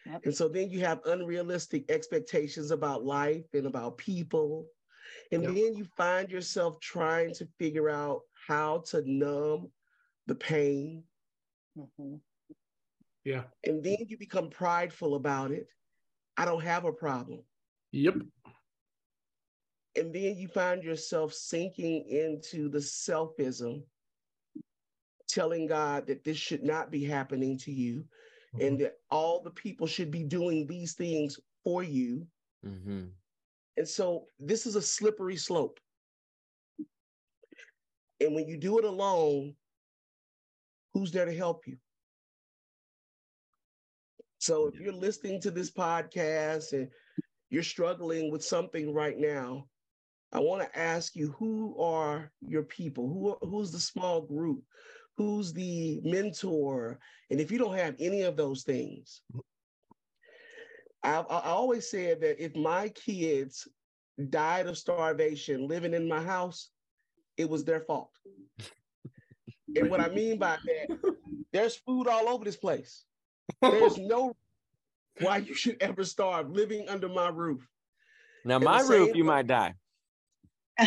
Yep. 0.06 0.22
And 0.26 0.36
so 0.36 0.48
then 0.48 0.70
you 0.70 0.80
have 0.80 1.02
unrealistic 1.06 1.92
expectations 1.92 2.72
about 2.72 3.04
life 3.04 3.46
and 3.54 3.68
about 3.68 3.98
people. 3.98 4.68
And 5.32 5.44
Yep. 5.44 5.54
then 5.54 5.76
you 5.76 5.86
find 5.86 6.32
yourself 6.32 6.80
trying 6.80 7.34
to 7.36 7.46
figure 7.58 7.90
out 7.90 8.24
how 8.48 8.80
to 8.80 9.02
numb 9.06 9.72
the 10.26 10.36
pain. 10.36 11.08
Mhm. 11.78 12.22
Yeah. 13.24 13.50
And 13.64 13.84
then 13.84 14.08
you 14.08 14.18
become 14.18 14.50
prideful 14.50 15.16
about 15.16 15.52
it. 15.52 15.68
I 16.38 16.46
don't 16.46 16.64
have 16.64 16.86
a 16.86 16.94
problem. 16.94 17.46
Yep. 17.92 18.16
And 19.96 20.14
then 20.14 20.38
you 20.38 20.48
find 20.48 20.84
yourself 20.84 21.34
sinking 21.34 22.08
into 22.08 22.70
the 22.70 22.80
selfism, 22.80 23.86
telling 25.28 25.68
God 25.68 26.08
that 26.08 26.24
this 26.24 26.38
should 26.38 26.64
not 26.64 26.90
be 26.90 27.04
happening 27.04 27.58
to 27.60 27.72
you 27.72 28.08
and 28.60 28.80
that 28.80 29.00
all 29.12 29.42
the 29.42 29.52
people 29.52 29.86
should 29.86 30.10
be 30.10 30.24
doing 30.24 30.66
these 30.66 30.94
things 30.94 31.40
for 31.64 31.84
you. 31.84 32.28
Mm-hmm. 32.66 33.10
And 33.80 33.88
so 33.88 34.26
this 34.42 34.66
is 34.66 34.76
a 34.76 34.82
slippery 34.82 35.38
slope. 35.38 35.80
And 38.20 38.36
when 38.36 38.46
you 38.46 38.58
do 38.58 38.78
it 38.78 38.84
alone, 38.84 39.56
who's 40.94 41.14
there 41.14 41.24
to 41.24 41.34
help 41.34 41.66
you? 41.66 41.78
So 44.40 44.68
if 44.68 44.82
you're 44.82 44.92
listening 44.92 45.40
to 45.44 45.52
this 45.52 45.72
podcast 45.72 46.74
and 46.74 46.90
you're 47.50 47.64
struggling 47.64 48.30
with 48.30 48.44
something 48.44 48.94
right 48.94 49.18
now, 49.18 49.70
I 50.34 50.42
want 50.42 50.62
to 50.62 50.78
ask 50.78 51.16
you 51.16 51.32
who 51.40 51.80
are 51.82 52.34
your 52.42 52.64
people? 52.64 53.08
Who 53.08 53.30
are- 53.30 53.48
who's 53.48 53.72
the 53.72 53.80
small 53.80 54.22
group? 54.22 54.62
Who's 55.16 55.54
the 55.54 56.02
mentor? 56.04 57.00
And 57.30 57.40
if 57.40 57.50
you 57.50 57.58
don't 57.58 57.78
have 57.78 57.96
any 57.98 58.24
of 58.24 58.36
those 58.36 58.64
things, 58.64 59.22
mm-hmm. 59.32 59.49
I, 61.04 61.20
I 61.20 61.50
always 61.50 61.90
said 61.90 62.22
that 62.22 62.44
if 62.44 62.56
my 62.56 62.90
kids 62.90 63.68
died 64.30 64.68
of 64.68 64.78
starvation 64.78 65.68
living 65.68 65.94
in 65.94 66.08
my 66.08 66.22
house, 66.22 66.70
it 67.38 67.50
was 67.50 67.64
their 67.64 67.80
fault. 67.80 68.12
and 69.76 69.90
what 69.90 70.02
I 70.02 70.10
mean 70.10 70.38
by 70.38 70.58
that, 70.66 71.16
there's 71.54 71.76
food 71.76 72.08
all 72.08 72.28
over 72.28 72.44
this 72.44 72.58
place. 72.58 73.06
There's 73.62 73.98
no 73.98 74.36
why 75.22 75.38
you 75.38 75.54
should 75.54 75.78
ever 75.82 76.04
starve 76.04 76.50
living 76.52 76.88
under 76.90 77.10
my 77.10 77.30
roof. 77.30 77.66
Now, 78.46 78.58
In 78.58 78.62
the 78.62 78.66
my 78.66 78.82
roof, 78.82 79.08
same 79.08 79.16
you 79.16 79.24
might 79.24 79.48
die. 79.48 79.74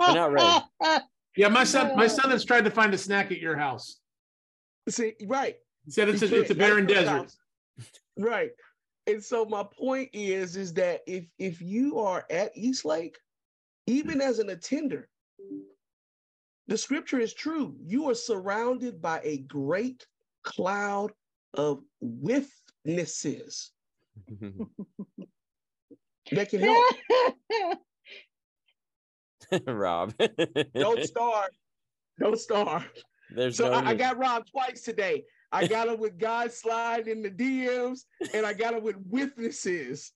Not 0.00 0.32
ready. 0.32 0.64
Yeah, 1.36 1.48
my 1.48 1.64
son, 1.64 1.96
my 1.96 2.06
son 2.06 2.30
has 2.30 2.44
tried 2.44 2.64
to 2.64 2.70
find 2.70 2.94
a 2.94 2.98
snack 2.98 3.32
at 3.32 3.38
your 3.38 3.56
house. 3.56 3.98
See, 4.88 5.14
right. 5.26 5.56
He 5.84 5.90
said 5.90 6.08
it's 6.08 6.22
a, 6.22 6.40
it's 6.40 6.50
a 6.50 6.54
barren 6.54 6.84
at 6.84 6.90
your 6.90 7.00
desert. 7.02 7.32
Right. 8.16 8.50
And 9.06 9.22
so 9.22 9.44
my 9.44 9.64
point 9.64 10.10
is, 10.12 10.56
is 10.56 10.72
that 10.74 11.02
if 11.06 11.26
if 11.38 11.60
you 11.60 11.98
are 11.98 12.24
at 12.30 12.56
Eastlake, 12.56 13.18
even 13.86 14.20
as 14.20 14.38
an 14.38 14.48
attender, 14.50 15.08
the 16.66 16.78
scripture 16.78 17.20
is 17.20 17.34
true. 17.34 17.76
You 17.84 18.08
are 18.08 18.14
surrounded 18.14 19.02
by 19.02 19.20
a 19.22 19.38
great 19.38 20.06
cloud 20.42 21.12
of 21.52 21.82
witnesses 22.00 23.72
that 26.32 26.48
can 26.48 26.60
help. 26.60 26.84
Rob. 29.66 30.14
Don't 30.74 31.04
starve. 31.04 31.50
Don't 32.18 32.38
starve. 32.38 32.88
There's 33.30 33.56
So 33.56 33.68
no 33.70 33.74
I, 33.74 33.90
I 33.90 33.94
got 33.94 34.16
robbed 34.18 34.50
twice 34.50 34.82
today. 34.82 35.24
I 35.54 35.66
got 35.68 35.88
him 35.88 36.00
with 36.00 36.18
God 36.18 36.52
slide 36.52 37.06
in 37.08 37.22
the 37.22 37.30
DMs, 37.30 38.00
and 38.34 38.44
I 38.44 38.52
got 38.52 38.74
him 38.74 38.82
with 38.82 38.96
witnesses. 39.08 40.10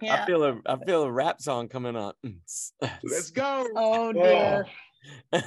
yeah. 0.00 0.22
I 0.22 0.26
feel 0.26 0.44
a 0.44 0.60
I 0.66 0.76
feel 0.84 1.02
a 1.02 1.10
rap 1.10 1.40
song 1.42 1.68
coming 1.68 1.96
on. 1.96 2.12
Let's 3.02 3.30
go. 3.32 3.66
Oh 3.74 4.12
dear. 4.12 4.66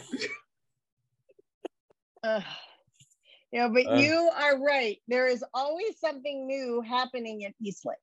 Ugh. 2.23 2.43
yeah, 3.53 3.67
but 3.69 3.85
Uh. 3.87 3.95
you 3.95 4.29
are 4.35 4.59
right. 4.61 4.97
There 5.07 5.27
is 5.27 5.43
always 5.53 5.97
something 5.99 6.45
new 6.45 6.81
happening 6.81 7.45
at 7.45 7.53
Eastlake. 7.63 7.95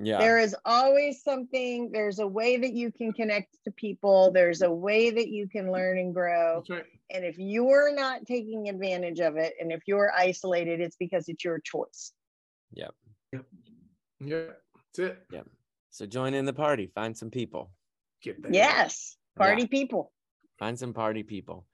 Yeah. 0.00 0.18
There 0.18 0.38
is 0.38 0.54
always 0.64 1.22
something, 1.22 1.90
there's 1.92 2.20
a 2.20 2.26
way 2.26 2.56
that 2.56 2.72
you 2.72 2.92
can 2.92 3.12
connect 3.12 3.56
to 3.64 3.70
people, 3.72 4.30
there's 4.30 4.62
a 4.62 4.70
way 4.70 5.10
that 5.10 5.28
you 5.28 5.48
can 5.48 5.72
learn 5.72 5.98
and 5.98 6.14
grow. 6.14 6.62
That's 6.68 6.70
right. 6.70 6.84
And 7.10 7.24
if 7.24 7.38
you're 7.38 7.94
not 7.94 8.26
taking 8.26 8.68
advantage 8.68 9.20
of 9.20 9.36
it, 9.36 9.54
and 9.60 9.72
if 9.72 9.82
you're 9.86 10.12
isolated, 10.16 10.80
it's 10.80 10.96
because 10.96 11.28
it's 11.28 11.44
your 11.44 11.58
choice. 11.58 12.12
Yeah, 12.72 12.88
that's 13.32 13.44
it. 14.98 15.18
Yep. 15.32 15.46
So 15.90 16.06
join 16.06 16.34
in 16.34 16.44
the 16.44 16.52
party. 16.52 16.90
Find 16.94 17.16
some 17.16 17.30
people. 17.30 17.70
Get 18.22 18.42
that. 18.42 18.52
Yes, 18.54 19.16
party 19.36 19.66
people. 19.66 20.12
Find 20.58 20.78
some 20.78 20.92
party 20.92 21.22
people. 21.22 21.66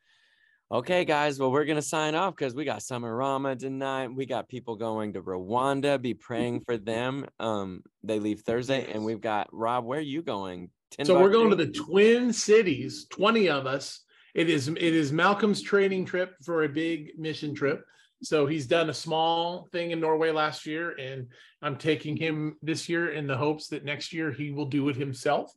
Okay, 0.74 1.04
guys. 1.04 1.38
Well, 1.38 1.52
we're 1.52 1.66
gonna 1.66 1.80
sign 1.80 2.16
off 2.16 2.34
because 2.34 2.52
we 2.52 2.64
got 2.64 2.82
Summer 2.82 3.14
Rama 3.14 3.54
tonight. 3.54 4.08
We 4.08 4.26
got 4.26 4.48
people 4.48 4.74
going 4.74 5.12
to 5.12 5.22
Rwanda. 5.22 6.02
Be 6.02 6.14
praying 6.14 6.62
for 6.62 6.76
them. 6.76 7.26
Um, 7.38 7.84
they 8.02 8.18
leave 8.18 8.40
Thursday, 8.40 8.90
and 8.92 9.04
we've 9.04 9.20
got 9.20 9.46
Rob. 9.52 9.84
Where 9.84 10.00
are 10.00 10.02
you 10.02 10.20
going? 10.20 10.70
So 11.04 11.20
we're 11.20 11.30
going 11.30 11.50
to 11.50 11.56
the 11.56 11.70
Twin 11.70 12.32
Cities, 12.32 13.06
20 13.10 13.48
of 13.50 13.66
us. 13.66 14.00
It 14.34 14.50
is 14.50 14.66
it 14.66 14.76
is 14.76 15.12
Malcolm's 15.12 15.62
training 15.62 16.06
trip 16.06 16.34
for 16.44 16.64
a 16.64 16.68
big 16.68 17.12
mission 17.16 17.54
trip. 17.54 17.84
So 18.24 18.44
he's 18.44 18.66
done 18.66 18.90
a 18.90 18.94
small 18.94 19.68
thing 19.70 19.92
in 19.92 20.00
Norway 20.00 20.32
last 20.32 20.66
year, 20.66 20.96
and 20.98 21.28
I'm 21.62 21.76
taking 21.76 22.16
him 22.16 22.56
this 22.62 22.88
year 22.88 23.12
in 23.12 23.28
the 23.28 23.36
hopes 23.36 23.68
that 23.68 23.84
next 23.84 24.12
year 24.12 24.32
he 24.32 24.50
will 24.50 24.66
do 24.66 24.88
it 24.88 24.96
himself. 24.96 25.52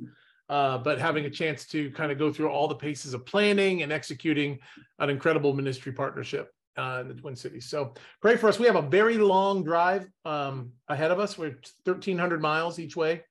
Uh, 0.50 0.78
but 0.78 0.98
having 0.98 1.26
a 1.26 1.30
chance 1.30 1.66
to 1.66 1.92
kind 1.92 2.12
of 2.12 2.18
go 2.18 2.32
through 2.32 2.50
all 2.50 2.68
the 2.68 2.76
paces 2.76 3.14
of 3.14 3.26
planning 3.26 3.84
and 3.84 3.92
executing 3.92 4.58
an 5.00 5.10
incredible 5.10 5.54
ministry 5.54 5.92
partnership 5.92 6.52
uh, 6.78 7.00
in 7.02 7.08
the 7.08 7.14
Twin 7.14 7.36
Cities. 7.36 7.66
So 7.66 7.94
pray 8.22 8.38
for 8.38 8.48
us. 8.48 8.60
We 8.60 8.66
have 8.66 8.78
a 8.78 8.82
very 8.82 9.18
long 9.18 9.64
drive 9.64 10.08
um, 10.24 10.72
ahead 10.88 11.12
of 11.12 11.20
us. 11.20 11.38
We're 11.38 11.60
1,300 11.84 12.42
miles 12.42 12.80
each 12.80 12.96
way. 12.96 13.24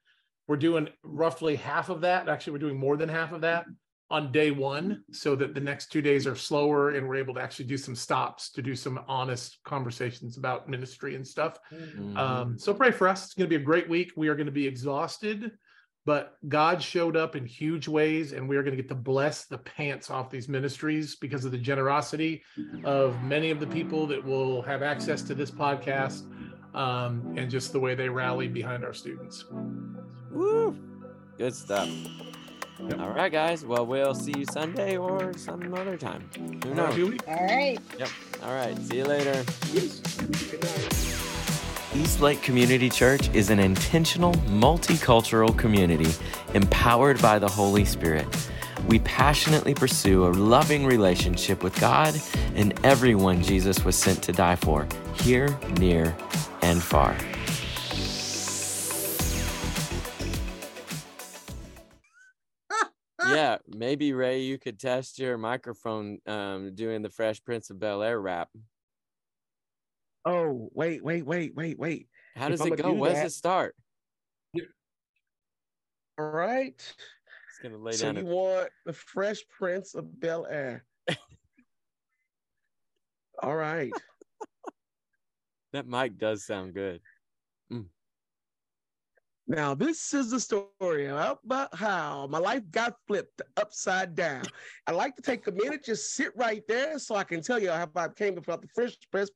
We're 0.46 0.56
doing 0.56 0.88
roughly 1.02 1.56
half 1.56 1.88
of 1.88 2.02
that. 2.02 2.28
Actually, 2.28 2.54
we're 2.54 2.58
doing 2.58 2.78
more 2.78 2.96
than 2.96 3.08
half 3.08 3.32
of 3.32 3.40
that 3.40 3.66
on 4.08 4.30
day 4.30 4.52
one 4.52 5.02
so 5.10 5.34
that 5.34 5.52
the 5.54 5.60
next 5.60 5.90
two 5.90 6.00
days 6.00 6.26
are 6.26 6.36
slower 6.36 6.90
and 6.90 7.08
we're 7.08 7.16
able 7.16 7.34
to 7.34 7.40
actually 7.40 7.64
do 7.64 7.76
some 7.76 7.96
stops 7.96 8.50
to 8.52 8.62
do 8.62 8.76
some 8.76 9.00
honest 9.08 9.58
conversations 9.64 10.36
about 10.36 10.68
ministry 10.68 11.16
and 11.16 11.26
stuff. 11.26 11.58
Mhm. 11.72 12.16
Um, 12.16 12.58
so 12.58 12.72
pray 12.72 12.92
for 12.92 13.08
us. 13.08 13.24
It's 13.24 13.34
going 13.34 13.50
to 13.50 13.58
be 13.58 13.60
a 13.60 13.64
great 13.64 13.88
week. 13.88 14.12
We 14.16 14.28
are 14.28 14.36
going 14.36 14.46
to 14.46 14.52
be 14.52 14.66
exhausted, 14.66 15.50
but 16.06 16.38
God 16.48 16.80
showed 16.80 17.16
up 17.16 17.34
in 17.34 17.44
huge 17.44 17.88
ways, 17.88 18.32
and 18.32 18.48
we 18.48 18.56
are 18.56 18.62
going 18.62 18.76
to 18.76 18.80
get 18.80 18.88
to 18.88 18.94
bless 18.94 19.44
the 19.44 19.58
pants 19.58 20.08
off 20.08 20.30
these 20.30 20.48
ministries 20.48 21.16
because 21.16 21.44
of 21.44 21.50
the 21.50 21.58
generosity 21.58 22.42
of 22.84 23.20
many 23.24 23.50
of 23.50 23.58
the 23.58 23.66
people 23.66 24.06
that 24.06 24.24
will 24.24 24.62
have 24.62 24.82
access 24.82 25.20
to 25.22 25.34
this 25.34 25.50
podcast 25.50 26.22
um, 26.74 27.34
and 27.36 27.50
just 27.50 27.72
the 27.72 27.80
way 27.80 27.96
they 27.96 28.08
rally 28.08 28.46
behind 28.46 28.84
our 28.84 28.94
students. 28.94 29.44
Woo! 30.30 30.78
Good 31.36 31.54
stuff. 31.54 31.90
All 32.98 33.10
right, 33.10 33.32
guys. 33.32 33.64
Well, 33.64 33.84
we'll 33.84 34.14
see 34.14 34.34
you 34.36 34.44
Sunday 34.52 34.96
or 34.96 35.36
some 35.36 35.74
other 35.74 35.96
time. 35.96 36.28
Who 36.62 36.74
knows? 36.74 36.96
All 37.26 37.46
right. 37.46 37.78
Yep. 37.98 38.08
All 38.44 38.54
right. 38.54 38.78
See 38.78 38.98
you 38.98 39.04
later. 39.04 39.44
Good 39.72 40.62
night. 40.62 41.25
Eastlake 41.96 42.42
Community 42.42 42.90
Church 42.90 43.30
is 43.34 43.48
an 43.48 43.58
intentional, 43.58 44.34
multicultural 44.50 45.56
community 45.56 46.12
empowered 46.52 47.22
by 47.22 47.38
the 47.38 47.48
Holy 47.48 47.86
Spirit. 47.86 48.26
We 48.86 48.98
passionately 48.98 49.72
pursue 49.72 50.26
a 50.26 50.28
loving 50.28 50.84
relationship 50.84 51.62
with 51.62 51.80
God 51.80 52.14
and 52.54 52.78
everyone 52.84 53.42
Jesus 53.42 53.82
was 53.82 53.96
sent 53.96 54.22
to 54.24 54.32
die 54.32 54.56
for, 54.56 54.86
here, 55.22 55.58
near, 55.78 56.14
and 56.60 56.82
far. 56.82 57.16
yeah, 63.26 63.56
maybe 63.66 64.12
Ray, 64.12 64.42
you 64.42 64.58
could 64.58 64.78
test 64.78 65.18
your 65.18 65.38
microphone 65.38 66.18
um, 66.26 66.74
doing 66.74 67.00
the 67.00 67.08
Fresh 67.08 67.42
Prince 67.42 67.70
of 67.70 67.80
Bel 67.80 68.02
Air 68.02 68.20
rap. 68.20 68.50
Oh, 70.26 70.68
wait, 70.74 71.02
wait, 71.04 71.24
wait, 71.24 71.54
wait, 71.54 71.78
wait. 71.78 72.08
How 72.34 72.46
If 72.46 72.50
does 72.50 72.60
I'ma 72.62 72.74
it 72.74 72.82
go? 72.82 72.92
do 72.92 72.98
Where 72.98 73.14
does 73.14 73.32
it 73.32 73.36
start? 73.36 73.76
All 76.18 76.30
right. 76.30 76.74
It's 76.74 77.58
gonna 77.62 77.76
lay 77.78 77.92
so 77.92 78.12
down. 78.12 78.24
you 78.24 78.30
a- 78.30 78.34
want 78.34 78.70
the 78.86 78.92
Fresh 78.92 79.46
Prince 79.48 79.94
of 79.94 80.18
Bel 80.18 80.46
Air? 80.46 80.84
All 83.42 83.54
right. 83.54 83.92
That 85.72 85.86
mic 85.86 86.18
does 86.18 86.44
sound 86.44 86.74
good. 86.74 87.00
Mm. 87.72 87.86
Now, 89.48 89.74
this 89.74 90.12
is 90.12 90.32
the 90.32 90.40
story 90.40 91.06
about 91.06 91.72
how 91.72 92.26
my 92.26 92.38
life 92.38 92.64
got 92.72 92.96
flipped 93.06 93.42
upside 93.56 94.16
down. 94.16 94.42
I'd 94.88 94.96
like 94.96 95.14
to 95.16 95.22
take 95.22 95.46
a 95.46 95.52
minute, 95.52 95.84
just 95.84 96.14
sit 96.14 96.32
right 96.34 96.66
there 96.66 96.98
so 96.98 97.14
I 97.14 97.22
can 97.22 97.42
tell 97.42 97.60
you 97.60 97.70
how 97.70 97.88
I 97.94 98.08
came 98.08 98.36
about 98.38 98.60
the 98.60 98.68
Fresh 98.74 98.96
Prince 99.12 99.30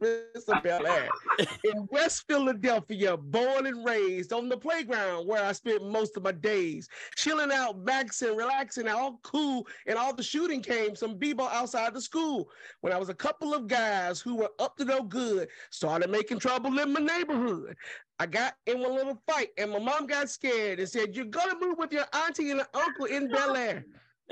of 0.49 0.63
Bel 0.65 0.85
Air. 0.85 1.09
In 1.65 1.87
West 1.93 2.25
Philadelphia, 2.27 3.17
born 3.17 3.67
and 3.67 3.87
raised 3.87 4.33
on 4.33 4.49
the 4.49 4.57
playground 4.57 5.29
where 5.29 5.45
I 5.45 5.53
spent 5.53 5.89
most 5.89 6.17
of 6.17 6.25
my 6.25 6.33
days, 6.33 6.89
chilling 7.15 7.53
out, 7.53 7.85
maxing, 7.85 8.37
relaxing, 8.37 8.89
all 8.89 9.21
cool, 9.23 9.65
and 9.87 9.97
all 9.97 10.13
the 10.13 10.25
shooting 10.25 10.61
came 10.61 10.97
some 10.97 11.19
b-ball 11.19 11.51
outside 11.53 11.95
the 11.95 12.01
school. 12.01 12.49
When 12.81 12.93
I 12.93 12.97
was 12.97 13.11
a 13.11 13.15
couple 13.15 13.55
of 13.55 13.69
guys 13.69 14.21
who 14.21 14.35
were 14.35 14.51
up 14.59 14.77
to 14.79 14.85
no 14.85 15.05
good, 15.05 15.49
started 15.71 16.11
making 16.11 16.41
trouble 16.41 16.77
in 16.81 16.93
my 16.93 17.01
neighborhood. 17.01 17.77
I 18.21 18.27
got 18.27 18.55
in 18.67 18.81
one 18.81 18.95
little 18.95 19.19
fight, 19.27 19.49
and 19.57 19.71
my 19.71 19.79
mom 19.79 20.07
got 20.07 20.29
scared 20.29 20.79
and 20.79 20.87
said, 20.87 21.17
"You're 21.17 21.25
gonna 21.25 21.59
move 21.59 21.79
with 21.79 21.91
your 21.91 22.05
auntie 22.13 22.51
and 22.51 22.61
uncle 22.75 23.07
in 23.07 23.29
Bel 23.29 23.57
Air." 23.57 23.87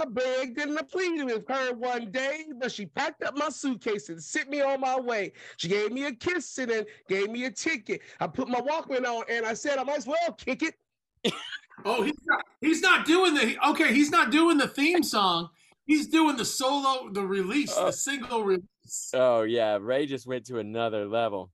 I 0.00 0.04
begged 0.04 0.58
and 0.58 0.78
I 0.78 0.82
pleaded 0.82 1.24
with 1.24 1.48
her 1.48 1.72
one 1.74 2.10
day, 2.10 2.44
but 2.60 2.70
she 2.70 2.84
packed 2.84 3.24
up 3.24 3.36
my 3.36 3.48
suitcase 3.48 4.10
and 4.10 4.22
sent 4.22 4.50
me 4.50 4.60
on 4.60 4.82
my 4.82 5.00
way. 5.00 5.32
She 5.56 5.68
gave 5.68 5.92
me 5.92 6.04
a 6.04 6.12
kiss 6.12 6.58
and 6.58 6.70
then 6.70 6.84
gave 7.08 7.30
me 7.30 7.46
a 7.46 7.50
ticket. 7.50 8.02
I 8.20 8.26
put 8.26 8.46
my 8.46 8.60
Walkman 8.60 9.06
on 9.06 9.24
and 9.30 9.46
I 9.46 9.54
said, 9.54 9.78
"I 9.78 9.84
might 9.84 9.96
as 9.96 10.06
well 10.06 10.32
kick 10.36 10.62
it." 10.62 10.74
Oh, 11.84 12.02
he's 12.02 12.18
not, 12.26 12.44
he's 12.60 12.80
not 12.80 13.06
doing 13.06 13.34
the 13.34 13.56
okay. 13.68 13.94
He's 13.94 14.10
not 14.10 14.32
doing 14.32 14.58
the 14.58 14.66
theme 14.66 15.04
song. 15.04 15.50
He's 15.88 16.06
doing 16.06 16.36
the 16.36 16.44
solo, 16.44 17.10
the 17.10 17.26
release, 17.26 17.72
Oh. 17.76 17.84
the 17.84 17.88
uh, 17.88 17.92
single 17.92 18.44
release. 18.44 19.10
Oh 19.14 19.42
yeah, 19.42 19.78
Ray 19.80 20.06
just 20.06 20.26
went 20.26 20.44
to 20.46 20.58
another 20.58 21.06
level. 21.06 21.50